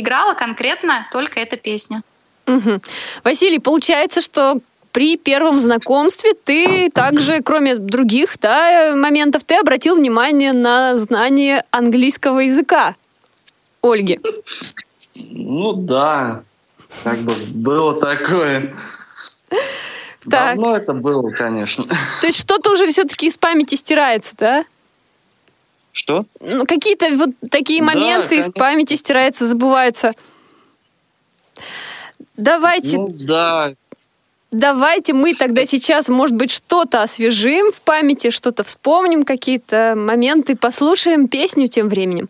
играла 0.00 0.34
конкретно 0.34 1.06
только 1.12 1.40
эта 1.40 1.56
песня. 1.56 2.02
Угу. 2.46 2.80
Василий, 3.24 3.58
получается, 3.58 4.20
что 4.22 4.60
при 4.92 5.16
первом 5.16 5.60
знакомстве 5.60 6.34
ты 6.34 6.90
также, 6.90 7.42
кроме 7.42 7.76
других 7.76 8.38
да, 8.40 8.94
моментов, 8.96 9.44
ты 9.44 9.56
обратил 9.56 9.96
внимание 9.96 10.52
на 10.52 10.96
знание 10.96 11.64
английского 11.70 12.40
языка 12.40 12.94
Ольги. 13.82 14.20
Ну 15.14 15.72
да, 15.74 16.42
как 17.04 17.18
бы 17.20 17.32
было 17.48 17.94
такое. 17.94 18.74
Так. 20.28 20.56
Давно 20.56 20.76
это 20.76 20.92
было, 20.92 21.30
конечно. 21.30 21.84
То 22.20 22.26
есть 22.26 22.40
что-то 22.40 22.72
уже 22.72 22.86
все-таки 22.88 23.26
из 23.26 23.38
памяти 23.38 23.74
стирается, 23.76 24.34
да? 24.36 24.64
Что? 25.92 26.24
Ну, 26.40 26.66
какие-то 26.66 27.08
вот 27.14 27.30
такие 27.50 27.80
Да, 27.80 27.86
моменты 27.86 28.36
из 28.36 28.44
конечно. 28.46 28.52
памяти 28.52 28.94
стираются, 28.94 29.46
забываются. 29.46 30.14
Давайте, 32.36 32.96
Ну 32.96 33.08
да, 33.10 33.74
давайте 34.50 35.12
мы 35.12 35.34
тогда 35.34 35.64
сейчас, 35.64 36.08
может 36.08 36.36
быть, 36.36 36.50
что-то 36.50 37.02
освежим 37.02 37.70
в 37.72 37.80
памяти, 37.80 38.30
что-то 38.30 38.64
вспомним, 38.64 39.24
какие-то 39.24 39.94
моменты, 39.96 40.56
послушаем 40.56 41.28
песню 41.28 41.68
тем 41.68 41.88
временем. 41.88 42.28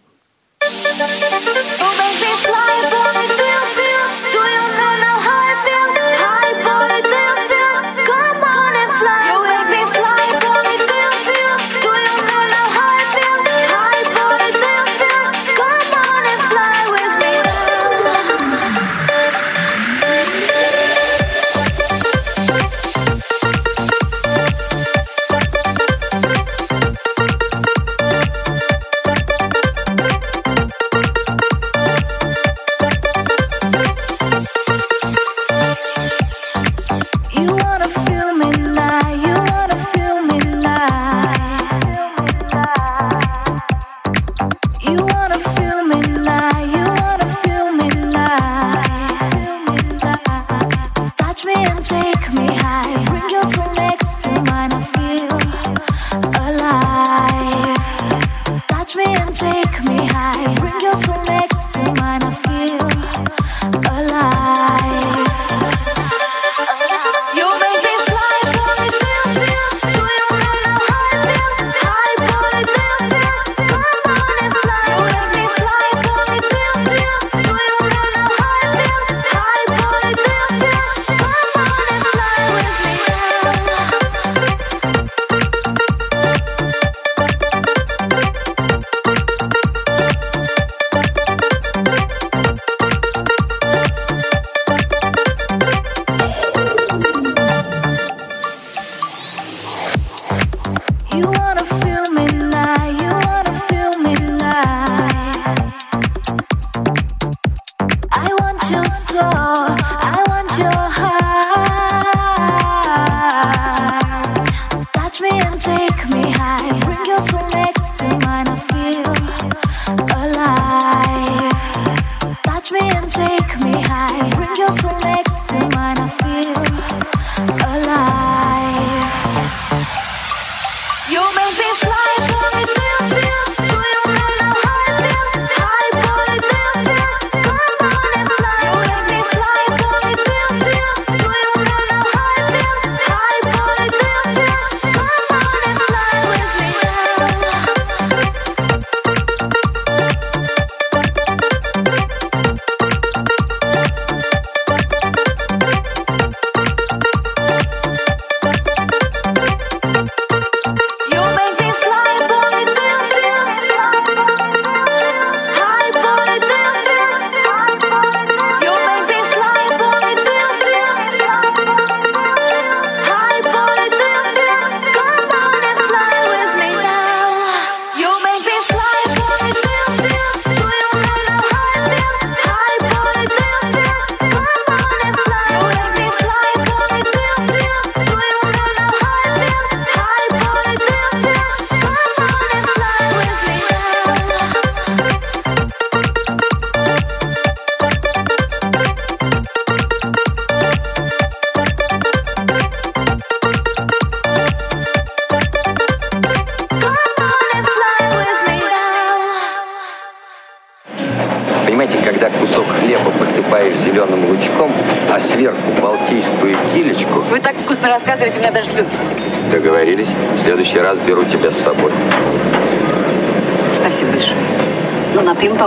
slow. 109.10 109.79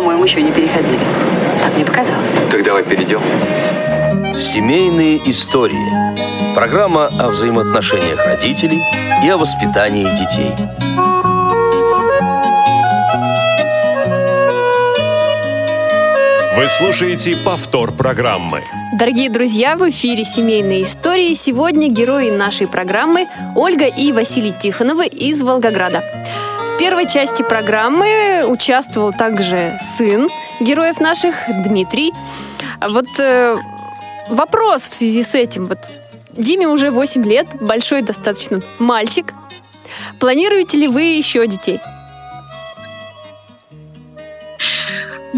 По-моему, 0.04 0.26
еще 0.26 0.42
не 0.42 0.52
переходили. 0.52 0.98
Так, 0.98 1.64
как 1.64 1.76
мне 1.76 1.86
показалось. 1.86 2.36
Так 2.52 2.62
давай 2.62 2.84
перейдем. 2.84 3.22
Семейные 4.38 5.18
истории. 5.30 6.54
Программа 6.54 7.06
о 7.06 7.30
взаимоотношениях 7.30 8.26
родителей 8.26 8.84
и 9.24 9.30
о 9.30 9.38
воспитании 9.38 10.04
детей. 10.04 10.52
Вы 16.58 16.68
слушаете 16.68 17.38
повтор 17.38 17.94
программы. 17.94 18.62
Дорогие 19.00 19.30
друзья, 19.30 19.78
в 19.78 19.90
эфире 19.90 20.26
«Семейные 20.26 20.84
истории». 20.84 21.34
Сегодня 21.34 21.88
герои 21.88 22.30
нашей 22.30 22.68
программы 22.68 23.28
Ольга 23.56 23.86
и 23.86 24.12
Василий 24.12 24.52
Тихоновы 24.52 25.08
из 25.08 25.42
Волгограда. 25.42 26.04
В 26.74 26.78
первой 26.80 27.08
части 27.08 27.44
программы 27.44 28.46
участвовал 28.48 29.14
также 29.14 29.78
сын 29.80 30.30
героев 30.60 31.00
наших, 31.00 31.36
Дмитрий. 31.48 32.12
А 32.80 32.90
Вот 32.90 33.06
э, 33.20 33.56
вопрос 34.30 34.90
в 34.90 34.94
связи 34.94 35.22
с 35.22 35.36
этим. 35.36 35.68
Вот 35.68 35.78
Диме 36.32 36.68
уже 36.68 36.90
8 36.90 37.24
лет, 37.26 37.48
большой 37.62 38.02
достаточно 38.02 38.62
мальчик. 38.80 39.34
Планируете 40.20 40.78
ли 40.78 40.88
вы 40.88 41.04
еще 41.04 41.46
детей? 41.48 41.80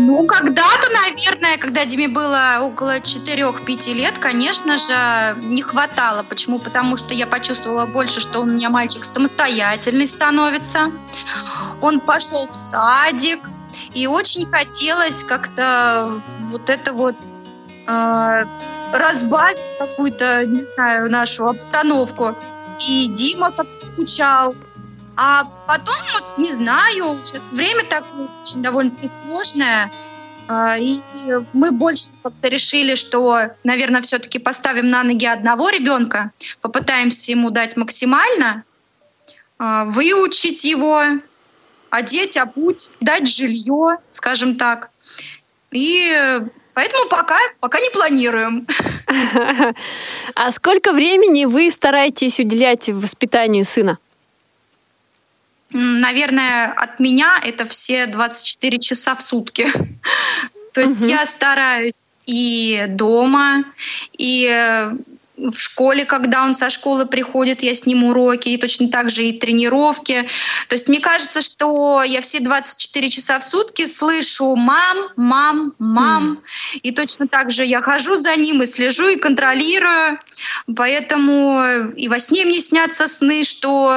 Ну, 0.05 0.23
когда-то, 0.27 0.91
наверное, 0.91 1.57
когда 1.57 1.83
Диме 1.83 2.07
было 2.07 2.59
около 2.61 2.99
4-5 2.99 3.93
лет, 3.93 4.19
конечно 4.19 4.77
же, 4.77 4.93
не 5.41 5.63
хватало. 5.63 6.21
Почему? 6.21 6.59
Потому 6.59 6.95
что 6.95 7.15
я 7.15 7.25
почувствовала 7.25 7.87
больше, 7.87 8.19
что 8.19 8.41
у 8.41 8.45
меня 8.45 8.69
мальчик 8.69 9.03
самостоятельный 9.03 10.07
становится. 10.07 10.91
Он 11.81 11.99
пошел 11.99 12.45
в 12.45 12.53
садик, 12.53 13.39
и 13.95 14.05
очень 14.05 14.45
хотелось 14.45 15.23
как-то 15.23 16.21
вот 16.51 16.69
это 16.69 16.93
вот 16.93 17.15
э, 17.87 18.43
разбавить 18.93 19.77
какую-то, 19.79 20.45
не 20.45 20.61
знаю, 20.61 21.09
нашу 21.09 21.47
обстановку. 21.47 22.35
И 22.87 23.07
Дима 23.07 23.49
как-то 23.49 23.79
скучал. 23.83 24.55
А 25.17 25.45
потом, 25.67 25.95
вот, 26.13 26.37
не 26.37 26.51
знаю, 26.51 27.17
сейчас 27.23 27.53
время 27.53 27.83
такое 27.85 28.27
очень 28.41 28.61
довольно-таки 28.61 29.09
сложное. 29.11 29.91
А, 30.47 30.77
И 30.77 31.01
мы 31.53 31.71
больше 31.71 32.11
как-то 32.23 32.47
решили, 32.49 32.95
что, 32.95 33.49
наверное, 33.63 34.01
все-таки 34.01 34.39
поставим 34.39 34.89
на 34.89 35.03
ноги 35.03 35.25
одного 35.25 35.69
ребенка, 35.69 36.31
попытаемся 36.61 37.31
ему 37.31 37.49
дать 37.49 37.75
максимально, 37.77 38.63
а, 39.57 39.85
выучить 39.85 40.63
его, 40.63 41.01
одеть, 41.89 42.37
обуть, 42.37 42.91
дать 43.01 43.27
жилье, 43.27 43.97
скажем 44.09 44.55
так. 44.55 44.91
И 45.71 46.11
поэтому 46.73 47.09
пока, 47.09 47.37
пока 47.59 47.79
не 47.79 47.89
планируем. 47.89 48.67
А 50.37 50.51
сколько 50.51 50.91
времени 50.91 51.45
вы 51.45 51.71
стараетесь 51.71 52.39
уделять 52.39 52.89
воспитанию 52.89 53.63
сына? 53.63 53.99
Наверное, 55.71 56.71
от 56.71 56.99
меня 56.99 57.39
это 57.43 57.65
все 57.65 58.05
24 58.05 58.79
часа 58.79 59.15
в 59.15 59.21
сутки. 59.21 59.67
То 60.73 60.81
есть 60.81 61.01
Мгм. 61.01 61.09
я 61.09 61.25
стараюсь 61.25 62.15
и 62.25 62.85
дома, 62.89 63.63
и 64.17 64.45
э, 64.45 64.91
в 65.37 65.57
школе, 65.57 66.05
когда 66.05 66.43
он 66.43 66.55
со 66.55 66.69
школы 66.69 67.05
приходит, 67.05 67.61
я 67.61 67.73
с 67.73 67.85
ним 67.85 68.03
уроки, 68.05 68.49
и 68.49 68.57
точно 68.57 68.89
так 68.89 69.09
же 69.09 69.25
и 69.25 69.37
тренировки. 69.37 70.27
То 70.69 70.75
есть 70.75 70.87
мне 70.87 70.99
кажется, 70.99 71.41
что 71.41 72.03
я 72.03 72.21
все 72.21 72.39
24 72.39 73.09
часа 73.09 73.39
в 73.39 73.43
сутки 73.43 73.85
слышу 73.85 74.55
«мам, 74.55 74.97
мам, 75.15 75.73
мам», 75.77 76.39
и 76.81 76.91
точно 76.91 77.27
так 77.27 77.51
же 77.51 77.65
я 77.65 77.79
хожу 77.79 78.13
за 78.13 78.35
ним 78.35 78.61
и 78.61 78.65
слежу, 78.65 79.07
и 79.07 79.17
контролирую. 79.17 80.19
Поэтому 80.75 81.91
и 81.95 82.07
во 82.07 82.19
сне 82.19 82.45
мне 82.45 82.59
снятся 82.59 83.07
сны, 83.07 83.43
что, 83.43 83.93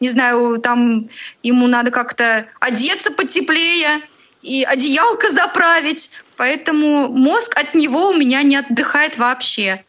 не 0.00 0.08
знаю, 0.08 0.58
там 0.58 1.08
ему 1.42 1.66
надо 1.66 1.90
как-то 1.90 2.46
одеться 2.60 3.12
потеплее 3.12 4.02
и 4.42 4.64
одеялко 4.64 5.30
заправить. 5.30 6.10
Поэтому 6.40 7.10
мозг 7.10 7.52
от 7.54 7.74
него 7.74 8.08
у 8.08 8.14
меня 8.14 8.42
не 8.42 8.56
отдыхает 8.56 9.18
вообще. 9.18 9.84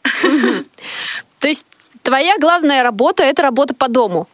То 1.39 1.47
есть 1.47 1.65
твоя 2.03 2.33
главная 2.41 2.83
работа– 2.83 3.23
это 3.31 3.41
работа 3.41 3.73
по 3.73 3.87
дому? 3.87 4.27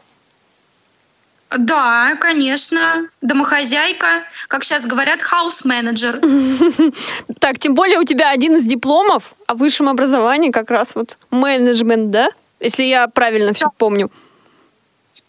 Да, 1.56 2.18
конечно. 2.20 3.08
Домохозяйка, 3.22 4.24
как 4.48 4.64
сейчас 4.64 4.88
говорят, 4.88 5.22
хаус-менеджер. 5.22 6.20
Так, 7.40 7.60
тем 7.60 7.76
более 7.76 8.00
у 8.00 8.04
тебя 8.04 8.32
один 8.32 8.56
из 8.56 8.66
дипломов 8.66 9.36
о 9.46 9.54
высшем 9.54 9.88
образовании 9.88 10.50
как 10.50 10.72
раз 10.72 10.96
вот 10.96 11.18
менеджмент, 11.30 12.10
да? 12.10 12.30
Если 12.60 12.82
я 12.86 13.08
правильно 13.08 13.54
все 13.54 13.68
помню. 13.78 14.12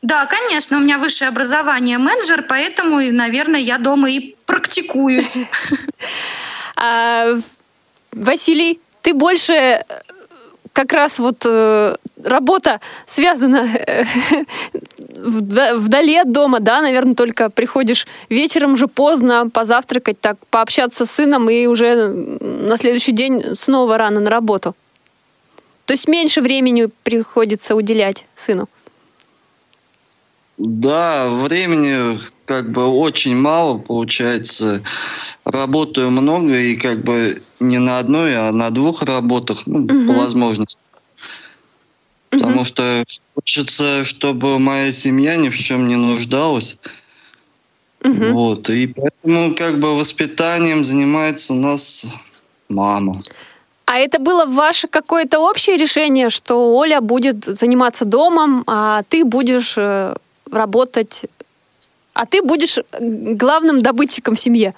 Да, 0.01 0.25
конечно, 0.25 0.79
у 0.79 0.81
меня 0.81 0.97
высшее 0.97 1.29
образование 1.29 1.99
менеджер, 1.99 2.47
поэтому, 2.49 2.99
наверное, 3.13 3.61
я 3.61 3.77
дома 3.77 4.09
и 4.09 4.37
практикуюсь. 4.47 5.37
А, 6.81 7.35
Василий, 8.13 8.81
ты 9.03 9.13
больше 9.13 9.53
э, 9.53 9.83
как 10.73 10.93
раз 10.93 11.19
вот 11.19 11.45
э, 11.45 11.97
работа 12.23 12.81
связана 13.07 13.67
э, 13.67 14.05
вда- 15.17 15.77
вдали 15.77 16.17
от 16.17 16.31
дома, 16.31 16.61
да, 16.61 16.81
наверное, 16.81 17.15
только 17.15 17.51
приходишь 17.51 18.07
вечером 18.29 18.75
уже 18.75 18.87
поздно 18.87 19.51
позавтракать, 19.51 20.21
так 20.21 20.37
пообщаться 20.51 21.05
с 21.05 21.11
сыном 21.11 21.51
и 21.51 21.67
уже 21.67 22.07
на 22.07 22.77
следующий 22.77 23.13
день 23.13 23.57
снова 23.57 23.99
рано 23.99 24.21
на 24.21 24.31
работу. 24.31 24.77
То 25.85 25.95
есть 25.95 26.07
меньше 26.07 26.41
времени 26.41 26.89
приходится 27.03 27.75
уделять 27.75 28.25
сыну. 28.37 28.69
Да, 30.59 31.29
времени 31.29 32.19
как 32.49 32.71
бы 32.73 32.87
очень 32.87 33.37
мало 33.37 33.77
получается. 33.77 34.83
Работаю 35.45 36.11
много 36.11 36.59
и 36.59 36.77
как 36.77 37.05
бы 37.05 37.43
не 37.61 37.79
на 37.79 37.99
одной, 37.99 38.35
а 38.35 38.51
на 38.53 38.71
двух 38.71 39.03
работах, 39.03 39.67
ну, 39.67 39.87
по 40.07 40.15
возможности. 40.15 40.79
Потому 42.31 42.65
что 42.65 43.05
хочется, 43.35 44.05
чтобы 44.05 44.59
моя 44.59 44.93
семья 44.93 45.37
ни 45.37 45.51
в 45.51 45.59
чем 45.59 45.89
не 45.89 45.97
нуждалась. 45.97 46.79
Мгм. 48.03 48.33
Вот. 48.33 48.71
И 48.71 48.87
поэтому 48.87 49.55
как 49.55 49.79
бы 49.79 49.99
воспитанием 49.99 50.85
занимается 50.85 51.53
у 51.53 51.57
нас 51.57 52.07
мама. 52.69 53.23
А 53.85 53.99
это 53.99 54.19
было 54.19 54.47
ваше 54.47 54.89
какое-то 54.89 55.39
общее 55.39 55.77
решение, 55.77 56.31
что 56.31 56.77
Оля 56.77 57.01
будет 57.01 57.45
заниматься 57.45 58.05
домом, 58.05 58.63
а 58.67 59.03
ты 59.09 59.25
будешь 59.25 59.75
э, 59.77 60.15
работать, 60.51 61.25
а 62.19 62.27
ты 62.27 62.43
будешь 62.43 62.79
э, 62.79 62.83
главным 63.01 63.79
добытчиком 63.79 64.35
в 64.35 64.41
семье? 64.41 64.75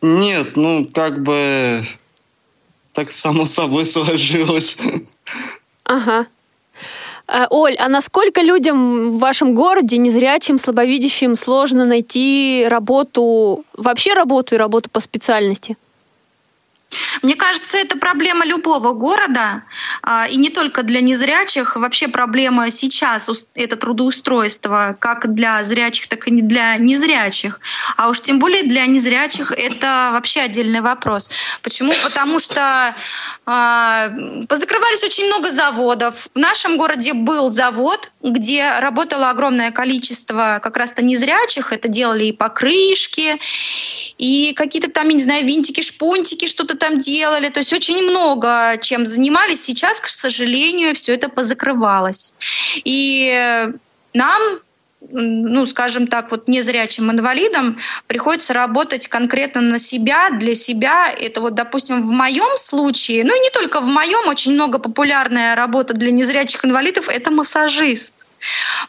Нет, 0.00 0.56
ну 0.56 0.86
как 0.86 1.20
бы 1.20 1.82
так 2.92 3.10
само 3.10 3.44
собой 3.44 3.86
сложилось. 3.94 4.76
Ага. 5.82 6.26
Э, 7.26 7.46
Оль, 7.50 7.74
а 7.76 7.88
насколько 7.88 8.40
людям 8.40 9.10
в 9.10 9.18
вашем 9.18 9.56
городе, 9.56 9.96
незрячим, 9.96 10.60
слабовидящим, 10.60 11.34
сложно 11.34 11.84
найти 11.86 12.64
работу, 12.68 13.64
вообще 13.72 14.14
работу 14.14 14.54
и 14.54 14.58
работу 14.58 14.90
по 14.90 15.00
специальности? 15.00 15.76
Мне 17.22 17.34
кажется, 17.34 17.78
это 17.78 17.96
проблема 17.98 18.44
любого 18.44 18.92
города, 18.92 19.62
а, 20.02 20.26
и 20.28 20.36
не 20.36 20.50
только 20.50 20.82
для 20.82 21.00
незрячих. 21.00 21.76
Вообще 21.76 22.08
проблема 22.08 22.70
сейчас 22.70 23.48
это 23.54 23.76
трудоустройство, 23.76 24.96
как 24.98 25.34
для 25.34 25.62
зрячих, 25.64 26.06
так 26.06 26.26
и 26.28 26.42
для 26.42 26.76
незрячих. 26.76 27.60
А 27.96 28.08
уж 28.08 28.20
тем 28.20 28.38
более 28.38 28.64
для 28.64 28.86
незрячих 28.86 29.52
это 29.52 30.10
вообще 30.12 30.40
отдельный 30.40 30.80
вопрос. 30.80 31.30
Почему? 31.62 31.92
Потому 32.02 32.38
что 32.38 32.94
а, 33.46 34.08
позакрывались 34.48 35.04
очень 35.04 35.26
много 35.26 35.50
заводов. 35.50 36.28
В 36.34 36.38
нашем 36.38 36.76
городе 36.76 37.14
был 37.14 37.50
завод, 37.50 38.10
где 38.22 38.70
работало 38.80 39.30
огромное 39.30 39.70
количество 39.70 40.60
как 40.62 40.76
раз-то 40.76 41.02
незрячих. 41.02 41.72
Это 41.72 41.88
делали 41.88 42.26
и 42.26 42.32
покрышки, 42.32 43.38
и 44.18 44.52
какие-то 44.54 44.90
там, 44.90 45.08
я 45.08 45.14
не 45.14 45.22
знаю, 45.22 45.46
винтики, 45.46 45.80
шпунтики, 45.80 46.46
что-то 46.46 46.73
там 46.74 46.98
делали. 46.98 47.48
То 47.48 47.60
есть 47.60 47.72
очень 47.72 48.10
много 48.10 48.76
чем 48.80 49.06
занимались. 49.06 49.62
Сейчас, 49.62 50.00
к 50.00 50.06
сожалению, 50.06 50.94
все 50.94 51.14
это 51.14 51.28
позакрывалось. 51.28 52.32
И 52.84 53.30
э, 53.30 53.72
нам 54.12 54.42
ну, 55.10 55.66
скажем 55.66 56.06
так, 56.06 56.30
вот 56.30 56.48
незрячим 56.48 57.10
инвалидам 57.10 57.78
приходится 58.06 58.52
работать 58.52 59.08
конкретно 59.08 59.60
на 59.60 59.78
себя, 59.78 60.30
для 60.30 60.54
себя. 60.54 61.10
Это 61.10 61.40
вот, 61.40 61.54
допустим, 61.54 62.02
в 62.02 62.10
моем 62.10 62.56
случае, 62.56 63.24
ну 63.24 63.36
и 63.36 63.40
не 63.40 63.50
только 63.50 63.80
в 63.80 63.86
моем, 63.86 64.28
очень 64.28 64.52
много 64.52 64.78
популярная 64.78 65.54
работа 65.54 65.94
для 65.94 66.10
незрячих 66.10 66.64
инвалидов– 66.64 67.08
это 67.10 67.30
массажист. 67.30 68.14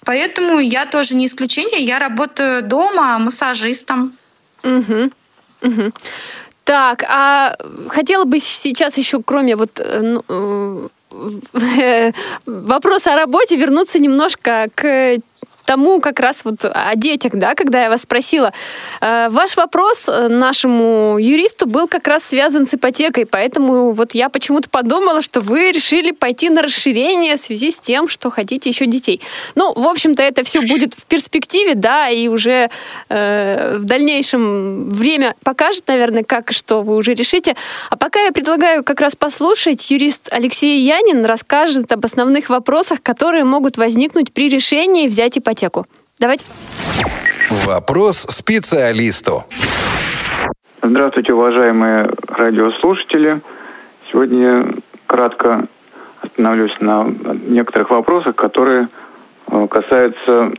Поэтому 0.04 0.60
я 0.60 0.86
тоже 0.86 1.16
не 1.16 1.26
исключение, 1.26 1.84
я 1.84 2.00
работаю 2.00 2.64
дома 2.64 3.18
массажистом. 3.20 4.18
Мгм. 4.64 5.12
Мгм. 5.62 5.94
Так, 6.66 7.04
а 7.08 7.56
хотела 7.90 8.26
бы 8.26 8.40
сейчас 8.40 8.98
еще, 8.98 9.22
кроме 9.24 9.56
вот 9.56 9.80
э, 9.80 10.02
ну, 10.02 10.90
э, 11.08 12.12
вопроса 12.46 13.14
о 13.14 13.16
работе, 13.16 13.56
вернуться 13.56 14.00
немножко 14.00 14.68
к 14.74 15.18
тому 15.66 16.00
как 16.00 16.20
раз 16.20 16.46
вот 16.46 16.64
о 16.64 16.96
детях, 16.96 17.34
да, 17.34 17.56
когда 17.56 17.84
я 17.84 17.90
вас 17.90 18.04
спросила. 18.04 18.54
Э, 19.02 19.28
Ваш 19.30 19.58
вопрос 19.58 20.06
э, 20.08 20.28
нашему 20.28 21.18
юристу 21.20 21.68
был 21.68 21.88
как 21.88 22.08
раз 22.08 22.24
связан 22.24 22.66
с 22.66 22.74
ипотекой, 22.76 23.26
поэтому 23.26 23.92
вот 23.92 24.14
я 24.14 24.30
почему-то 24.30 24.70
подумала, 24.70 25.22
что 25.22 25.42
вы 25.42 25.72
решили 25.72 26.12
пойти 26.12 26.50
на 26.50 26.62
расширение 26.62 27.36
в 27.36 27.40
связи 27.40 27.72
с 27.72 27.80
тем, 27.80 28.08
что 28.08 28.30
хотите 28.30 28.70
еще 28.70 28.86
детей. 28.86 29.22
Ну, 29.56 29.74
в 29.74 29.88
общем-то, 29.88 30.22
это 30.22 30.44
все 30.44 30.62
будет 30.62 30.94
в 30.94 31.06
перспективе, 31.06 31.76
да, 31.76 32.10
и 32.10 32.28
уже 32.28 32.70
э, 33.10 33.78
в 33.78 33.84
дальнейшем 33.84 34.90
время 34.90 35.36
покажет, 35.44 35.88
наверное, 35.88 36.24
как 36.24 36.52
и 36.52 36.54
что 36.54 36.82
вы 36.82 36.96
уже 36.96 37.14
решите. 37.14 37.56
А 37.90 37.98
пока 37.98 38.22
я 38.22 38.32
предлагаю 38.32 38.84
как 38.84 39.02
раз 39.02 39.16
послушать, 39.16 39.90
юрист 39.90 40.30
Алексей 40.32 40.82
Янин 40.82 41.26
расскажет 41.26 41.92
об 41.92 42.06
основных 42.06 42.50
вопросах, 42.50 43.02
которые 43.02 43.44
могут 43.44 43.78
возникнуть 43.78 44.32
при 44.32 44.50
решении 44.50 45.08
взять 45.08 45.38
ипотеку. 45.38 45.55
Давайте. 46.20 46.46
Вопрос 47.66 48.18
специалисту. 48.30 49.44
Здравствуйте, 50.82 51.34
уважаемые 51.34 52.10
радиослушатели. 52.28 53.42
Сегодня 54.12 54.40
я 54.40 54.66
кратко 55.08 55.68
остановлюсь 56.22 56.76
на 56.80 57.06
некоторых 57.48 57.90
вопросах, 57.90 58.36
которые 58.36 58.88
э, 59.48 59.68
касаются 59.68 60.52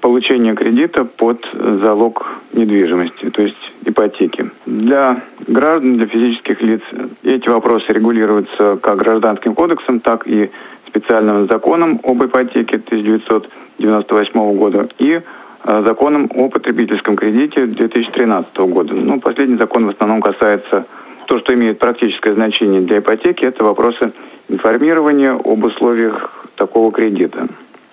получения 0.00 0.54
кредита 0.54 1.04
под 1.04 1.44
залог 1.52 2.26
недвижимости, 2.52 3.30
то 3.30 3.42
есть 3.42 3.72
ипотеки. 3.84 4.50
Для 4.66 5.22
граждан, 5.46 5.96
для 5.96 6.06
физических 6.06 6.60
лиц 6.60 6.82
эти 7.22 7.48
вопросы 7.48 7.86
регулируются 7.92 8.78
как 8.82 8.98
гражданским 8.98 9.54
кодексом, 9.54 10.00
так 10.00 10.26
и 10.26 10.50
специальным 10.92 11.48
законом 11.48 12.00
об 12.04 12.22
ипотеке 12.22 12.76
1998 12.76 14.56
года 14.56 14.88
и 14.98 15.20
э, 15.64 15.82
законом 15.86 16.30
о 16.34 16.48
потребительском 16.48 17.16
кредите 17.16 17.66
2013 17.66 18.56
года. 18.58 18.94
Ну, 18.94 19.20
последний 19.20 19.56
закон 19.56 19.86
в 19.86 19.90
основном 19.90 20.20
касается 20.20 20.86
то, 21.26 21.38
что 21.38 21.54
имеет 21.54 21.78
практическое 21.78 22.34
значение 22.34 22.82
для 22.82 22.98
ипотеки, 22.98 23.44
это 23.44 23.64
вопросы 23.64 24.12
информирования 24.48 25.32
об 25.32 25.64
условиях 25.64 26.46
такого 26.56 26.92
кредита. 26.92 27.48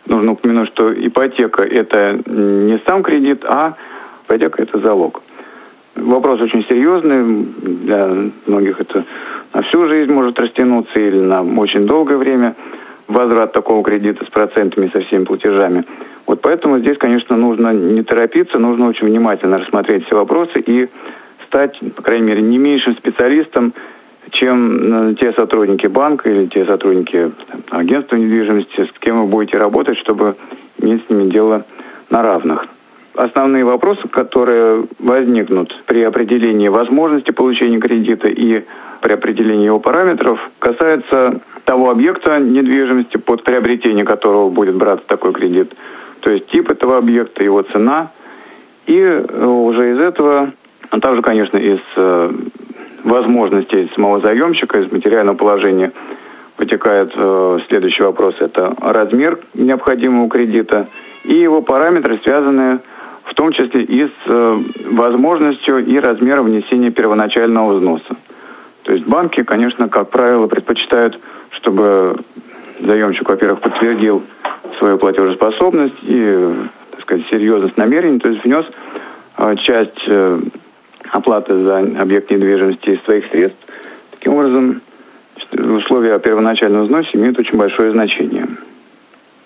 Нужно 0.05 0.33
упомянуть, 0.33 0.69
что 0.69 0.91
ипотека– 0.91 1.63
это 1.63 2.19
не 2.25 2.79
сам 2.85 3.03
кредит, 3.03 3.45
а 3.45 3.75
ипотека– 4.25 4.61
это 4.63 4.79
залог. 4.79 5.21
Вопрос 5.95 6.41
очень 6.41 6.65
серьезный, 6.65 7.45
для 7.85 8.31
многих 8.45 8.81
это 8.81 9.05
на 9.53 9.61
всю 9.63 9.87
жизнь 9.87 10.11
может 10.11 10.39
растянуться 10.39 10.99
или 10.99 11.19
на 11.19 11.41
очень 11.59 11.85
долгое 11.85 12.17
время 12.17 12.55
возврат 13.09 13.51
такого 13.51 13.83
кредита 13.83 14.23
с 14.23 14.29
процентами, 14.29 14.89
со 14.93 15.01
всеми 15.01 15.25
платежами. 15.25 15.83
Вот 16.27 16.41
поэтому 16.41 16.79
здесь, 16.79 16.97
конечно, 16.97 17.35
нужно 17.35 17.73
не 17.73 18.03
торопиться, 18.03 18.59
нужно 18.59 18.87
очень 18.87 19.07
внимательно 19.07 19.57
рассмотреть 19.57 20.05
все 20.05 20.15
вопросы 20.15 20.59
и 20.59 20.87
стать, 21.47 21.77
по 21.95 22.03
крайней 22.03 22.27
мере, 22.27 22.41
не 22.41 22.59
меньшим 22.59 22.95
специалистом, 22.97 23.73
чем 24.31 25.11
э, 25.11 25.15
те 25.15 25.33
сотрудники 25.33 25.87
банка 25.87 26.29
или 26.29 26.45
те 26.45 26.65
сотрудники 26.65 27.31
агентства 27.71 28.15
недвижимости, 28.15 28.85
с 28.85 28.99
кем 28.99 29.21
вы 29.21 29.27
будете 29.27 29.57
работать, 29.57 29.97
чтобы 29.97 30.35
иметь 30.77 31.03
с 31.05 31.09
ними 31.09 31.31
дело 31.31 31.65
на 32.11 32.21
равных. 32.21 32.67
Основные 33.15 33.65
вопросы, 33.65 34.07
которые 34.07 34.85
возникнут 34.99 35.75
при 35.87 36.03
определении 36.03 36.67
возможности 36.67 37.31
получения 37.31 37.79
кредита 37.79 38.27
и 38.27 38.63
при 39.01 39.13
определении 39.13 39.65
его 39.65 39.79
параметров, 39.79 40.39
касаются 40.59 41.41
того 41.65 41.89
объекта 41.89 42.39
недвижимости, 42.39 43.17
под 43.17 43.43
приобретение 43.43 44.05
которого 44.05 44.49
будет 44.49 44.75
браться 44.75 45.05
такой 45.07 45.33
кредит, 45.33 45.73
то 46.21 46.29
есть 46.29 46.47
тип 46.47 46.69
этого 46.69 46.97
объекта, 46.97 47.43
его 47.43 47.61
цена, 47.61 48.11
и 48.89 48.97
э, 48.97 49.45
уже 49.45 49.91
из 49.91 49.99
этого, 49.99 50.51
а 50.89 50.99
также, 50.99 51.21
конечно, 51.21 51.57
из 51.57 51.79
э, 51.95 52.31
возможностей 53.03 53.89
самого 53.93 54.19
заемщика, 54.19 54.79
из 54.79 54.91
материального 54.91 55.37
положения 55.37 55.91
вытекает 56.57 57.11
э, 57.15 57.59
следующий 57.67 58.03
вопрос. 58.03 58.35
Это 58.39 58.75
размер 58.81 59.39
необходимого 59.53 60.27
кредита 60.27 60.87
и 61.23 61.35
его 61.35 61.61
параметры, 61.61 62.19
связанные 62.23 62.79
в 63.25 63.33
том 63.35 63.51
числе 63.51 63.83
и 63.83 64.07
с 64.07 64.63
возможностью 64.91 65.85
и 65.85 65.99
размером 65.99 66.45
внесения 66.45 66.89
первоначального 66.89 67.73
взноса. 67.73 68.17
То 68.89 68.95
есть 68.95 69.05
банки, 69.05 69.43
конечно, 69.43 69.87
как 69.87 70.09
правило, 70.09 70.47
предпочитают, 70.47 71.15
чтобы 71.51 72.15
заемщик, 72.79 73.29
во-первых, 73.29 73.61
подтвердил 73.61 74.23
свою 74.79 74.97
платежеспособность 74.97 75.93
и, 76.01 76.55
так 76.89 77.01
сказать, 77.01 77.27
серьезность 77.29 77.77
намерений, 77.77 78.17
то 78.17 78.29
есть 78.29 78.43
внес 78.43 78.65
э, 79.37 79.55
часть 79.57 80.01
э, 80.07 80.39
оплаты 81.11 81.53
за 81.63 81.77
объект 82.01 82.31
недвижимости 82.31 82.89
из 82.89 83.03
своих 83.03 83.27
средств. 83.27 83.59
Таким 84.09 84.33
образом, 84.33 84.81
условия 85.51 86.15
о 86.15 86.19
первоначальном 86.19 86.85
взносе 86.85 87.11
имеют 87.13 87.37
очень 87.37 87.59
большое 87.59 87.91
значение. 87.91 88.47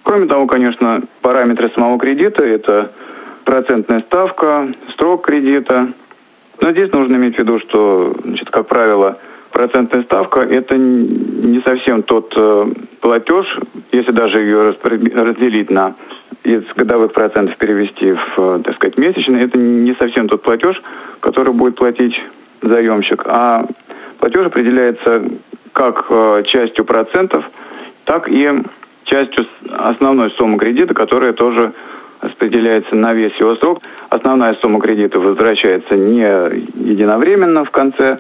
Кроме 0.04 0.28
того, 0.28 0.48
конечно, 0.48 1.04
параметры 1.22 1.70
самого 1.76 2.00
кредита– 2.00 2.44
это 2.46 2.94
процентная 3.44 4.00
ставка, 4.00 4.70
срок 4.96 5.26
кредита. 5.26 5.90
Но 6.62 6.72
здесь 6.72 6.94
нужно 6.94 7.18
иметь 7.18 7.36
в 7.36 7.40
виду, 7.40 7.60
что, 7.60 8.16
значит, 8.24 8.50
как 8.50 8.68
правило, 8.68 9.20
процентная 9.54 10.04
ставка– 10.04 10.40
это 10.42 10.76
не 10.76 11.62
совсем 11.62 12.04
тот 12.04 12.34
э, 12.36 12.66
платеж, 13.00 13.46
если 13.92 14.12
даже 14.12 14.40
ее 14.40 14.76
разделить 15.16 15.70
на 15.70 15.96
из 16.44 16.64
годовых 16.76 17.14
процентов 17.14 17.56
перевести 17.58 18.12
в, 18.12 18.40
э, 18.40 18.62
так 18.66 18.76
сказать, 18.76 18.98
месячные, 18.98 19.46
это 19.46 19.58
не 19.58 19.94
совсем 19.96 20.28
тот 20.28 20.42
платеж, 20.42 20.82
который 21.22 21.54
будет 21.54 21.76
платить 21.76 22.20
заемщик, 22.62 23.24
а 23.26 23.66
платеж 24.20 24.48
определяется 24.48 25.24
как 25.72 26.06
э, 26.10 26.44
частью 26.48 26.84
процентов, 26.84 27.46
так 28.06 28.28
и 28.28 28.50
частью 29.06 29.46
основной 29.72 30.32
суммы 30.32 30.58
кредита, 30.58 30.94
которая 30.94 31.34
тоже 31.34 31.74
распределяется 32.22 32.96
на 32.96 33.14
весь 33.14 33.36
его 33.40 33.56
срок. 33.58 33.82
Основная 34.10 34.56
сумма 34.56 34.80
кредита 34.80 35.20
возвращается 35.20 35.96
не 35.96 36.22
единовременно 36.90 37.66
в 37.66 37.72
конце 37.72 38.20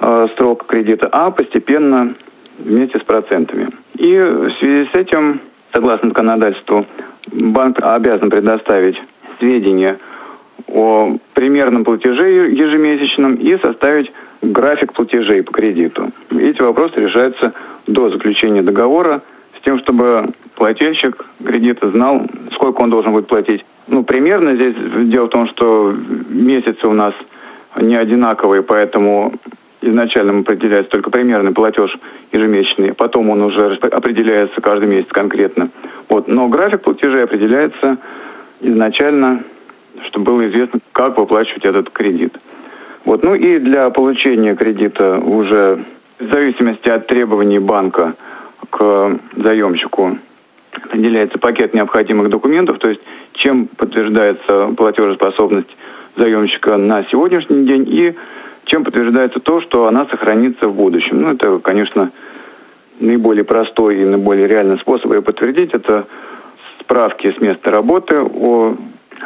э, 0.00 0.28
срока 0.36 0.66
кредита, 0.66 1.08
а 1.10 1.30
постепенно 1.30 2.14
вместе 2.58 2.98
с 2.98 3.02
процентами. 3.02 3.68
И 3.94 4.16
в 4.16 4.52
связи 4.58 4.88
с 4.90 4.94
этим, 4.94 5.40
согласно 5.72 6.08
законодательству, 6.08 6.86
банк 7.32 7.78
обязан 7.80 8.30
предоставить 8.30 9.00
сведения 9.38 9.98
о 10.66 11.16
примерном 11.34 11.84
платеже 11.84 12.50
ежемесячном 12.50 13.34
и 13.36 13.56
составить 13.58 14.12
график 14.42 14.92
платежей 14.92 15.42
по 15.42 15.52
кредиту. 15.52 16.10
Эти 16.30 16.60
вопросы 16.60 17.00
решаются 17.00 17.52
до 17.86 18.10
заключения 18.10 18.62
договора 18.62 19.22
с 19.58 19.64
тем, 19.64 19.78
чтобы 19.80 20.30
плательщик 20.54 21.24
кредита 21.44 21.90
знал, 21.90 22.26
сколько 22.54 22.80
он 22.82 22.90
должен 22.90 23.12
будет 23.12 23.26
платить. 23.26 23.64
Ну, 23.86 24.04
примерно 24.04 24.54
здесь 24.54 24.74
дело 25.08 25.26
в 25.26 25.30
том, 25.30 25.48
что 25.48 25.94
месяцы 26.28 26.86
у 26.86 26.92
нас 26.92 27.14
не 27.80 27.96
одинаковые, 27.96 28.62
поэтому 28.62 29.32
изначально 29.80 30.40
определяется 30.40 30.90
только 30.90 31.10
примерный 31.10 31.52
платеж 31.52 31.96
ежемесячный, 32.32 32.94
потом 32.94 33.30
он 33.30 33.42
уже 33.42 33.74
определяется 33.74 34.60
каждый 34.60 34.88
месяц 34.88 35.08
конкретно. 35.10 35.70
Вот. 36.08 36.28
Но 36.28 36.48
график 36.48 36.82
платежей 36.82 37.24
определяется 37.24 37.98
изначально, 38.60 39.44
чтобы 40.08 40.32
было 40.32 40.48
известно, 40.48 40.80
как 40.92 41.16
выплачивать 41.18 41.64
этот 41.64 41.90
кредит. 41.90 42.36
Вот. 43.04 43.22
Ну 43.22 43.34
и 43.34 43.58
для 43.58 43.90
получения 43.90 44.54
кредита 44.54 45.18
уже 45.18 45.84
в 46.18 46.32
зависимости 46.32 46.88
от 46.88 47.06
требований 47.06 47.58
банка 47.58 48.14
к 48.70 49.18
заемщику 49.36 50.18
определяется 50.84 51.38
пакет 51.38 51.74
необходимых 51.74 52.28
документов, 52.28 52.78
то 52.78 52.88
есть 52.88 53.00
чем 53.34 53.66
подтверждается 53.66 54.74
платежеспособность 54.76 55.74
заемщика 56.16 56.76
на 56.76 57.04
сегодняшний 57.04 57.64
день 57.64 57.86
и 57.88 58.14
чем 58.68 58.84
подтверждается 58.84 59.40
то, 59.40 59.60
что 59.60 59.86
она 59.86 60.06
сохранится 60.06 60.68
в 60.68 60.74
будущем. 60.74 61.22
Ну, 61.22 61.32
это, 61.32 61.58
конечно, 61.58 62.12
наиболее 63.00 63.44
простой 63.44 64.00
и 64.00 64.04
наиболее 64.04 64.46
реальный 64.46 64.78
способ 64.78 65.12
ее 65.12 65.22
подтвердить. 65.22 65.72
Это 65.72 66.06
справки 66.80 67.34
с 67.36 67.40
места 67.40 67.70
работы 67.70 68.20
о 68.20 68.76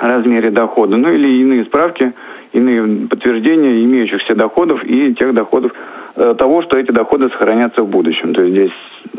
размере 0.01 0.51
дохода, 0.51 0.97
ну 0.97 1.12
или 1.12 1.40
иные 1.40 1.64
справки, 1.64 2.12
иные 2.53 3.09
подтверждения 3.09 3.84
имеющихся 3.84 4.34
доходов 4.34 4.82
и 4.84 5.14
тех 5.14 5.34
доходов, 5.34 5.72
э, 6.16 6.34
того, 6.38 6.62
что 6.62 6.78
эти 6.78 6.90
доходы 6.90 7.28
сохранятся 7.28 7.82
в 7.82 7.88
будущем. 7.88 8.34
То 8.34 8.43
есть 8.43 8.55
здесь 8.55 8.72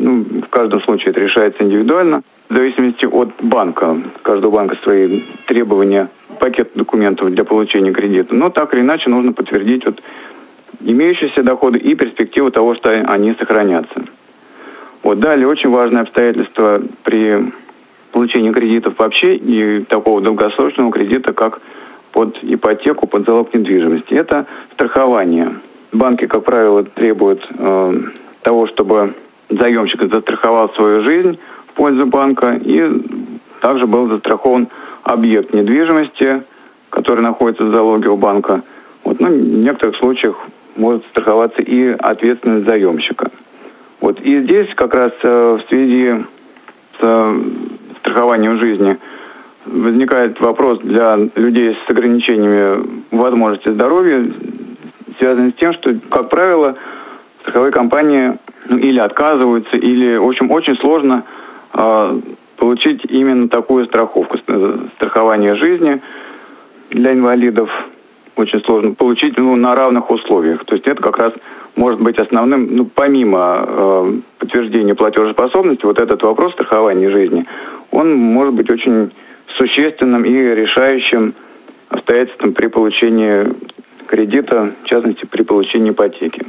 ну, 0.04 0.24
в 0.42 0.48
каждом 0.50 0.82
случае 0.82 1.10
это 1.10 1.20
решается 1.20 1.64
индивидуально, 1.64 2.22
в 2.50 2.54
зависимости 2.54 3.06
от 3.06 3.30
банка. 3.40 3.96
Каждого 4.22 4.50
банка 4.50 4.76
свои 4.82 5.22
требования, 5.46 6.10
пакет 6.38 6.72
документов 6.74 7.30
для 7.30 7.44
получения 7.44 7.92
кредита. 7.92 8.34
Но 8.34 8.50
так 8.50 8.74
или 8.74 8.82
иначе 8.82 9.08
нужно 9.08 9.32
подтвердить 9.32 9.84
вот 9.86 10.02
имеющиеся 10.80 11.42
доходы 11.42 11.78
и 11.78 11.94
перспективу 11.94 12.50
того, 12.50 12.74
что 12.74 12.90
они 12.90 13.34
сохранятся. 13.38 14.04
Вот 15.02 15.20
далее 15.20 15.48
очень 15.48 15.70
важное 15.70 16.02
обстоятельство 16.02 16.82
при 17.02 17.52
получении 18.12 18.52
кредитов 18.52 18.98
вообще 18.98 19.36
и 19.36 19.84
такого 19.84 20.20
долгосрочного 20.20 20.92
кредита, 20.92 21.32
как 21.32 21.60
под 22.12 22.38
ипотеку, 22.42 23.06
под 23.06 23.26
залог 23.26 23.54
недвижимости. 23.54 24.14
Это 24.14 24.46
страхование. 24.74 25.56
Банки, 25.92 26.26
как 26.26 26.44
правило, 26.44 26.84
требуют 26.84 27.46
э, 27.50 28.00
того, 28.42 28.66
чтобы 28.68 29.14
заемщик 29.50 30.00
застраховал 30.10 30.70
свою 30.74 31.02
жизнь 31.02 31.38
в 31.68 31.72
пользу 31.74 32.06
банка 32.06 32.58
и 32.62 33.02
также 33.60 33.86
был 33.86 34.08
застрахован 34.08 34.68
объект 35.02 35.52
недвижимости, 35.52 36.42
который 36.90 37.22
находится 37.22 37.64
в 37.64 37.70
залоге 37.70 38.08
у 38.08 38.16
банка. 38.16 38.62
Вот, 39.04 39.20
ну, 39.20 39.28
в 39.28 39.32
некоторых 39.32 39.96
случаях 39.96 40.36
может 40.76 41.04
страховаться 41.06 41.62
и 41.62 41.88
ответственность 41.98 42.66
заемщика. 42.66 43.30
Вот. 44.00 44.20
И 44.20 44.42
здесь 44.42 44.68
как 44.74 44.94
раз 44.94 45.12
э, 45.22 45.58
в 45.58 45.68
связи 45.68 46.24
с 46.98 47.00
э, 47.00 47.40
страхованием 48.00 48.58
жизни 48.58 48.98
возникает 49.66 50.38
вопрос 50.40 50.78
для 50.80 51.16
людей 51.36 51.76
с 51.86 51.90
ограничениями 51.90 52.86
возможности 53.10 53.70
здоровья, 53.70 54.30
связанный 55.18 55.52
с 55.52 55.54
тем, 55.54 55.72
что, 55.74 55.94
как 56.10 56.28
правило, 56.28 56.76
страховые 57.44 57.72
компании 57.72 58.38
ну, 58.68 58.78
или 58.78 58.98
отказываются, 58.98 59.76
или, 59.76 60.16
в 60.16 60.26
общем, 60.26 60.50
очень 60.50 60.76
сложно 60.76 61.24
э, 61.74 62.20
получить 62.56 63.04
именно 63.04 63.48
такую 63.48 63.84
страховку, 63.86 64.38
э, 64.46 64.78
страхование 64.96 65.54
жизни 65.56 66.00
для 66.90 67.12
инвалидов 67.12 67.70
очень 68.36 68.60
сложно 68.64 68.94
получить 68.94 69.36
ну, 69.36 69.54
на 69.56 69.76
равных 69.76 70.10
условиях. 70.10 70.64
То 70.64 70.74
есть 70.74 70.86
это 70.86 71.02
как 71.02 71.18
раз 71.18 71.32
может 71.76 72.00
быть 72.00 72.18
основным, 72.18 72.74
ну, 72.74 72.86
помимо 72.86 73.64
э, 73.66 74.12
подтверждения 74.38 74.94
платежеспособности, 74.94 75.84
вот 75.84 75.98
этот 75.98 76.22
вопрос 76.22 76.52
страхования 76.54 77.10
жизни, 77.10 77.44
он 77.90 78.14
может 78.16 78.54
быть 78.54 78.70
очень 78.70 79.12
существенным 79.58 80.24
и 80.24 80.32
решающим 80.32 81.34
обстоятельством 81.90 82.54
при 82.54 82.68
получении 82.68 83.54
кредита, 84.06 84.72
в 84.82 84.88
частности, 84.88 85.26
при 85.26 85.42
получении 85.42 85.90
ипотеки. 85.90 86.46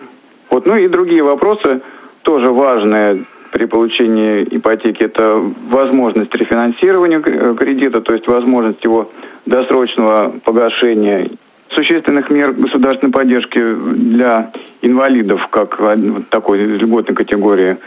Вот, 0.50 0.66
ну 0.66 0.76
и 0.78 0.88
другие 0.88 1.24
вопросы 1.24 1.82
тоже 2.24 2.50
важные 2.50 3.26
при 3.52 3.66
получении 3.66 4.46
ипотеки. 4.52 5.04
Это 5.04 5.42
возможность 5.70 6.34
рефинансирования 6.36 7.22
кредита, 7.22 8.02
то 8.02 8.14
есть 8.14 8.28
возможность 8.28 8.84
его 8.84 9.10
досрочного 9.46 10.34
погашения 10.44 11.30
существенных 11.70 12.30
мер 12.30 12.52
государственной 12.54 13.12
поддержки 13.12 13.60
для 13.60 14.52
инвалидов, 14.82 15.42
как 15.52 15.80
такой 16.30 16.60
льготной 16.60 17.16
категории 17.16 17.78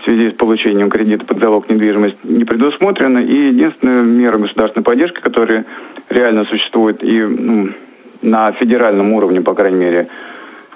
в 0.00 0.04
связи 0.04 0.30
с 0.30 0.34
получением 0.34 0.90
кредита 0.90 1.24
под 1.24 1.40
залог 1.40 1.68
недвижимости 1.68 2.18
не 2.24 2.44
предусмотрено. 2.44 3.18
И 3.18 3.48
единственная 3.48 4.02
мера 4.02 4.38
государственной 4.38 4.84
поддержки, 4.84 5.20
которая 5.20 5.64
реально 6.08 6.44
существует 6.46 7.02
и 7.02 7.20
ну, 7.20 7.70
на 8.22 8.52
федеральном 8.52 9.12
уровне, 9.12 9.40
по 9.40 9.54
крайней 9.54 9.78
мере, 9.78 10.08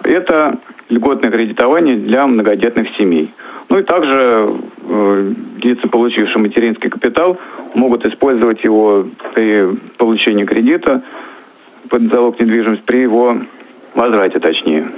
это 0.05 0.59
льготное 0.89 1.31
кредитование 1.31 1.97
для 1.97 2.27
многодетных 2.27 2.89
семей. 2.97 3.33
Ну 3.69 3.79
и 3.79 3.83
также 3.83 4.55
э, 4.83 5.33
лица, 5.63 5.89
получившие 5.89 6.39
материнский 6.39 6.91
капитал, 6.91 7.39
могут 7.75 8.05
использовать 8.05 8.63
его 8.65 9.07
при 9.35 9.77
получении 9.97 10.45
кредита 10.45 11.03
под 11.89 12.03
залог 12.13 12.39
недвижимости 12.39 12.85
при 12.85 12.99
его 13.01 13.39
возврате, 13.95 14.41
точнее. 14.41 14.91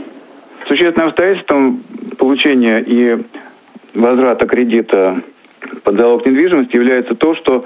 Существенным 0.67 1.09
обстоятельством 1.09 1.83
получения 2.19 2.81
и 2.81 3.23
возврата 3.95 4.47
кредита 4.47 5.23
под 5.83 5.99
залог 5.99 6.27
недвижимости 6.27 6.75
является 6.75 7.15
то, 7.15 7.35
что 7.37 7.65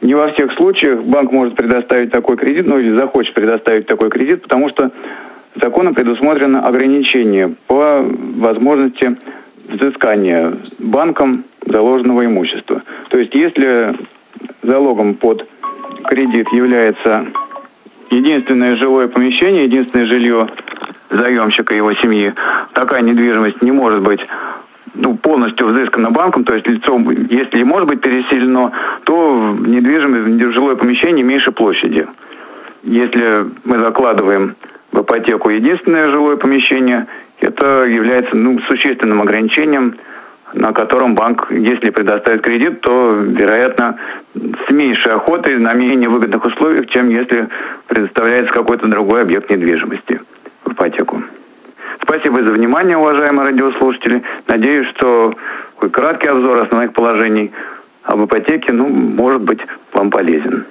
не 0.00 0.14
во 0.14 0.32
всех 0.32 0.52
случаях 0.54 1.02
банк 1.04 1.32
может 1.32 1.54
предоставить 1.56 2.10
такой 2.10 2.36
кредит, 2.36 2.66
ну 2.66 2.78
или 2.78 2.96
захочет 2.96 3.34
предоставить 3.34 3.86
такой 3.86 4.10
кредит, 4.10 4.42
потому 4.42 4.70
что 4.70 4.90
законом 5.60 5.94
предусмотрено 5.94 6.66
ограничение 6.66 7.54
по 7.66 8.04
возможности 8.36 9.16
взыскания 9.68 10.56
банком 10.78 11.44
заложенного 11.66 12.24
имущества. 12.24 12.82
То 13.10 13.18
есть 13.18 13.34
если 13.34 13.96
залогом 14.62 15.14
под 15.14 15.46
кредит 16.04 16.48
является 16.52 17.26
единственное 18.10 18.76
жилое 18.76 19.08
помещение, 19.08 19.64
единственное 19.64 20.06
жилье 20.06 20.48
заемщика 21.10 21.74
и 21.74 21.78
его 21.78 21.92
семьи, 21.94 22.32
такая 22.74 23.02
недвижимость 23.02 23.62
не 23.62 23.72
может 23.72 24.02
быть 24.02 24.20
ну, 24.94 25.16
полностью 25.16 25.68
взыскано 25.68 26.10
банком, 26.10 26.44
то 26.44 26.54
есть 26.54 26.66
лицо, 26.66 26.98
если 27.30 27.62
может 27.62 27.88
быть 27.88 28.00
переселено, 28.00 28.72
то 29.04 29.56
недвижимость, 29.58 30.54
жилое 30.54 30.76
помещение 30.76 31.24
меньше 31.24 31.52
площади. 31.52 32.06
Если 32.82 33.46
мы 33.64 33.80
закладываем 33.80 34.56
в 34.92 35.00
ипотеку 35.02 35.50
единственное 35.50 36.10
жилое 36.10 36.36
помещение, 36.36 37.06
это 37.40 37.84
является 37.84 38.34
ну, 38.36 38.58
существенным 38.60 39.22
ограничением, 39.22 39.96
на 40.54 40.72
котором 40.72 41.14
банк, 41.14 41.48
если 41.50 41.90
предоставит 41.90 42.42
кредит, 42.42 42.80
то, 42.80 43.12
вероятно, 43.12 43.98
с 44.34 44.70
меньшей 44.70 45.12
охотой, 45.12 45.58
на 45.58 45.74
менее 45.74 46.08
выгодных 46.08 46.44
условиях, 46.44 46.86
чем 46.88 47.10
если 47.10 47.48
предоставляется 47.86 48.52
какой-то 48.52 48.88
другой 48.88 49.22
объект 49.22 49.50
недвижимости 49.50 50.20
в 50.64 50.72
ипотеку. 50.72 51.22
Спасибо 52.02 52.42
за 52.42 52.50
внимание, 52.50 52.96
уважаемые 52.96 53.46
радиослушатели. 53.46 54.22
Надеюсь, 54.46 54.88
что 54.96 55.34
такой 55.74 55.90
краткий 55.90 56.28
обзор 56.28 56.60
основных 56.60 56.92
положений 56.92 57.52
об 58.04 58.24
ипотеке, 58.24 58.72
ну, 58.72 58.88
может 58.88 59.42
быть, 59.42 59.60
вам 59.92 60.10
полезен. 60.10 60.64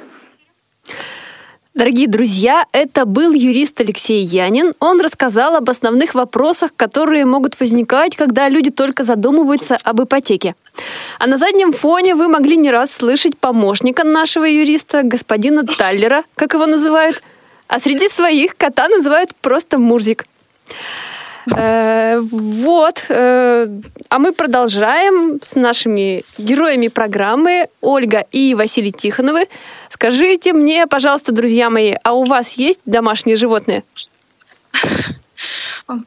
Дорогие 1.78 2.07
друзья, 2.07 2.65
это 2.71 3.05
был 3.05 3.34
юрист 3.34 3.80
Алексей 3.80 4.23
Янин. 4.25 4.73
Он 4.80 4.99
рассказал 4.99 5.55
об 5.55 5.69
основных 5.69 6.15
вопросах, 6.15 6.71
которые 6.75 7.23
могут 7.23 7.59
возникать, 7.59 8.15
когда 8.15 8.49
люди 8.49 8.71
только 8.71 9.03
задумываются 9.03 9.78
об 9.84 10.01
ипотеке. 10.01 10.55
А 11.19 11.28
на 11.28 11.38
заднем 11.38 11.71
фоне 11.71 12.15
вы 12.15 12.30
могли 12.30 12.57
не 12.57 12.71
раз 12.71 12.89
слышать 12.89 13.38
помощника 13.38 14.03
нашего 14.03 14.45
юриста, 14.45 15.03
господина 15.03 15.63
Таллера, 15.78 16.23
как 16.34 16.55
его 16.55 16.65
называют. 16.65 17.21
А 17.67 17.80
среди 17.80 18.09
своих 18.09 18.57
кота 18.57 18.88
называют 18.88 19.36
просто 19.39 19.78
Мурзик. 19.78 20.25
Э, 21.55 22.19
вот. 22.19 23.05
Э, 23.09 23.67
а 24.09 24.19
мы 24.19 24.33
продолжаем 24.33 25.39
с 25.41 25.55
нашими 25.55 26.23
героями 26.37 26.87
программы 26.87 27.67
Ольга 27.81 28.25
и 28.31 28.53
Василий 28.55 28.91
Тихоновы. 28.91 29.47
Скажите 29.89 30.53
мне, 30.53 30.87
пожалуйста, 30.87 31.31
друзья 31.31 31.69
мои, 31.69 31.95
а 32.03 32.13
у 32.13 32.25
вас 32.25 32.53
есть 32.53 32.79
домашние 32.85 33.35
животные? 33.35 33.83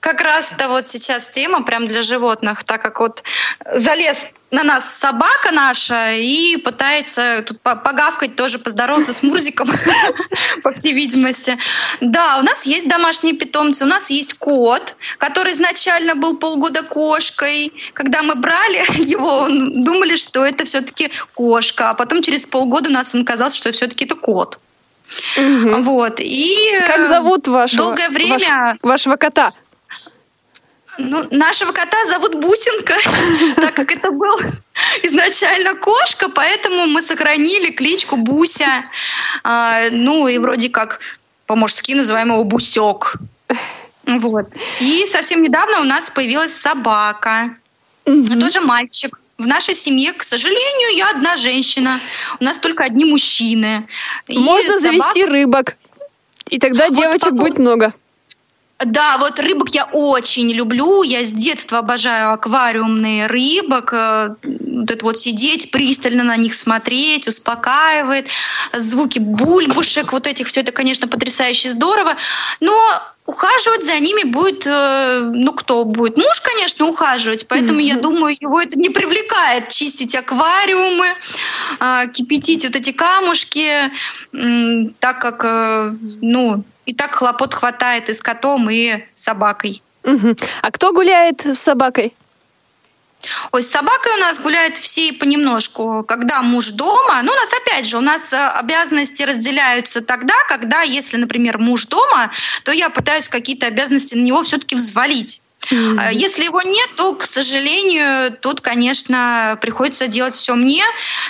Как 0.01 0.21
раз-то 0.21 0.69
вот 0.69 0.87
сейчас 0.87 1.29
тема 1.29 1.63
прям 1.63 1.87
для 1.87 2.03
животных, 2.03 2.65
так 2.65 2.83
как 2.83 3.01
вот 3.01 3.23
залез 3.73 4.29
на 4.51 4.65
нас 4.65 4.99
собака 4.99 5.53
наша 5.53 6.13
и 6.13 6.57
пытается 6.57 7.43
тут 7.47 7.61
погавкать, 7.61 8.37
тоже 8.37 8.59
поздороваться 8.59 9.13
с 9.13 9.23
Мурзиком, 9.23 9.69
по 10.63 10.73
всей 10.73 10.93
видимости. 10.93 11.57
Да, 12.01 12.39
у 12.39 12.43
нас 12.43 12.67
есть 12.67 12.89
домашние 12.89 13.35
питомцы, 13.35 13.85
у 13.85 13.89
нас 13.89 14.11
есть 14.11 14.35
кот, 14.35 14.97
который 15.19 15.53
изначально 15.53 16.17
был 16.17 16.39
полгода 16.39 16.83
кошкой. 16.83 17.73
Когда 17.95 18.23
мы 18.23 18.35
брали 18.35 18.85
его, 19.03 19.47
думали, 19.49 20.17
что 20.17 20.45
это 20.45 20.65
все-таки 20.65 21.11
кошка, 21.35 21.91
а 21.91 21.95
потом 21.95 22.23
через 22.23 22.47
полгода 22.47 22.91
у 22.91 22.93
нас 22.93 23.15
он 23.15 23.25
казался, 23.25 23.57
что 23.57 23.73
все-таки 23.73 24.05
это 24.05 24.17
кот. 24.17 24.59
Угу. 25.37 25.83
Вот. 25.83 26.21
И 26.21 26.81
как 26.87 27.07
зовут 27.07 27.49
вашего, 27.49 27.85
долгое 27.85 28.09
время... 28.11 28.33
ваш, 28.33 28.79
вашего 28.83 29.17
кота? 29.17 29.53
Ну, 30.99 31.27
нашего 31.31 31.73
кота 31.73 32.05
зовут 32.05 32.35
Бусинка, 32.35 32.95
так 33.57 33.75
как 33.75 33.91
это 33.93 34.11
был 34.11 34.37
изначально 35.03 35.75
кошка, 35.75 36.29
поэтому 36.29 36.87
мы 36.87 37.01
сохранили 37.03 37.71
кличку 37.71 38.17
Буся. 38.17 38.85
А, 39.43 39.89
ну 39.91 40.29
и 40.29 40.39
вроде 40.39 40.69
как 40.69 41.01
по-мужски 41.47 41.95
называем 41.95 42.29
его 42.29 42.45
Бусек. 42.45 43.17
Вот. 44.07 44.47
И 44.81 45.07
совсем 45.07 45.43
недавно 45.43 45.81
у 45.81 45.85
нас 45.85 46.11
появилась 46.11 46.55
собака. 46.55 47.57
Тоже 48.05 48.61
мальчик. 48.61 49.19
В 49.41 49.47
нашей 49.47 49.73
семье, 49.75 50.13
к 50.13 50.23
сожалению, 50.23 50.97
я 50.97 51.11
одна 51.11 51.37
женщина. 51.37 51.99
У 52.41 52.45
нас 52.45 52.59
только 52.59 52.85
одни 52.85 53.07
мужчины. 53.07 53.87
И 54.29 54.39
Можно 54.39 54.79
собака- 54.79 54.81
завести 54.81 55.25
рыбок. 55.25 55.77
И 56.51 56.59
тогда 56.59 56.89
Вот 56.89 56.97
девочек 56.97 57.31
по- 57.31 57.35
будет 57.37 57.59
много. 57.59 57.95
Да, 58.85 59.17
вот 59.19 59.39
рыбок 59.39 59.71
я 59.75 59.85
очень 59.87 60.51
люблю. 60.53 61.03
Я 61.03 61.23
с 61.25 61.33
детства 61.33 61.79
обожаю 61.79 62.33
аквариумные 62.33 63.27
рыбок. 63.29 63.93
Э, 63.95 64.29
Вот 64.81 64.91
это 64.91 65.05
вот 65.05 65.19
сидеть, 65.19 65.71
пристально 65.71 66.25
на 66.25 66.37
них 66.39 66.55
смотреть, 66.55 67.27
успокаивает. 67.29 68.29
Звуки 68.75 69.19
бульбушек, 69.19 70.13
вот 70.13 70.27
этих, 70.27 70.47
все 70.49 70.61
это, 70.61 70.73
конечно, 70.73 71.07
потрясающе 71.09 71.71
здорово. 71.71 72.17
Но 72.61 72.75
ухаживать 73.31 73.85
за 73.85 73.99
ними 74.01 74.25
будет, 74.25 74.67
э, 74.67 75.21
ну 75.23 75.53
кто 75.53 75.85
будет? 75.85 76.17
Муж, 76.17 76.41
конечно, 76.43 76.87
ухаживать, 76.87 77.47
поэтому 77.47 77.79
я 77.79 77.97
думаю, 77.97 78.37
его 78.41 78.61
это 78.61 78.79
не 78.79 78.91
привлекает 78.91 79.69
чистить 79.69 80.15
аквариумы, 80.15 81.15
а, 81.79 82.07
кипятить 82.07 82.65
вот 82.65 82.77
эти 82.77 82.93
камушки, 82.93 83.69
так 84.99 85.21
как, 85.21 85.45
э, 85.45 85.91
ну, 86.21 86.65
и 86.87 86.95
так 86.95 87.15
хлопот 87.15 87.55
хватает 87.55 88.09
и 88.09 88.13
с 88.13 88.21
котом, 88.21 88.69
и 88.69 89.05
с 89.15 89.23
собакой. 89.23 89.83
Мгм. 90.03 90.37
А 90.63 90.71
кто 90.71 90.93
гуляет 90.93 91.47
с 91.47 91.59
собакой? 91.59 92.15
Ой, 93.53 93.63
с 93.63 93.71
собакой 93.71 94.13
у 94.15 94.21
нас 94.21 94.41
гуляют 94.41 94.77
все 94.77 95.13
понемножку. 95.13 96.05
Когда 96.07 96.43
муж 96.43 96.69
дома, 96.69 97.23
ну, 97.23 97.33
у 97.33 97.35
нас 97.35 97.53
опять 97.53 97.87
же, 97.87 97.99
у 97.99 98.01
нас 98.01 98.33
э, 98.33 98.37
обязанности 98.37 99.23
разделяются 99.23 100.01
тогда, 100.01 100.35
когда, 100.49 100.83
если, 100.83 101.17
например, 101.17 101.59
муж 101.59 101.87
дома, 101.87 102.31
то 102.65 102.73
я 102.73 102.89
пытаюсь 102.91 103.29
какие-то 103.29 103.67
обязанности 103.67 104.15
на 104.15 104.23
него 104.23 104.43
все-таки 104.43 104.75
взвалить. 104.75 105.41
А 105.99 106.11
Если 106.13 106.45
его 106.45 106.63
нет, 106.63 106.91
то, 106.97 107.15
к 107.15 107.23
сожалению, 107.23 108.33
тут, 108.33 108.61
конечно, 108.61 109.59
приходится 109.61 110.09
делать 110.09 110.35
все 110.35 110.55
мне. 110.55 110.83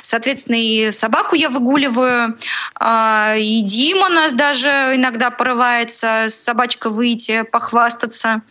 Соответственно, 0.03 0.57
и 0.57 0.93
собаку 0.93 1.34
я 1.34 1.51
выгуливаю, 1.51 2.38
а, 2.74 3.34
и 3.36 3.61
Дима 3.62 4.07
у 4.07 4.12
нас 4.12 4.32
даже 4.32 4.70
иногда 4.95 5.30
порывается 5.30 6.26
с 6.28 6.34
собачкой 6.34 6.93
выйти, 6.93 7.43
похвастаться. 7.43 8.43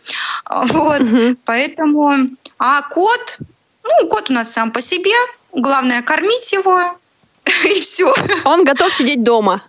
Вот. 0.48 1.02
Поэтому... 1.44 2.36
А 2.60 2.82
кот, 2.82 3.38
ну, 3.82 4.08
кот 4.08 4.28
у 4.28 4.34
нас 4.34 4.52
сам 4.52 4.70
по 4.70 4.82
себе. 4.82 5.14
Главное 5.52 6.02
кормить 6.02 6.52
его, 6.52 6.98
и 7.64 7.80
все. 7.80 8.14
Он 8.44 8.64
готов 8.64 8.92
сидеть 8.92 9.24
дома. 9.24 9.62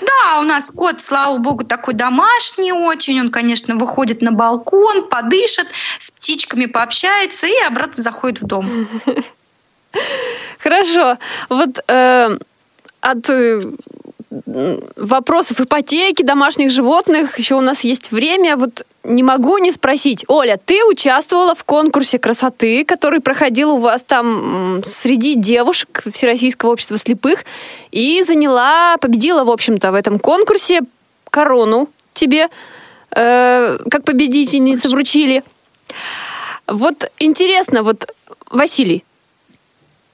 Да, 0.00 0.40
у 0.40 0.42
нас 0.42 0.72
кот, 0.74 1.00
слава 1.00 1.38
богу, 1.38 1.64
такой 1.64 1.94
домашний 1.94 2.72
очень. 2.72 3.20
Он, 3.20 3.28
конечно, 3.28 3.76
выходит 3.76 4.22
на 4.22 4.32
балкон, 4.32 5.08
подышит, 5.08 5.68
с 5.98 6.10
птичками 6.10 6.66
пообщается 6.66 7.46
и 7.46 7.56
обратно 7.64 8.02
заходит 8.02 8.40
в 8.40 8.46
дом. 8.46 8.66
Хорошо. 10.58 11.16
Вот 11.48 11.78
э, 11.86 12.38
от 13.00 13.30
э, 13.30 13.72
вопросов 14.30 15.60
ипотеки, 15.60 16.22
домашних 16.22 16.70
животных 16.70 17.38
еще 17.38 17.54
у 17.54 17.60
нас 17.60 17.82
есть 17.84 18.12
время. 18.12 18.56
Вот 18.56 18.84
не 19.04 19.22
могу 19.22 19.56
не 19.58 19.72
спросить. 19.72 20.24
Оля, 20.28 20.60
ты 20.62 20.84
участвовала 20.84 21.54
в 21.54 21.64
конкурсе 21.64 22.18
красоты, 22.18 22.84
который 22.84 23.20
проходил 23.20 23.72
у 23.72 23.78
вас 23.78 24.02
там 24.02 24.82
среди 24.84 25.34
девушек 25.34 26.02
Всероссийского 26.12 26.72
общества 26.72 26.98
слепых 26.98 27.44
и 27.90 28.22
заняла, 28.22 28.96
победила, 28.98 29.44
в 29.44 29.50
общем-то, 29.50 29.92
в 29.92 29.94
этом 29.94 30.18
конкурсе 30.18 30.80
корону 31.30 31.88
тебе 32.12 32.48
э, 33.12 33.78
как 33.90 34.04
победительницы 34.04 34.90
вручили. 34.90 35.42
Вот 36.66 37.10
интересно, 37.18 37.82
вот, 37.82 38.12
Василий, 38.50 39.04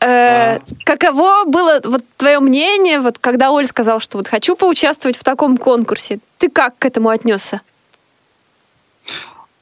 Э, 0.05 0.61
Каково 0.85 1.45
было 1.47 1.81
вот 1.83 2.05
твое 2.19 2.39
мнение, 2.39 3.01
вот 3.01 3.19
когда 3.19 3.51
Оль 3.51 3.67
сказал, 3.67 4.01
что 4.01 4.19
вот 4.19 4.29
хочу 4.29 4.55
поучаствовать 4.55 5.17
в 5.17 5.25
таком 5.25 5.57
конкурсе? 5.57 6.19
Ты 6.39 6.51
как 6.51 6.77
к 6.79 6.85
этому 6.85 7.09
отнесся? 7.09 7.63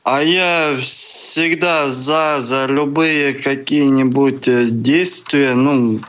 А 0.05 0.21
я 0.21 0.77
всегда 0.81 1.89
за, 1.89 2.39
за 2.41 2.67
любые 2.67 3.35
какие-нибудь 3.35 4.49
э, 4.49 4.65
действия, 4.71 5.55
ну, 5.55 6.01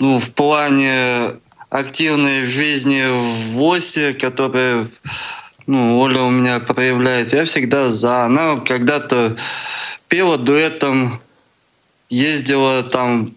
ну, 0.00 0.18
в 0.18 0.32
плане 0.32 1.36
активной 1.70 2.44
жизни 2.44 3.02
в 3.08 3.52
ВОСе, 3.52 4.12
которые 4.14 4.88
ну, 5.68 6.00
Оля 6.00 6.22
у 6.22 6.30
меня 6.30 6.58
проявляет, 6.58 7.32
я 7.32 7.44
всегда 7.44 7.88
за. 7.88 8.24
Она 8.24 8.56
когда-то 8.56 9.36
пела 10.08 10.36
дуэтом, 10.36 11.21
ездила 12.12 12.82
там... 12.82 13.34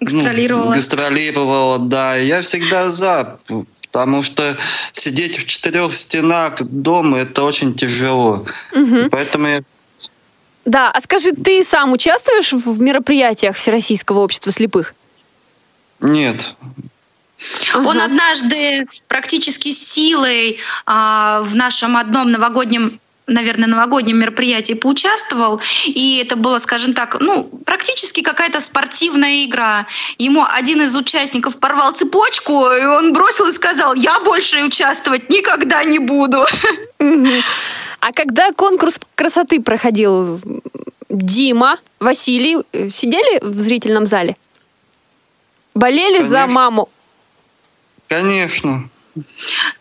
Гастролировала. 0.00 0.66
Ну, 0.66 0.72
гастролировала, 0.72 1.78
да. 1.78 2.16
Я 2.16 2.42
всегда 2.42 2.90
за, 2.90 3.38
потому 3.90 4.22
что 4.22 4.56
сидеть 4.92 5.38
в 5.38 5.46
четырех 5.46 5.94
стенах 5.94 6.62
дома 6.62 7.18
это 7.18 7.42
очень 7.42 7.74
тяжело. 7.74 8.44
Мгм. 8.72 9.10
Поэтому 9.10 9.48
я 9.48 9.60
Да, 10.64 10.90
а 10.90 11.00
скажи, 11.00 11.32
ты 11.32 11.64
сам 11.64 11.92
участвуешь 11.92 12.52
в 12.52 12.80
мероприятиях 12.80 13.56
Всероссийского 13.56 14.20
общества 14.20 14.52
слепых? 14.52 14.94
нет. 16.00 16.54
Он 17.74 18.00
однажды 18.00 18.86
практически 19.08 19.70
силой 19.70 20.58
а, 20.86 21.42
в 21.42 21.54
нашем 21.54 21.96
одном 21.96 22.28
новогоднем 22.28 23.00
наверное, 23.26 23.68
новогоднем 23.68 24.18
мероприятии 24.18 24.74
поучаствовал, 24.74 25.60
и 25.86 26.22
это 26.24 26.36
было, 26.36 26.58
скажем 26.58 26.94
так, 26.94 27.16
ну, 27.20 27.44
практически 27.64 28.22
какая-то 28.22 28.60
спортивная 28.60 29.44
игра. 29.44 29.86
Ему 30.18 30.44
один 30.44 30.82
из 30.82 30.94
участников 30.94 31.58
порвал 31.58 31.92
цепочку, 31.92 32.70
и 32.70 32.84
он 32.84 33.12
бросил 33.12 33.48
и 33.48 33.52
сказал, 33.52 33.94
я 33.94 34.20
больше 34.20 34.62
участвовать 34.64 35.28
никогда 35.30 35.84
не 35.84 35.98
буду. 35.98 36.44
А 37.98 38.12
когда 38.12 38.52
конкурс 38.52 39.00
красоты 39.14 39.60
проходил, 39.60 40.40
Дима, 41.08 41.78
Василий 41.98 42.58
э, 42.72 42.88
сидели 42.90 43.40
в 43.42 43.58
зрительном 43.58 44.06
зале? 44.06 44.36
Болели 45.74 46.22
за 46.22 46.40
Конечно. 46.42 46.54
маму? 46.54 46.88
Конечно. 48.08 48.88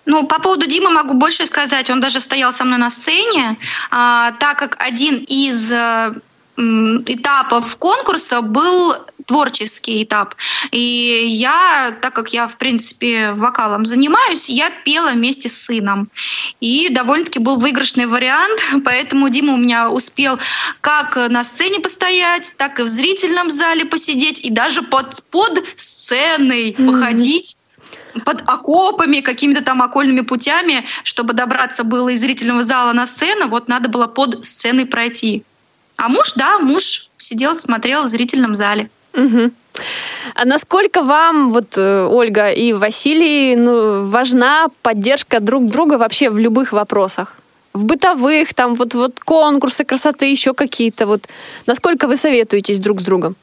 Ну, 0.06 0.28
по 0.28 0.40
поводу 0.40 0.68
Димы 0.68 0.90
могу 0.92 1.16
больше 1.16 1.46
сказать. 1.46 1.90
Он 1.90 2.00
даже 2.00 2.20
стоял 2.20 2.54
со 2.54 2.64
мной 2.64 2.78
на 2.78 2.90
сцене, 2.90 3.58
а, 3.92 4.32
так 4.34 4.58
как 4.58 4.76
один 4.80 5.18
из 5.18 5.72
м, 5.72 7.04
этапов 7.06 7.76
конкурса 7.78 8.42
был 8.42 8.96
творческий 9.26 10.04
этап. 10.04 10.36
И 10.72 11.26
я, 11.28 11.98
так 12.02 12.14
как 12.14 12.30
я, 12.30 12.48
в 12.48 12.58
принципе, 12.58 13.32
вокалом 13.32 13.86
занимаюсь, 13.86 14.50
я 14.50 14.70
пела 14.70 15.12
вместе 15.12 15.50
с 15.50 15.64
сыном. 15.64 16.10
И 16.62 16.90
довольно-таки 16.90 17.40
был 17.40 17.58
выигрышный 17.58 18.06
вариант, 18.06 18.62
поэтому 18.86 19.30
Дима 19.30 19.54
у 19.54 19.58
меня 19.58 19.90
успел 19.90 20.40
как 20.82 21.16
на 21.30 21.44
сцене 21.44 21.80
постоять, 21.80 22.54
так 22.58 22.80
и 22.80 22.84
в 22.84 22.88
зрительном 22.88 23.52
зале 23.52 23.86
посидеть, 23.86 24.40
и 24.40 24.50
даже 24.52 24.82
под, 24.82 25.24
под 25.32 25.64
сценой 25.76 26.76
походить 26.78 27.58
под 28.24 28.42
окопами, 28.48 29.22
какими-то 29.22 29.64
там 29.64 29.82
окольными 29.82 30.22
путями, 30.22 30.86
чтобы 31.04 31.34
добраться 31.34 31.84
было 31.84 32.10
из 32.10 32.22
зрительного 32.22 32.64
зала 32.64 32.94
на 32.94 33.06
сцену, 33.06 33.50
вот 33.50 33.68
надо 33.68 33.90
было 33.90 34.08
под 34.08 34.46
сценой 34.46 34.86
пройти. 34.86 35.44
А 35.98 36.10
муж, 36.10 36.34
да, 36.36 36.60
муж 36.60 37.10
сидел, 37.18 37.56
смотрел 37.56 38.04
в 38.04 38.08
зрительном 38.08 38.56
зале. 38.56 38.90
Мгм. 39.14 39.54
А 40.34 40.46
насколько 40.46 41.04
вам, 41.04 41.52
вот 41.52 41.78
э, 41.78 42.06
Ольга 42.06 42.50
и 42.50 42.74
Василий, 42.74 43.56
ну, 43.56 44.06
важна 44.06 44.68
поддержка 44.82 45.40
друг 45.40 45.66
друга 45.66 45.98
вообще 45.98 46.30
в 46.30 46.38
любых 46.38 46.74
вопросах? 46.74 47.38
В 47.74 47.84
бытовых, 47.84 48.54
там 48.54 48.76
вот, 48.76 48.94
вот 48.94 49.20
конкурсы 49.20 49.84
красоты, 49.84 50.32
еще 50.32 50.54
какие-то. 50.54 51.06
Вот 51.06 51.28
насколько 51.66 52.08
вы 52.08 52.16
советуетесь 52.18 52.80
друг 52.80 53.02
с 53.02 53.04
другом? 53.04 53.36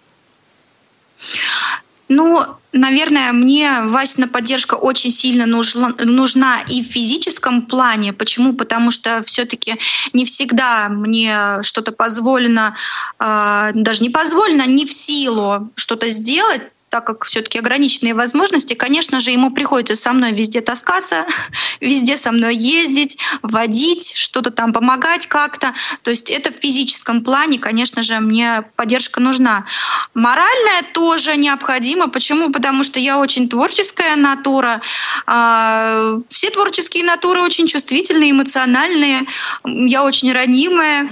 Ну, 2.14 2.44
наверное, 2.72 3.32
мне 3.32 3.80
Васина 3.84 4.28
поддержка 4.28 4.74
очень 4.74 5.10
сильно 5.10 5.46
нужна, 5.46 5.94
нужна 5.98 6.60
и 6.68 6.82
в 6.82 6.86
физическом 6.86 7.62
плане. 7.62 8.12
Почему? 8.12 8.52
Потому 8.52 8.90
что 8.90 9.22
все-таки 9.24 9.78
не 10.12 10.26
всегда 10.26 10.88
мне 10.90 11.62
что-то 11.62 11.92
позволено, 11.92 12.76
э, 13.18 13.70
даже 13.74 14.02
не 14.02 14.10
позволено, 14.10 14.66
не 14.66 14.84
в 14.84 14.92
силу 14.92 15.70
что-то 15.74 16.08
сделать 16.08 16.62
так 16.92 17.06
как 17.06 17.24
все-таки 17.24 17.58
ограниченные 17.58 18.14
возможности, 18.14 18.74
конечно 18.74 19.18
же, 19.18 19.30
ему 19.30 19.50
приходится 19.50 19.94
со 19.94 20.12
мной 20.12 20.32
везде 20.32 20.60
таскаться, 20.60 21.26
везде 21.80 22.18
со 22.18 22.32
мной 22.32 22.54
ездить, 22.54 23.16
водить, 23.40 24.12
что-то 24.14 24.50
там 24.50 24.74
помогать 24.74 25.26
как-то. 25.26 25.72
То 26.02 26.10
есть 26.10 26.28
это 26.28 26.52
в 26.52 26.56
физическом 26.60 27.24
плане, 27.24 27.58
конечно 27.58 28.02
же, 28.02 28.20
мне 28.20 28.64
поддержка 28.76 29.20
нужна. 29.20 29.64
Моральная 30.12 30.82
тоже 30.92 31.38
необходима. 31.38 32.08
Почему? 32.08 32.52
Потому 32.52 32.82
что 32.82 33.00
я 33.00 33.18
очень 33.18 33.48
творческая 33.48 34.16
натура. 34.16 34.82
А, 35.24 36.18
Все 36.28 36.50
творческие 36.50 37.04
натуры 37.04 37.40
очень 37.40 37.68
чувствительные, 37.68 38.32
эмоциональные. 38.32 39.24
Я 39.64 40.04
очень 40.04 40.30
ранимая. 40.30 41.08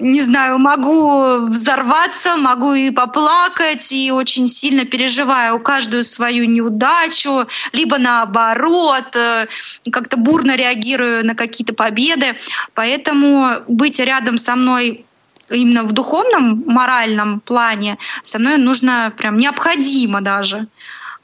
Не 0.00 0.20
знаю, 0.20 0.58
могу 0.58 1.46
взорваться, 1.46 2.36
могу 2.36 2.74
и 2.74 2.90
поплакать, 2.90 3.92
и 3.92 4.10
очень 4.10 4.48
сильно 4.48 4.84
переживаю 4.84 5.60
каждую 5.60 6.02
свою 6.04 6.44
неудачу, 6.44 7.46
либо 7.72 7.98
наоборот, 7.98 9.14
э, 9.14 9.46
как-то 9.90 10.16
бурно 10.16 10.56
реагирую 10.56 11.24
на 11.24 11.34
какие-то 11.34 11.74
победы. 11.74 12.36
Поэтому 12.74 13.46
быть 13.68 13.98
рядом 13.98 14.38
со 14.38 14.56
мной 14.56 15.04
именно 15.50 15.84
в 15.84 15.92
духовном, 15.92 16.64
моральном 16.66 17.40
плане 17.40 17.98
со 18.22 18.38
мной 18.38 18.56
нужно 18.56 19.12
прям 19.16 19.36
необходимо 19.36 20.20
даже. 20.20 20.66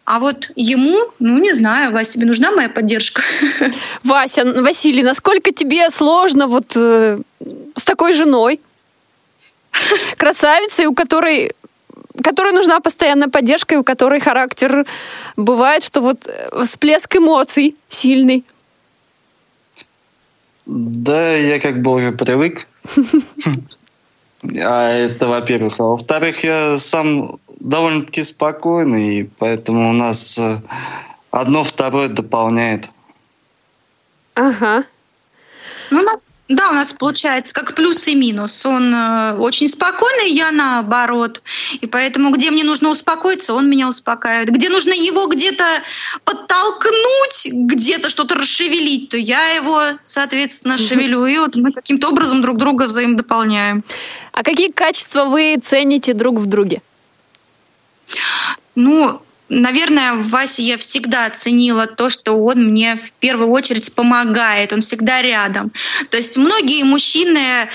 А 0.05 0.21
вот 0.21 0.51
ему, 0.57 0.97
ну 1.19 1.39
не 1.39 1.53
знаю, 1.53 1.93
Вась, 1.93 2.09
тебе 2.09 2.27
нужна 2.27 2.51
моя 2.51 2.71
поддержка? 2.71 3.21
Вася, 4.05 4.45
Василий, 4.63 5.03
насколько 5.03 5.53
тебе 5.53 5.91
сложно 5.91 6.47
вот 6.47 6.73
э, 6.77 7.19
с 7.75 7.85
такой 7.85 8.13
женой? 8.13 8.61
Красавицей, 10.17 10.87
у 10.87 10.95
которой 10.95 11.53
которой 12.23 12.53
нужна 12.53 12.81
постоянная 12.81 13.29
поддержка, 13.29 13.75
и 13.75 13.79
у 13.79 13.85
которой 13.85 14.19
характер 14.19 14.87
бывает, 15.37 15.85
что 15.85 16.01
вот 16.01 16.27
э, 16.27 16.65
всплеск 16.65 17.15
эмоций 17.15 17.77
сильный. 17.89 18.45
Да, 20.67 21.37
я 21.37 21.61
как 21.61 21.81
бы 21.81 21.93
уже 21.95 22.13
привык. 22.13 22.67
А 24.65 24.91
это, 24.91 25.27
во-первых. 25.27 25.75
А 25.81 25.83
во-вторых, 25.83 26.45
я 26.45 26.79
сам 26.79 27.41
довольно-таки 27.59 28.23
спокойный, 28.23 29.17
и 29.17 29.25
поэтому 29.25 29.91
у 29.91 29.93
нас 29.93 30.39
э, 30.39 30.59
одно 31.33 31.65
второе 31.65 32.09
дополняет. 32.09 32.89
Ага. 34.35 34.85
Ну, 35.91 36.03
на- 36.03 36.21
да, 36.49 36.71
у 36.71 36.73
нас 36.73 36.95
получается 36.95 37.53
как 37.53 37.75
плюс 37.75 38.09
и 38.09 38.15
минус. 38.15 38.65
Он 38.65 38.95
э, 38.95 39.35
очень 39.35 39.69
спокойный, 39.69 40.31
я 40.31 40.51
наоборот. 40.51 41.43
И 41.81 41.87
поэтому, 41.87 42.31
где 42.31 42.51
мне 42.51 42.65
нужно 42.65 42.89
успокоиться, 42.89 43.53
он 43.53 43.69
меня 43.69 43.87
успокаивает. 43.87 44.49
Где 44.49 44.71
нужно 44.71 44.93
его 44.93 45.27
где-то 45.27 45.65
подтолкнуть, 46.25 47.49
где-то 47.53 48.09
что-то 48.09 48.35
расшевелить, 48.35 49.11
то 49.11 49.19
я 49.19 49.47
его, 49.57 49.99
соответственно, 50.05 50.79
шевелю. 50.79 51.27
И 51.27 51.39
вот 51.39 51.55
мы 51.55 51.71
каким-то 51.71 52.09
образом 52.09 52.41
друг 52.41 52.57
друга 52.57 52.85
взаимодополняем. 52.85 53.85
А 54.33 54.43
какие 54.43 54.71
качества 54.71 55.27
вы 55.27 55.59
цените 55.63 56.15
друг 56.15 56.39
в 56.39 56.47
друге? 56.47 56.81
Ну, 58.75 59.21
наверное, 59.49 60.15
в 60.15 60.29
Васе 60.31 60.63
я 60.63 60.79
всегда 60.79 61.27
оценила 61.27 61.87
то, 61.87 62.11
что 62.11 62.33
он 62.35 62.71
мне 62.71 62.97
в 62.97 63.13
первую 63.15 63.51
очередь 63.51 63.95
помогает, 63.95 64.73
он 64.73 64.81
всегда 64.81 65.23
рядом. 65.23 65.73
То 66.11 66.17
есть 66.17 66.37
многие 66.37 66.85
мужчины 66.85 67.69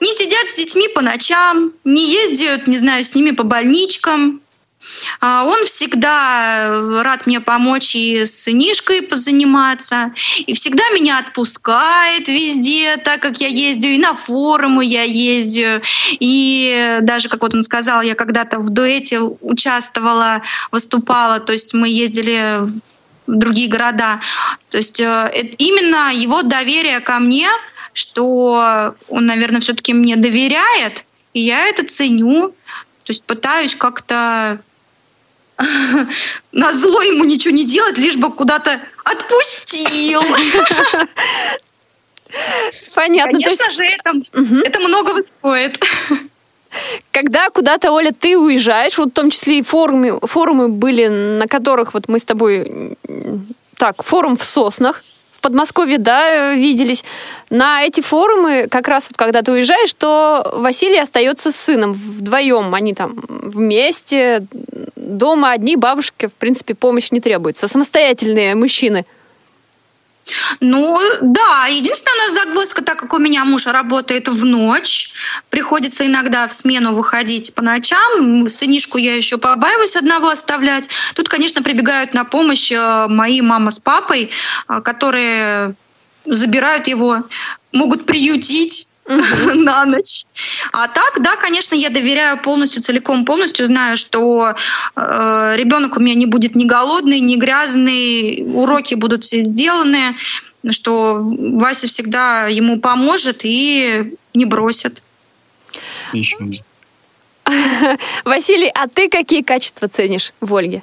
не 0.00 0.12
сидят 0.12 0.48
с 0.48 0.54
детьми 0.54 0.88
по 0.88 1.00
ночам, 1.00 1.72
не 1.84 2.10
ездят, 2.10 2.66
не 2.66 2.76
знаю, 2.76 3.04
с 3.04 3.14
ними 3.14 3.30
по 3.30 3.44
больничкам. 3.44 4.40
А 5.20 5.44
Он 5.44 5.64
всегда 5.64 7.02
рад 7.02 7.26
мне 7.26 7.40
помочь 7.40 7.94
и 7.94 8.24
с 8.24 8.42
сынишкой 8.42 9.02
позаниматься, 9.02 10.12
и 10.38 10.54
всегда 10.54 10.82
меня 10.90 11.18
отпускает 11.18 12.28
везде, 12.28 12.96
так 12.98 13.20
как 13.20 13.38
я 13.38 13.48
ездю, 13.48 13.88
и 13.88 13.98
на 13.98 14.14
форумы 14.14 14.84
я 14.84 15.02
ездю, 15.02 15.82
и 16.10 16.98
даже, 17.02 17.28
как 17.28 17.42
вот 17.42 17.54
он 17.54 17.62
сказал, 17.62 18.02
я 18.02 18.14
когда-то 18.14 18.58
в 18.58 18.70
дуэте 18.70 19.20
участвовала, 19.20 20.42
выступала, 20.70 21.40
то 21.40 21.52
есть 21.52 21.74
мы 21.74 21.88
ездили 21.88 22.60
в 23.26 23.38
другие 23.38 23.68
города. 23.68 24.20
То 24.70 24.76
есть 24.76 25.00
э, 25.00 25.30
именно 25.58 26.12
его 26.12 26.42
доверие 26.42 27.00
ко 27.00 27.18
мне, 27.18 27.48
что 27.92 28.94
он, 29.08 29.26
наверное, 29.26 29.60
все-таки 29.60 29.92
мне 29.92 30.16
доверяет, 30.16 31.04
и 31.32 31.40
я 31.40 31.66
это 31.66 31.86
ценю. 31.86 32.48
То 33.04 33.10
есть 33.10 33.24
пытаюсь 33.24 33.74
как-то 33.74 34.60
на 36.52 36.72
зло 36.72 37.02
ему 37.02 37.24
ничего 37.24 37.54
не 37.54 37.64
делать, 37.64 37.98
лишь 37.98 38.16
бы 38.16 38.32
куда-то 38.32 38.80
отпустил. 39.04 40.22
Понятно. 42.94 43.38
Конечно 43.38 43.64
есть, 43.64 43.76
же, 43.76 43.84
это, 43.84 44.12
это 44.64 44.80
многого 44.80 45.22
стоит. 45.22 45.78
когда 47.12 47.48
куда-то, 47.50 47.92
Оля, 47.92 48.12
ты 48.12 48.36
уезжаешь, 48.36 48.98
вот 48.98 49.10
в 49.10 49.12
том 49.12 49.30
числе 49.30 49.58
и 49.58 49.62
форумы, 49.62 50.18
форумы 50.22 50.68
были, 50.68 51.06
на 51.06 51.46
которых 51.46 51.94
вот 51.94 52.08
мы 52.08 52.18
с 52.18 52.24
тобой, 52.24 52.96
так, 53.76 54.02
форум 54.02 54.36
в 54.36 54.44
Соснах, 54.44 55.02
Подмосковье, 55.44 55.98
да, 55.98 56.54
э, 56.54 56.56
виделись. 56.56 57.04
На 57.50 57.84
эти 57.84 58.00
форумы, 58.00 58.66
как 58.70 58.88
раз 58.88 59.08
вот 59.10 59.18
когда 59.18 59.42
ты 59.42 59.52
уезжаешь, 59.52 59.92
то 59.92 60.50
Василий 60.54 60.98
остается 60.98 61.52
с 61.52 61.56
сыном 61.56 61.92
вдвоем. 61.92 62.74
Они 62.74 62.94
там 62.94 63.22
вместе, 63.28 64.46
дома 64.96 65.50
одни, 65.50 65.76
бабушке, 65.76 66.28
в 66.28 66.32
принципе, 66.32 66.74
помощь 66.74 67.10
не 67.10 67.20
требуется. 67.20 67.68
Самостоятельные 67.68 68.54
мужчины. 68.54 69.04
Ну, 70.60 70.98
да, 71.20 71.66
единственная 71.66 72.30
загвоздка, 72.30 72.82
так 72.82 72.98
как 72.98 73.12
у 73.12 73.18
меня 73.18 73.44
муж 73.44 73.66
работает 73.66 74.28
в 74.28 74.44
ночь, 74.44 75.12
приходится 75.50 76.06
иногда 76.06 76.48
в 76.48 76.52
смену 76.52 76.94
выходить 76.94 77.54
по 77.54 77.62
ночам, 77.62 78.48
сынишку 78.48 78.98
я 78.98 79.16
еще 79.16 79.38
побаиваюсь 79.38 79.96
одного 79.96 80.28
оставлять. 80.28 80.88
Тут, 81.14 81.28
конечно, 81.28 81.62
прибегают 81.62 82.14
на 82.14 82.24
помощь 82.24 82.72
э, 82.72 83.06
мои 83.08 83.40
мама 83.40 83.70
с 83.70 83.80
папой, 83.80 84.30
э, 84.68 84.80
которые 84.80 85.74
забирают 86.24 86.86
его, 86.86 87.24
могут 87.72 88.06
приютить 88.06 88.86
на 89.54 89.84
ночь. 89.84 90.24
А 90.72 90.88
так, 90.88 91.20
да, 91.22 91.36
конечно, 91.36 91.74
я 91.74 91.90
доверяю 91.90 92.40
полностью, 92.42 92.82
целиком, 92.82 93.24
полностью 93.24 93.66
знаю, 93.66 93.96
что 93.96 94.54
э, 94.96 95.52
ребенок 95.56 95.96
у 95.96 96.00
меня 96.00 96.14
не 96.14 96.26
будет 96.26 96.54
ни 96.54 96.64
голодный, 96.64 97.20
ни 97.20 97.36
грязный, 97.36 98.42
уроки 98.46 98.94
будут 98.94 99.24
все 99.24 99.44
сделаны, 99.44 100.16
что 100.70 101.18
Вася 101.20 101.86
всегда 101.86 102.46
ему 102.46 102.80
поможет 102.80 103.40
и 103.44 104.16
не 104.32 104.46
бросит. 104.46 105.02
Василий, 108.24 108.70
а 108.74 108.88
ты 108.88 109.10
какие 109.10 109.42
качества 109.42 109.88
ценишь 109.88 110.32
в 110.40 110.54
Ольге? 110.54 110.82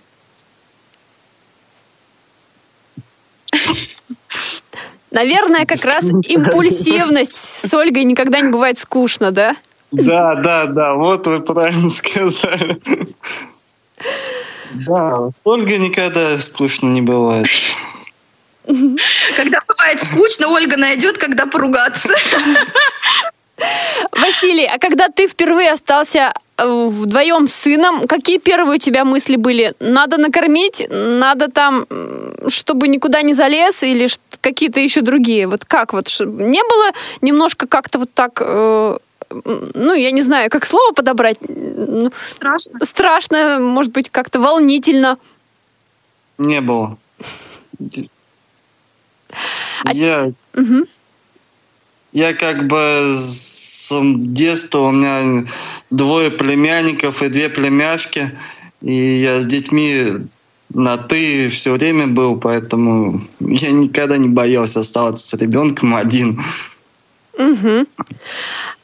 Наверное, 5.11 5.65
как 5.65 5.83
раз 5.83 6.05
импульсивность 6.05 7.35
с 7.35 7.73
Ольгой 7.73 8.05
никогда 8.05 8.39
не 8.39 8.49
бывает 8.49 8.79
скучно, 8.79 9.31
да? 9.31 9.55
Да, 9.91 10.35
да, 10.35 10.65
да, 10.67 10.93
вот 10.93 11.27
вы 11.27 11.41
правильно 11.41 11.89
сказали. 11.89 12.81
Да, 14.71 15.29
с 15.29 15.33
Ольгой 15.43 15.79
никогда 15.79 16.37
скучно 16.37 16.87
не 16.87 17.01
бывает. 17.01 17.47
Когда 19.35 19.59
бывает 19.67 20.01
скучно, 20.01 20.47
Ольга 20.47 20.77
найдет, 20.77 21.17
когда 21.17 21.45
поругаться. 21.45 22.13
Василий, 24.11 24.65
а 24.65 24.77
когда 24.79 25.09
ты 25.09 25.27
впервые 25.27 25.71
остался 25.71 26.33
вдвоем 26.65 27.47
с 27.47 27.53
сыном, 27.53 28.07
какие 28.07 28.37
первые 28.37 28.75
у 28.75 28.79
тебя 28.79 29.05
мысли 29.05 29.35
были? 29.35 29.73
Надо 29.79 30.17
накормить, 30.17 30.85
надо 30.89 31.49
там, 31.49 31.85
чтобы 32.47 32.87
никуда 32.87 33.21
не 33.21 33.33
залез, 33.33 33.83
или 33.83 34.07
какие-то 34.41 34.79
еще 34.79 35.01
другие? 35.01 35.47
Вот 35.47 35.65
как 35.65 35.93
вот? 35.93 36.07
Не 36.19 36.61
было 36.63 36.91
немножко 37.21 37.67
как-то 37.67 37.99
вот 37.99 38.13
так, 38.13 38.41
э, 38.41 38.97
ну, 39.73 39.93
я 39.93 40.11
не 40.11 40.21
знаю, 40.21 40.49
как 40.49 40.65
слово 40.65 40.93
подобрать? 40.93 41.37
Страшно. 42.27 42.85
Страшно, 42.85 43.59
может 43.59 43.91
быть, 43.91 44.09
как-то 44.09 44.39
волнительно. 44.39 45.17
Не 46.37 46.61
было. 46.61 46.97
А 49.83 49.93
Я. 49.93 50.31
я 52.11 52.33
как 52.33 52.67
бы 52.67 53.13
с 53.13 53.93
детства 54.15 54.79
у 54.79 54.91
меня 54.91 55.45
двое 55.89 56.31
племянников 56.31 57.23
и 57.23 57.29
две 57.29 57.49
племяшки, 57.49 58.31
и 58.81 58.93
я 58.93 59.41
с 59.41 59.45
детьми 59.45 60.27
на 60.73 60.97
ты 60.97 61.49
все 61.49 61.71
время 61.73 62.07
был, 62.07 62.37
поэтому 62.37 63.21
я 63.39 63.71
никогда 63.71 64.17
не 64.17 64.29
боялся 64.29 64.79
оставаться 64.79 65.27
с 65.27 65.41
ребенком 65.41 65.95
один. 65.95 66.39
Мгм. 67.37 67.87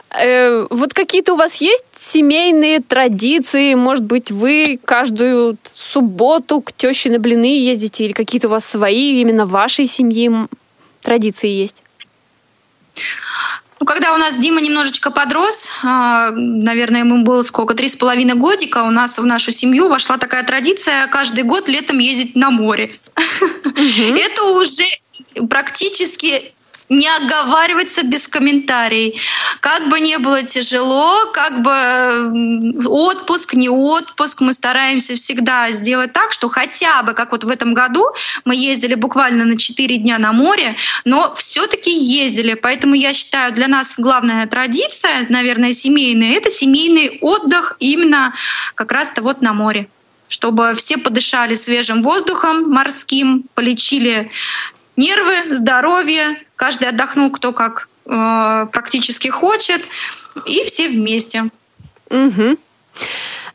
Э, 0.09 0.65
вот 0.69 0.93
какие-то 0.93 1.33
у 1.33 1.37
вас 1.37 1.55
есть 1.61 1.85
семейные 1.95 2.79
традиции? 2.79 3.73
Может 3.75 4.05
быть, 4.05 4.31
вы 4.31 4.79
каждую 4.83 5.57
субботу 5.73 6.61
к 6.61 6.71
теще 6.71 7.09
на 7.11 7.19
блины 7.19 7.59
ездите? 7.59 8.05
Или 8.05 8.13
какие-то 8.13 8.47
у 8.47 8.51
вас 8.51 8.65
свои, 8.65 9.21
именно 9.21 9.45
вашей 9.45 9.87
семьи 9.87 10.29
традиции 11.01 11.49
есть? 11.49 11.83
Ну, 13.79 13.85
когда 13.85 14.13
у 14.13 14.17
нас 14.17 14.37
Дима 14.37 14.59
немножечко 14.59 15.11
подрос, 15.11 15.71
а, 15.83 16.31
наверное, 16.31 17.01
ему 17.01 17.23
было 17.23 17.43
сколько, 17.43 17.75
три 17.75 17.87
с 17.87 17.95
половиной 17.95 18.33
годика, 18.33 18.83
у 18.83 18.91
нас 18.91 19.19
в 19.19 19.25
нашу 19.25 19.51
семью 19.51 19.87
вошла 19.87 20.17
такая 20.17 20.43
традиция 20.43 21.07
каждый 21.07 21.43
год 21.43 21.67
летом 21.67 21.99
ездить 21.99 22.35
на 22.35 22.49
море. 22.49 22.97
Это 23.75 24.43
уже 24.45 24.83
практически 25.49 26.53
не 26.89 27.07
оговариваться 27.07 28.03
без 28.03 28.27
комментариев. 28.27 29.19
Как 29.59 29.89
бы 29.89 29.99
не 29.99 30.17
было 30.19 30.43
тяжело, 30.43 31.31
как 31.33 31.61
бы 31.61 32.87
отпуск, 32.87 33.53
не 33.55 33.69
отпуск, 33.69 34.41
мы 34.41 34.53
стараемся 34.53 35.15
всегда 35.15 35.71
сделать 35.71 36.13
так, 36.13 36.31
что 36.31 36.47
хотя 36.47 37.03
бы, 37.03 37.13
как 37.13 37.31
вот 37.31 37.43
в 37.43 37.49
этом 37.49 37.73
году, 37.73 38.05
мы 38.45 38.55
ездили 38.55 38.95
буквально 38.95 39.43
на 39.45 39.57
4 39.57 39.97
дня 39.97 40.17
на 40.17 40.31
море, 40.31 40.77
но 41.03 41.35
все-таки 41.35 41.91
ездили. 41.91 42.53
Поэтому 42.53 42.95
я 42.95 43.13
считаю, 43.13 43.53
для 43.53 43.67
нас 43.67 43.95
главная 43.97 44.45
традиция, 44.47 45.25
наверное, 45.29 45.73
семейная, 45.73 46.33
это 46.33 46.49
семейный 46.49 47.17
отдых 47.21 47.75
именно 47.79 48.33
как 48.75 48.91
раз-то 48.91 49.21
вот 49.21 49.41
на 49.41 49.53
море 49.53 49.87
чтобы 50.29 50.75
все 50.75 50.97
подышали 50.97 51.53
свежим 51.53 52.01
воздухом 52.01 52.69
морским, 52.69 53.45
полечили 53.55 54.29
нервы, 54.97 55.53
здоровье, 55.55 56.43
каждый 56.57 56.89
отдохнул 56.89 57.31
кто 57.31 57.53
как 57.53 57.87
э, 58.05 58.65
практически 58.73 59.29
хочет, 59.29 59.87
и 60.45 60.63
все 60.65 60.89
вместе. 60.89 61.45
Мгм. 62.09 62.57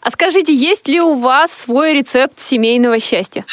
А 0.00 0.10
скажите, 0.10 0.54
есть 0.54 0.88
ли 0.88 1.00
у 1.00 1.14
вас 1.14 1.52
свой 1.52 1.92
рецепт 1.92 2.40
семейного 2.40 2.98
счастья? 2.98 3.44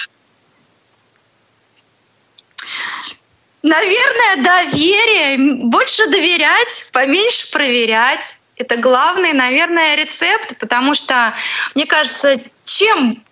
Наверное, 3.61 4.37
доверие. 4.37 5.65
Больше 5.65 6.07
доверять, 6.07 6.89
поменьше 6.93 7.51
проверять. 7.51 8.39
Это 8.55 8.77
главный, 8.77 9.33
наверное, 9.33 9.95
рецепт, 9.95 10.57
потому 10.59 10.93
что, 10.93 11.33
мне 11.75 11.85
кажется, 11.85 12.35
чем 12.63 13.23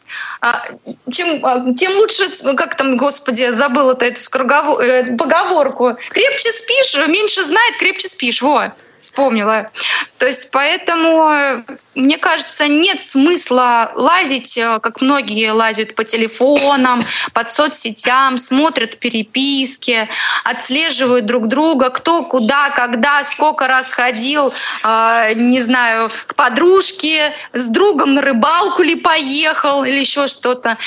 чем, 1.12 1.46
а, 1.46 1.74
тем 1.74 1.96
лучше, 1.98 2.24
как 2.56 2.76
там, 2.76 2.98
господи, 2.98 3.50
забыла-то 3.50 4.06
эту 4.06 4.20
скорогово- 4.20 4.82
э, 4.82 5.16
поговорку. 5.18 5.92
Крепче 6.10 6.52
спишь, 6.52 6.96
меньше 7.08 7.44
знает, 7.44 7.78
крепче 7.78 8.08
спишь. 8.08 8.42
Во, 8.42 8.72
вспомнила. 8.98 9.70
То 10.18 10.26
есть 10.26 10.50
поэтому, 10.52 11.32
э, 11.32 11.64
мне 11.96 12.18
кажется, 12.18 12.68
нет 12.68 13.02
смысла 13.02 13.92
лазить, 13.96 14.58
э, 14.58 14.80
как 14.82 15.02
многие 15.02 15.52
лазят 15.52 15.96
по 15.96 16.04
телефонам, 16.04 17.04
под 17.34 17.50
соцсетям, 17.50 18.38
смотрят 18.38 19.00
переписки, 19.00 20.10
отслеживают 20.44 21.26
друг 21.26 21.48
друга, 21.48 21.90
кто 21.90 22.24
куда, 22.24 22.72
когда, 22.72 23.24
сколько 23.24 23.68
раз 23.68 23.94
ходил, 23.94 24.52
э, 24.84 25.34
не 25.36 25.60
знаю, 25.60 26.10
к 26.26 26.36
подружке, 26.36 27.34
с 27.54 27.70
другом 27.70 28.16
на 28.16 28.22
рыбалку 28.22 28.84
ли 28.84 28.96
поехал 28.96 29.84
или 29.84 30.00
еще 30.00 30.28
что-то. 30.28 30.78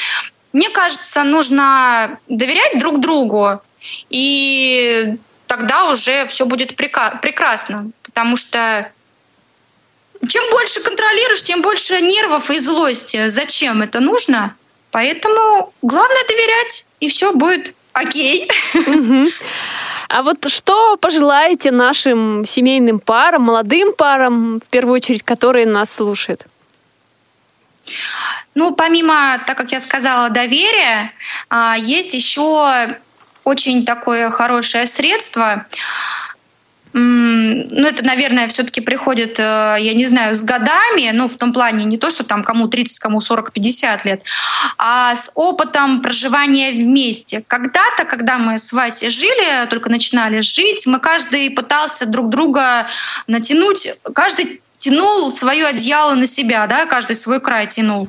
Мне 0.53 0.69
кажется, 0.71 1.23
нужно 1.23 2.19
доверять 2.29 2.79
друг 2.79 2.99
другу, 2.99 3.61
и 4.09 5.17
тогда 5.47 5.91
уже 5.91 6.27
все 6.27 6.45
будет 6.47 6.77
прекрасно, 6.77 7.91
потому 8.21 8.37
что 8.37 8.93
чем 10.29 10.43
больше 10.51 10.81
контролируешь, 10.81 11.43
тем 11.43 11.63
больше 11.63 11.99
нервов 12.03 12.51
и 12.51 12.59
злости. 12.59 13.29
Зачем 13.29 13.81
это 13.81 14.01
нужно? 14.01 14.57
Поэтому 14.91 15.73
главное 15.81 16.25
доверять, 16.29 16.87
и 17.01 17.09
все 17.09 17.33
будет 17.33 17.75
окей. 17.95 18.47
А 20.13 20.23
вот 20.25 20.51
что 20.51 20.97
пожелаете 20.97 21.71
нашим 21.71 22.45
семейным 22.45 22.99
парам, 22.99 23.43
молодым 23.43 23.93
парам, 23.95 24.61
в 24.61 24.69
первую 24.69 24.97
очередь, 24.97 25.23
которые 25.23 25.67
нас 25.67 25.95
слушают? 25.95 26.47
Ну, 28.57 28.75
помимо, 28.75 29.41
так 29.47 29.57
как 29.57 29.71
я 29.71 29.79
сказала, 29.79 30.29
доверия, 30.31 31.13
а, 31.49 31.77
есть 31.79 32.13
еще 32.15 32.89
очень 33.45 33.87
такое 33.87 34.31
хорошее 34.31 34.87
средство. 34.87 35.67
Ну, 36.93 37.87
это, 37.87 38.05
наверное, 38.05 38.49
все-таки 38.49 38.81
приходит, 38.81 39.39
э, 39.39 39.77
я 39.79 39.95
не 39.95 40.07
знаю, 40.07 40.35
с 40.35 40.43
годами, 40.43 41.11
ну, 41.13 41.29
в 41.29 41.37
том 41.37 41.53
плане 41.53 41.85
не 41.85 41.99
то, 41.99 42.11
что 42.11 42.25
там 42.25 42.43
кому 42.43 42.67
30, 42.67 42.99
кому 42.99 43.21
40, 43.21 43.53
50 43.53 44.05
лет, 44.05 44.23
а 44.77 45.15
с 45.15 45.31
опытом 45.37 46.03
проживания 46.03 46.73
вместе. 46.73 47.45
Когда-то, 47.47 48.05
когда 48.05 48.39
мы 48.39 48.59
с 48.59 48.73
Васей 48.73 49.09
жили, 49.09 49.67
только 49.69 49.89
начинали 49.89 50.41
жить, 50.41 50.87
мы 50.87 50.99
каждый 50.99 51.51
пытался 51.51 52.07
друг 52.07 52.29
друга 52.29 52.89
натянуть, 53.29 53.89
каждый 54.13 54.61
тянул 54.79 55.33
свое 55.33 55.67
одеяло 55.67 56.15
на 56.15 56.27
себя, 56.27 56.67
да, 56.67 56.87
каждый 56.87 57.15
свой 57.15 57.39
край 57.39 57.67
тянул. 57.67 58.09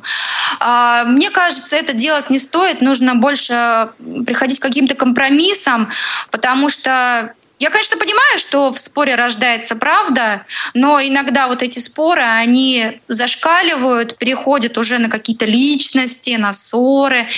А, 0.60 1.04
Мне 1.04 1.30
кажется, 1.30 1.76
это 1.76 1.94
делать 1.94 2.30
не 2.30 2.40
стоит, 2.40 2.82
нужно 2.82 3.16
больше 3.16 3.90
приходить 4.26 4.60
к 4.60 4.64
каким-то 4.64 4.96
компромиссам, 4.96 5.90
потому 6.32 6.70
что 6.70 7.34
я, 7.62 7.70
конечно, 7.70 7.96
понимаю, 7.96 8.40
что 8.40 8.74
в 8.74 8.80
споре 8.80 9.14
рождается 9.14 9.76
правда, 9.76 10.48
но 10.74 11.00
иногда 11.00 11.48
вот 11.48 11.62
эти 11.62 11.78
споры, 11.78 12.24
они 12.24 13.00
зашкаливают, 13.08 14.18
переходят 14.18 14.80
уже 14.80 14.98
на 14.98 15.12
какие-то 15.12 15.46
личности, 15.46 16.32
на 16.32 16.54
ссоры. 16.54 17.30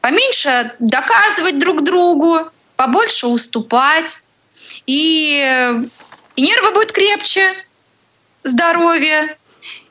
Поменьше 0.00 0.72
доказывать 0.78 1.58
друг 1.58 1.84
другу, 1.84 2.50
побольше 2.76 3.26
уступать, 3.26 4.20
и, 4.86 5.84
и 6.36 6.40
нервы 6.40 6.72
будут 6.72 6.92
крепче, 6.92 7.46
здоровье, 8.44 9.36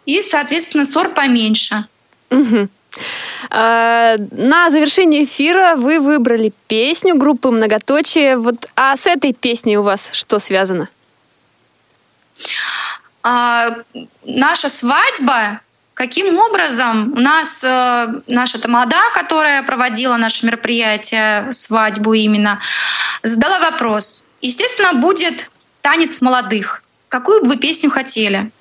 и, 0.07 0.19
соответственно, 0.23 0.86
ссор 0.86 1.09
поменьше. 1.09 1.86
Мгм. 2.31 2.71
А, 3.49 4.15
На 4.31 4.69
завершение 4.69 5.25
эфира 5.25 5.75
вы 5.75 5.99
выбрали 5.99 6.53
песню 6.67 7.15
группы 7.15 7.49
«Многоточие». 7.49 8.37
Вот, 8.37 8.67
а 8.75 8.95
с 8.95 9.05
этой 9.05 9.33
песней 9.33 9.77
у 9.77 9.83
вас 9.83 10.11
что 10.13 10.39
связано? 10.39 10.89
А, 13.23 13.69
наша 14.23 14.69
свадьба, 14.69 15.61
каким 15.93 16.37
образом 16.37 17.13
у 17.13 17.19
нас 17.19 17.63
э, 17.63 18.21
наша 18.27 18.59
тамада, 18.59 19.01
которая 19.13 19.63
проводила 19.63 20.17
наше 20.17 20.45
мероприятие, 20.45 21.51
свадьбу 21.51 22.13
именно, 22.13 22.59
задала 23.23 23.59
вопрос. 23.59 24.23
Естественно, 24.41 24.93
будет 24.93 25.49
танец 25.81 26.21
молодых. 26.21 26.83
Какую 27.09 27.41
бы 27.41 27.47
вы 27.49 27.57
песню 27.57 27.89
хотели? 27.89 28.51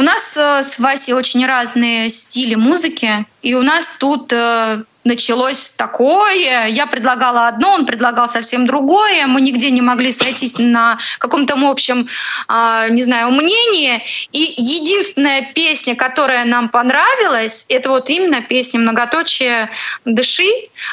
У 0.00 0.02
нас 0.02 0.34
э, 0.38 0.62
с 0.62 0.78
Васей 0.78 1.12
очень 1.12 1.44
разные 1.44 2.08
стили 2.08 2.54
музыки, 2.54 3.26
и 3.42 3.54
у 3.54 3.62
нас 3.62 3.86
тут 3.98 4.32
э, 4.32 4.78
началось 5.04 5.72
такое. 5.72 6.66
Я 6.68 6.86
предлагала 6.86 7.48
одно, 7.48 7.74
он 7.74 7.86
предлагал 7.86 8.28
совсем 8.28 8.66
другое. 8.66 9.26
Мы 9.26 9.40
нигде 9.40 9.70
не 9.70 9.80
могли 9.80 10.12
сойтись 10.12 10.58
на 10.58 10.98
каком-то 11.18 11.54
общем, 11.60 12.06
а, 12.48 12.88
не 12.88 13.02
знаю, 13.02 13.30
мнении. 13.30 14.02
И 14.32 14.54
единственная 14.56 15.52
песня, 15.52 15.94
которая 15.94 16.44
нам 16.44 16.68
понравилась, 16.68 17.66
это 17.68 17.90
вот 17.90 18.08
именно 18.10 18.42
песня 18.42 18.80
«Многоточие 18.80 19.70
дыши». 20.04 20.48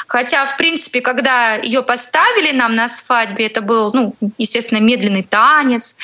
Хотя, 0.06 0.46
в 0.46 0.56
принципе, 0.56 1.00
когда 1.00 1.54
ее 1.54 1.82
поставили 1.82 2.52
нам 2.52 2.74
на 2.74 2.88
свадьбе, 2.88 3.46
это 3.46 3.62
был, 3.62 3.90
ну, 3.92 4.14
естественно, 4.36 4.80
медленный 4.80 5.22
танец. 5.22 5.96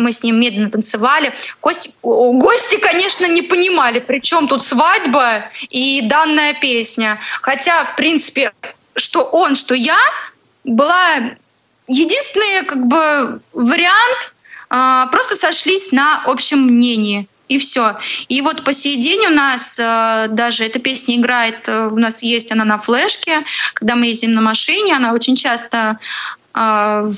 Мы 0.00 0.12
с 0.12 0.22
ним 0.22 0.40
медленно 0.40 0.70
танцевали. 0.70 1.32
Гости, 1.62 1.92
гости 2.02 2.78
конечно, 2.78 3.26
не 3.26 3.42
понимали, 3.42 4.00
при 4.00 4.20
чем 4.20 4.48
тут 4.48 4.62
свадьба 4.62 5.50
и 5.68 6.02
данная 6.02 6.54
песня. 6.54 7.20
Хотя, 7.42 7.84
в 7.84 7.96
принципе, 7.96 8.52
что 8.96 9.22
он, 9.22 9.54
что 9.54 9.74
я, 9.74 9.98
была 10.64 11.36
единственный 11.88 12.64
как 12.64 12.86
бы 12.86 13.40
вариант, 13.52 14.34
а, 14.68 15.06
просто 15.06 15.36
сошлись 15.36 15.92
на 15.92 16.22
общем 16.24 16.60
мнении. 16.62 17.28
И 17.48 17.58
все. 17.58 17.98
И 18.28 18.42
вот 18.42 18.64
по 18.64 18.72
сей 18.72 18.96
день 18.96 19.26
у 19.26 19.30
нас 19.30 19.76
э, 19.76 20.28
даже 20.28 20.64
эта 20.64 20.78
песня 20.78 21.16
играет, 21.16 21.68
э, 21.68 21.88
у 21.88 21.98
нас 21.98 22.22
есть 22.22 22.52
она 22.52 22.64
на 22.64 22.78
флешке, 22.78 23.44
когда 23.74 23.96
мы 23.96 24.06
ездим 24.06 24.34
на 24.34 24.40
машине, 24.40 24.94
она 24.94 25.12
очень 25.12 25.34
часто 25.34 25.98
э, 26.54 27.10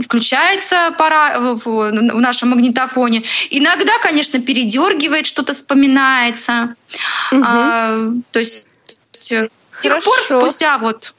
включается 0.00 0.94
пора 0.98 1.38
в, 1.38 1.54
в- 1.56 1.92
нашем 1.92 2.50
магнитофоне. 2.50 3.22
Иногда, 3.50 3.92
конечно, 4.02 4.40
передергивает, 4.40 5.26
что-то 5.26 5.52
вспоминается. 5.54 6.74
А, 7.32 8.08
то 8.30 8.38
есть 8.38 8.66
э, 9.30 9.48
с 9.72 9.82
тех 9.82 9.94
пор, 10.02 10.14
Хорошо. 10.14 10.40
спустя 10.40 10.78
вот 10.78 11.14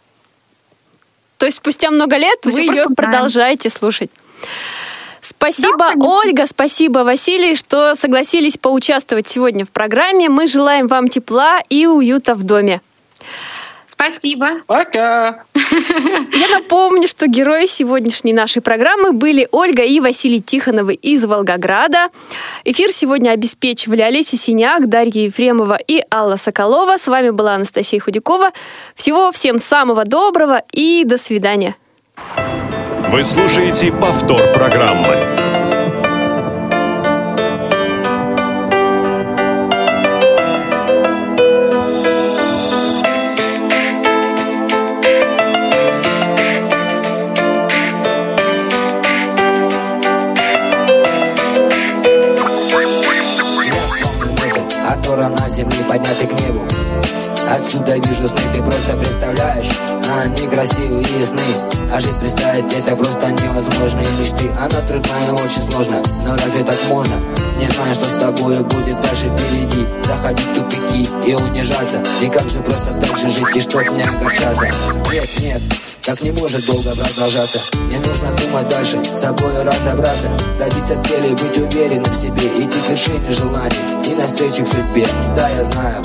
То 1.37 1.45
есть 1.45 1.57
спустя 1.57 1.91
много 1.91 2.17
лет 2.17 2.39
вы 2.43 2.51
пор 2.51 2.59
ее 2.61 2.85
продолжаете 2.95 3.69
слушать. 3.69 4.09
Спасибо, 5.21 5.93
Ольга, 5.95 6.45
спасибо, 6.47 6.99
Василий, 6.99 7.55
что 7.55 7.95
согласились 7.95 8.57
поучаствовать 8.57 9.29
сегодня 9.29 9.65
в 9.65 9.69
программе. 9.69 10.27
Мы 10.27 10.47
желаем 10.47 10.87
вам 10.87 11.07
тепла 11.07 11.61
и 11.69 11.85
уюта 11.85 12.35
в 12.35 12.43
доме. 12.43 12.81
Спасибо. 13.93 14.61
Пока. 14.65 15.43
Я 15.53 16.47
напомню, 16.51 17.07
что 17.07 17.27
герои 17.27 17.67
сегодняшней 17.67 18.33
нашей 18.33 18.61
программы 18.61 19.11
были 19.11 19.47
Ольга 19.51 19.83
и 19.83 19.99
Василий 19.99 20.41
Тихоновы 20.41 20.95
из 20.95 21.23
Волгограда. 21.23 22.07
Эфир 22.63 22.91
сегодня 22.91 23.29
обеспечивали 23.29 24.01
Олеся 24.01 24.35
Синяк, 24.35 24.89
Дарья 24.89 25.21
Ефремова 25.21 25.77
и 25.87 26.03
Алла 26.11 26.37
Соколова. 26.37 26.97
С 26.97 27.07
вами 27.07 27.29
была 27.29 27.53
Анастасия 27.53 27.99
Худякова. 27.99 28.51
Всего 28.95 29.31
всем 29.31 29.59
самого 29.59 30.05
доброго 30.05 30.63
и 30.71 31.03
до 31.05 31.19
свидания. 31.19 31.75
Вы 33.09 33.23
слушаете 33.23 33.91
повтор 33.91 34.51
программы. 34.53 35.32
Отсюда 57.93 58.09
вижу 58.09 58.27
сны, 58.27 58.41
ты 58.53 58.61
просто 58.63 58.95
представляешь 58.97 59.69
Они 60.23 60.47
красивые 60.47 61.25
сны. 61.25 61.39
А 61.91 61.99
жить 61.99 62.15
представить 62.19 62.73
это 62.73 62.95
просто 62.95 63.31
невозможно 63.31 63.99
И 63.99 64.19
мечты, 64.19 64.49
она 64.57 64.81
трудная 64.87 65.27
и 65.27 65.31
очень 65.31 65.61
сложно 65.69 66.01
Но 66.25 66.31
разве 66.31 66.63
так 66.63 66.77
можно? 66.89 67.21
Не 67.59 67.67
знаю, 67.67 67.93
что 67.93 68.05
с 68.05 68.19
тобой 68.19 68.57
будет 68.63 68.99
дальше 69.01 69.29
впереди. 69.29 69.87
Заходить 70.05 70.45
в 70.47 70.55
тупики 70.55 71.29
и 71.29 71.35
унижаться. 71.35 72.01
И 72.21 72.29
как 72.29 72.49
же 72.49 72.59
просто 72.61 72.93
же 73.15 73.29
жить 73.29 73.55
и 73.55 73.61
чтоб 73.61 73.83
не 73.91 74.01
огорчаться? 74.01 74.65
Нет, 75.11 75.29
нет, 75.39 75.61
так 76.01 76.21
не 76.23 76.31
может 76.31 76.65
долго 76.65 76.95
продолжаться. 76.95 77.59
Мне 77.77 77.99
нужно 77.99 78.31
думать 78.41 78.67
дальше, 78.69 78.97
с 79.03 79.21
собой 79.21 79.53
разобраться. 79.59 80.29
Добиться 80.57 80.97
цели, 81.07 81.29
быть 81.29 81.57
уверенным 81.57 82.11
в 82.11 82.21
себе. 82.21 82.47
Идти 82.57 82.79
к 82.79 82.89
вершине 82.89 83.33
желаний 83.33 83.77
и 84.11 84.15
навстречу 84.15 84.65
к 84.65 84.73
судьбе. 84.73 85.07
Да, 85.37 85.47
я 85.49 85.63
знаю, 85.65 86.01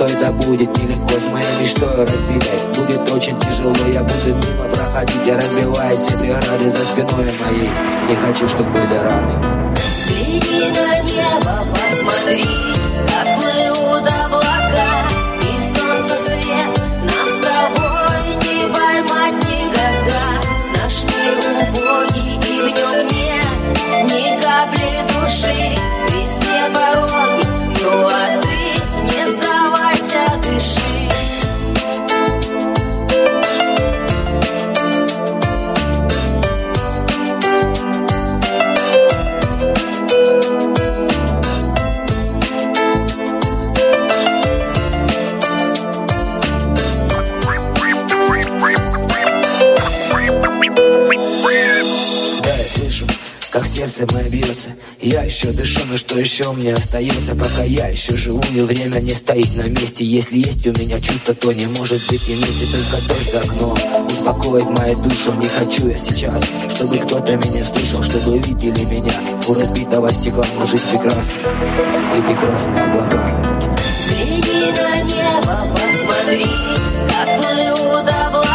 что 0.00 0.06
это 0.06 0.32
будет 0.32 0.74
нелегко 0.78 1.20
С 1.20 1.30
моей 1.30 1.60
мечтой 1.60 1.94
разбитой 1.94 2.58
Будет 2.74 3.12
очень 3.12 3.38
тяжело, 3.38 3.74
я 3.92 4.02
буду 4.02 4.28
мимо 4.28 4.64
проходить. 4.64 5.26
Я 5.26 5.36
разбивая 5.36 5.94
все 5.94 6.16
преграды 6.16 6.70
за 6.70 6.84
спиной 6.84 7.32
моей. 7.40 7.70
Не 8.08 8.16
хочу, 8.16 8.48
чтобы 8.48 8.70
были 8.70 8.96
раны. 8.96 9.74
Взгляни 9.74 10.70
на 10.70 11.00
небо, 11.02 11.66
посмотри, 11.74 12.44
как 13.08 13.26
плывут 13.36 14.10
облака 14.24 14.39
сердце 53.86 54.14
мое 54.14 54.28
бьется. 54.28 54.70
Я 55.00 55.22
еще 55.22 55.52
дышу, 55.52 55.80
но 55.86 55.96
что 55.96 56.18
еще 56.18 56.52
мне 56.52 56.74
остается? 56.74 57.34
Пока 57.34 57.62
я 57.64 57.88
еще 57.88 58.14
живу 58.14 58.42
и 58.54 58.60
время 58.60 59.00
не 59.00 59.14
стоит 59.14 59.56
на 59.56 59.62
месте. 59.62 60.04
Если 60.04 60.36
есть 60.36 60.66
у 60.66 60.72
меня 60.72 61.00
чувство, 61.00 61.34
то 61.34 61.50
не 61.52 61.66
может 61.66 61.98
быть 62.08 62.28
и 62.28 62.34
вместе 62.34 62.66
Только 62.76 63.08
дождь 63.08 63.32
за 63.32 63.40
окном 63.40 64.06
успокоит 64.06 64.78
мою 64.78 64.96
душу. 64.98 65.32
Не 65.34 65.48
хочу 65.48 65.88
я 65.88 65.96
сейчас, 65.96 66.42
чтобы 66.74 66.98
кто-то 66.98 67.36
меня 67.36 67.64
слышал 67.64 68.02
Чтобы 68.02 68.38
видели 68.38 68.84
меня. 68.84 69.14
У 69.48 69.54
разбитого 69.54 70.12
стекла 70.12 70.44
Но 70.58 70.66
жизнь 70.66 70.84
прекрасна. 70.90 71.32
И 72.18 72.20
прекрасные 72.20 72.82
облака. 72.82 73.76
Взгляни 73.78 74.72
на 74.72 75.02
небо, 75.04 75.58
посмотри, 75.72 76.44
как 77.08 77.40
плывут 77.40 78.12
облака 78.26 78.49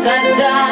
года. 0.00 0.69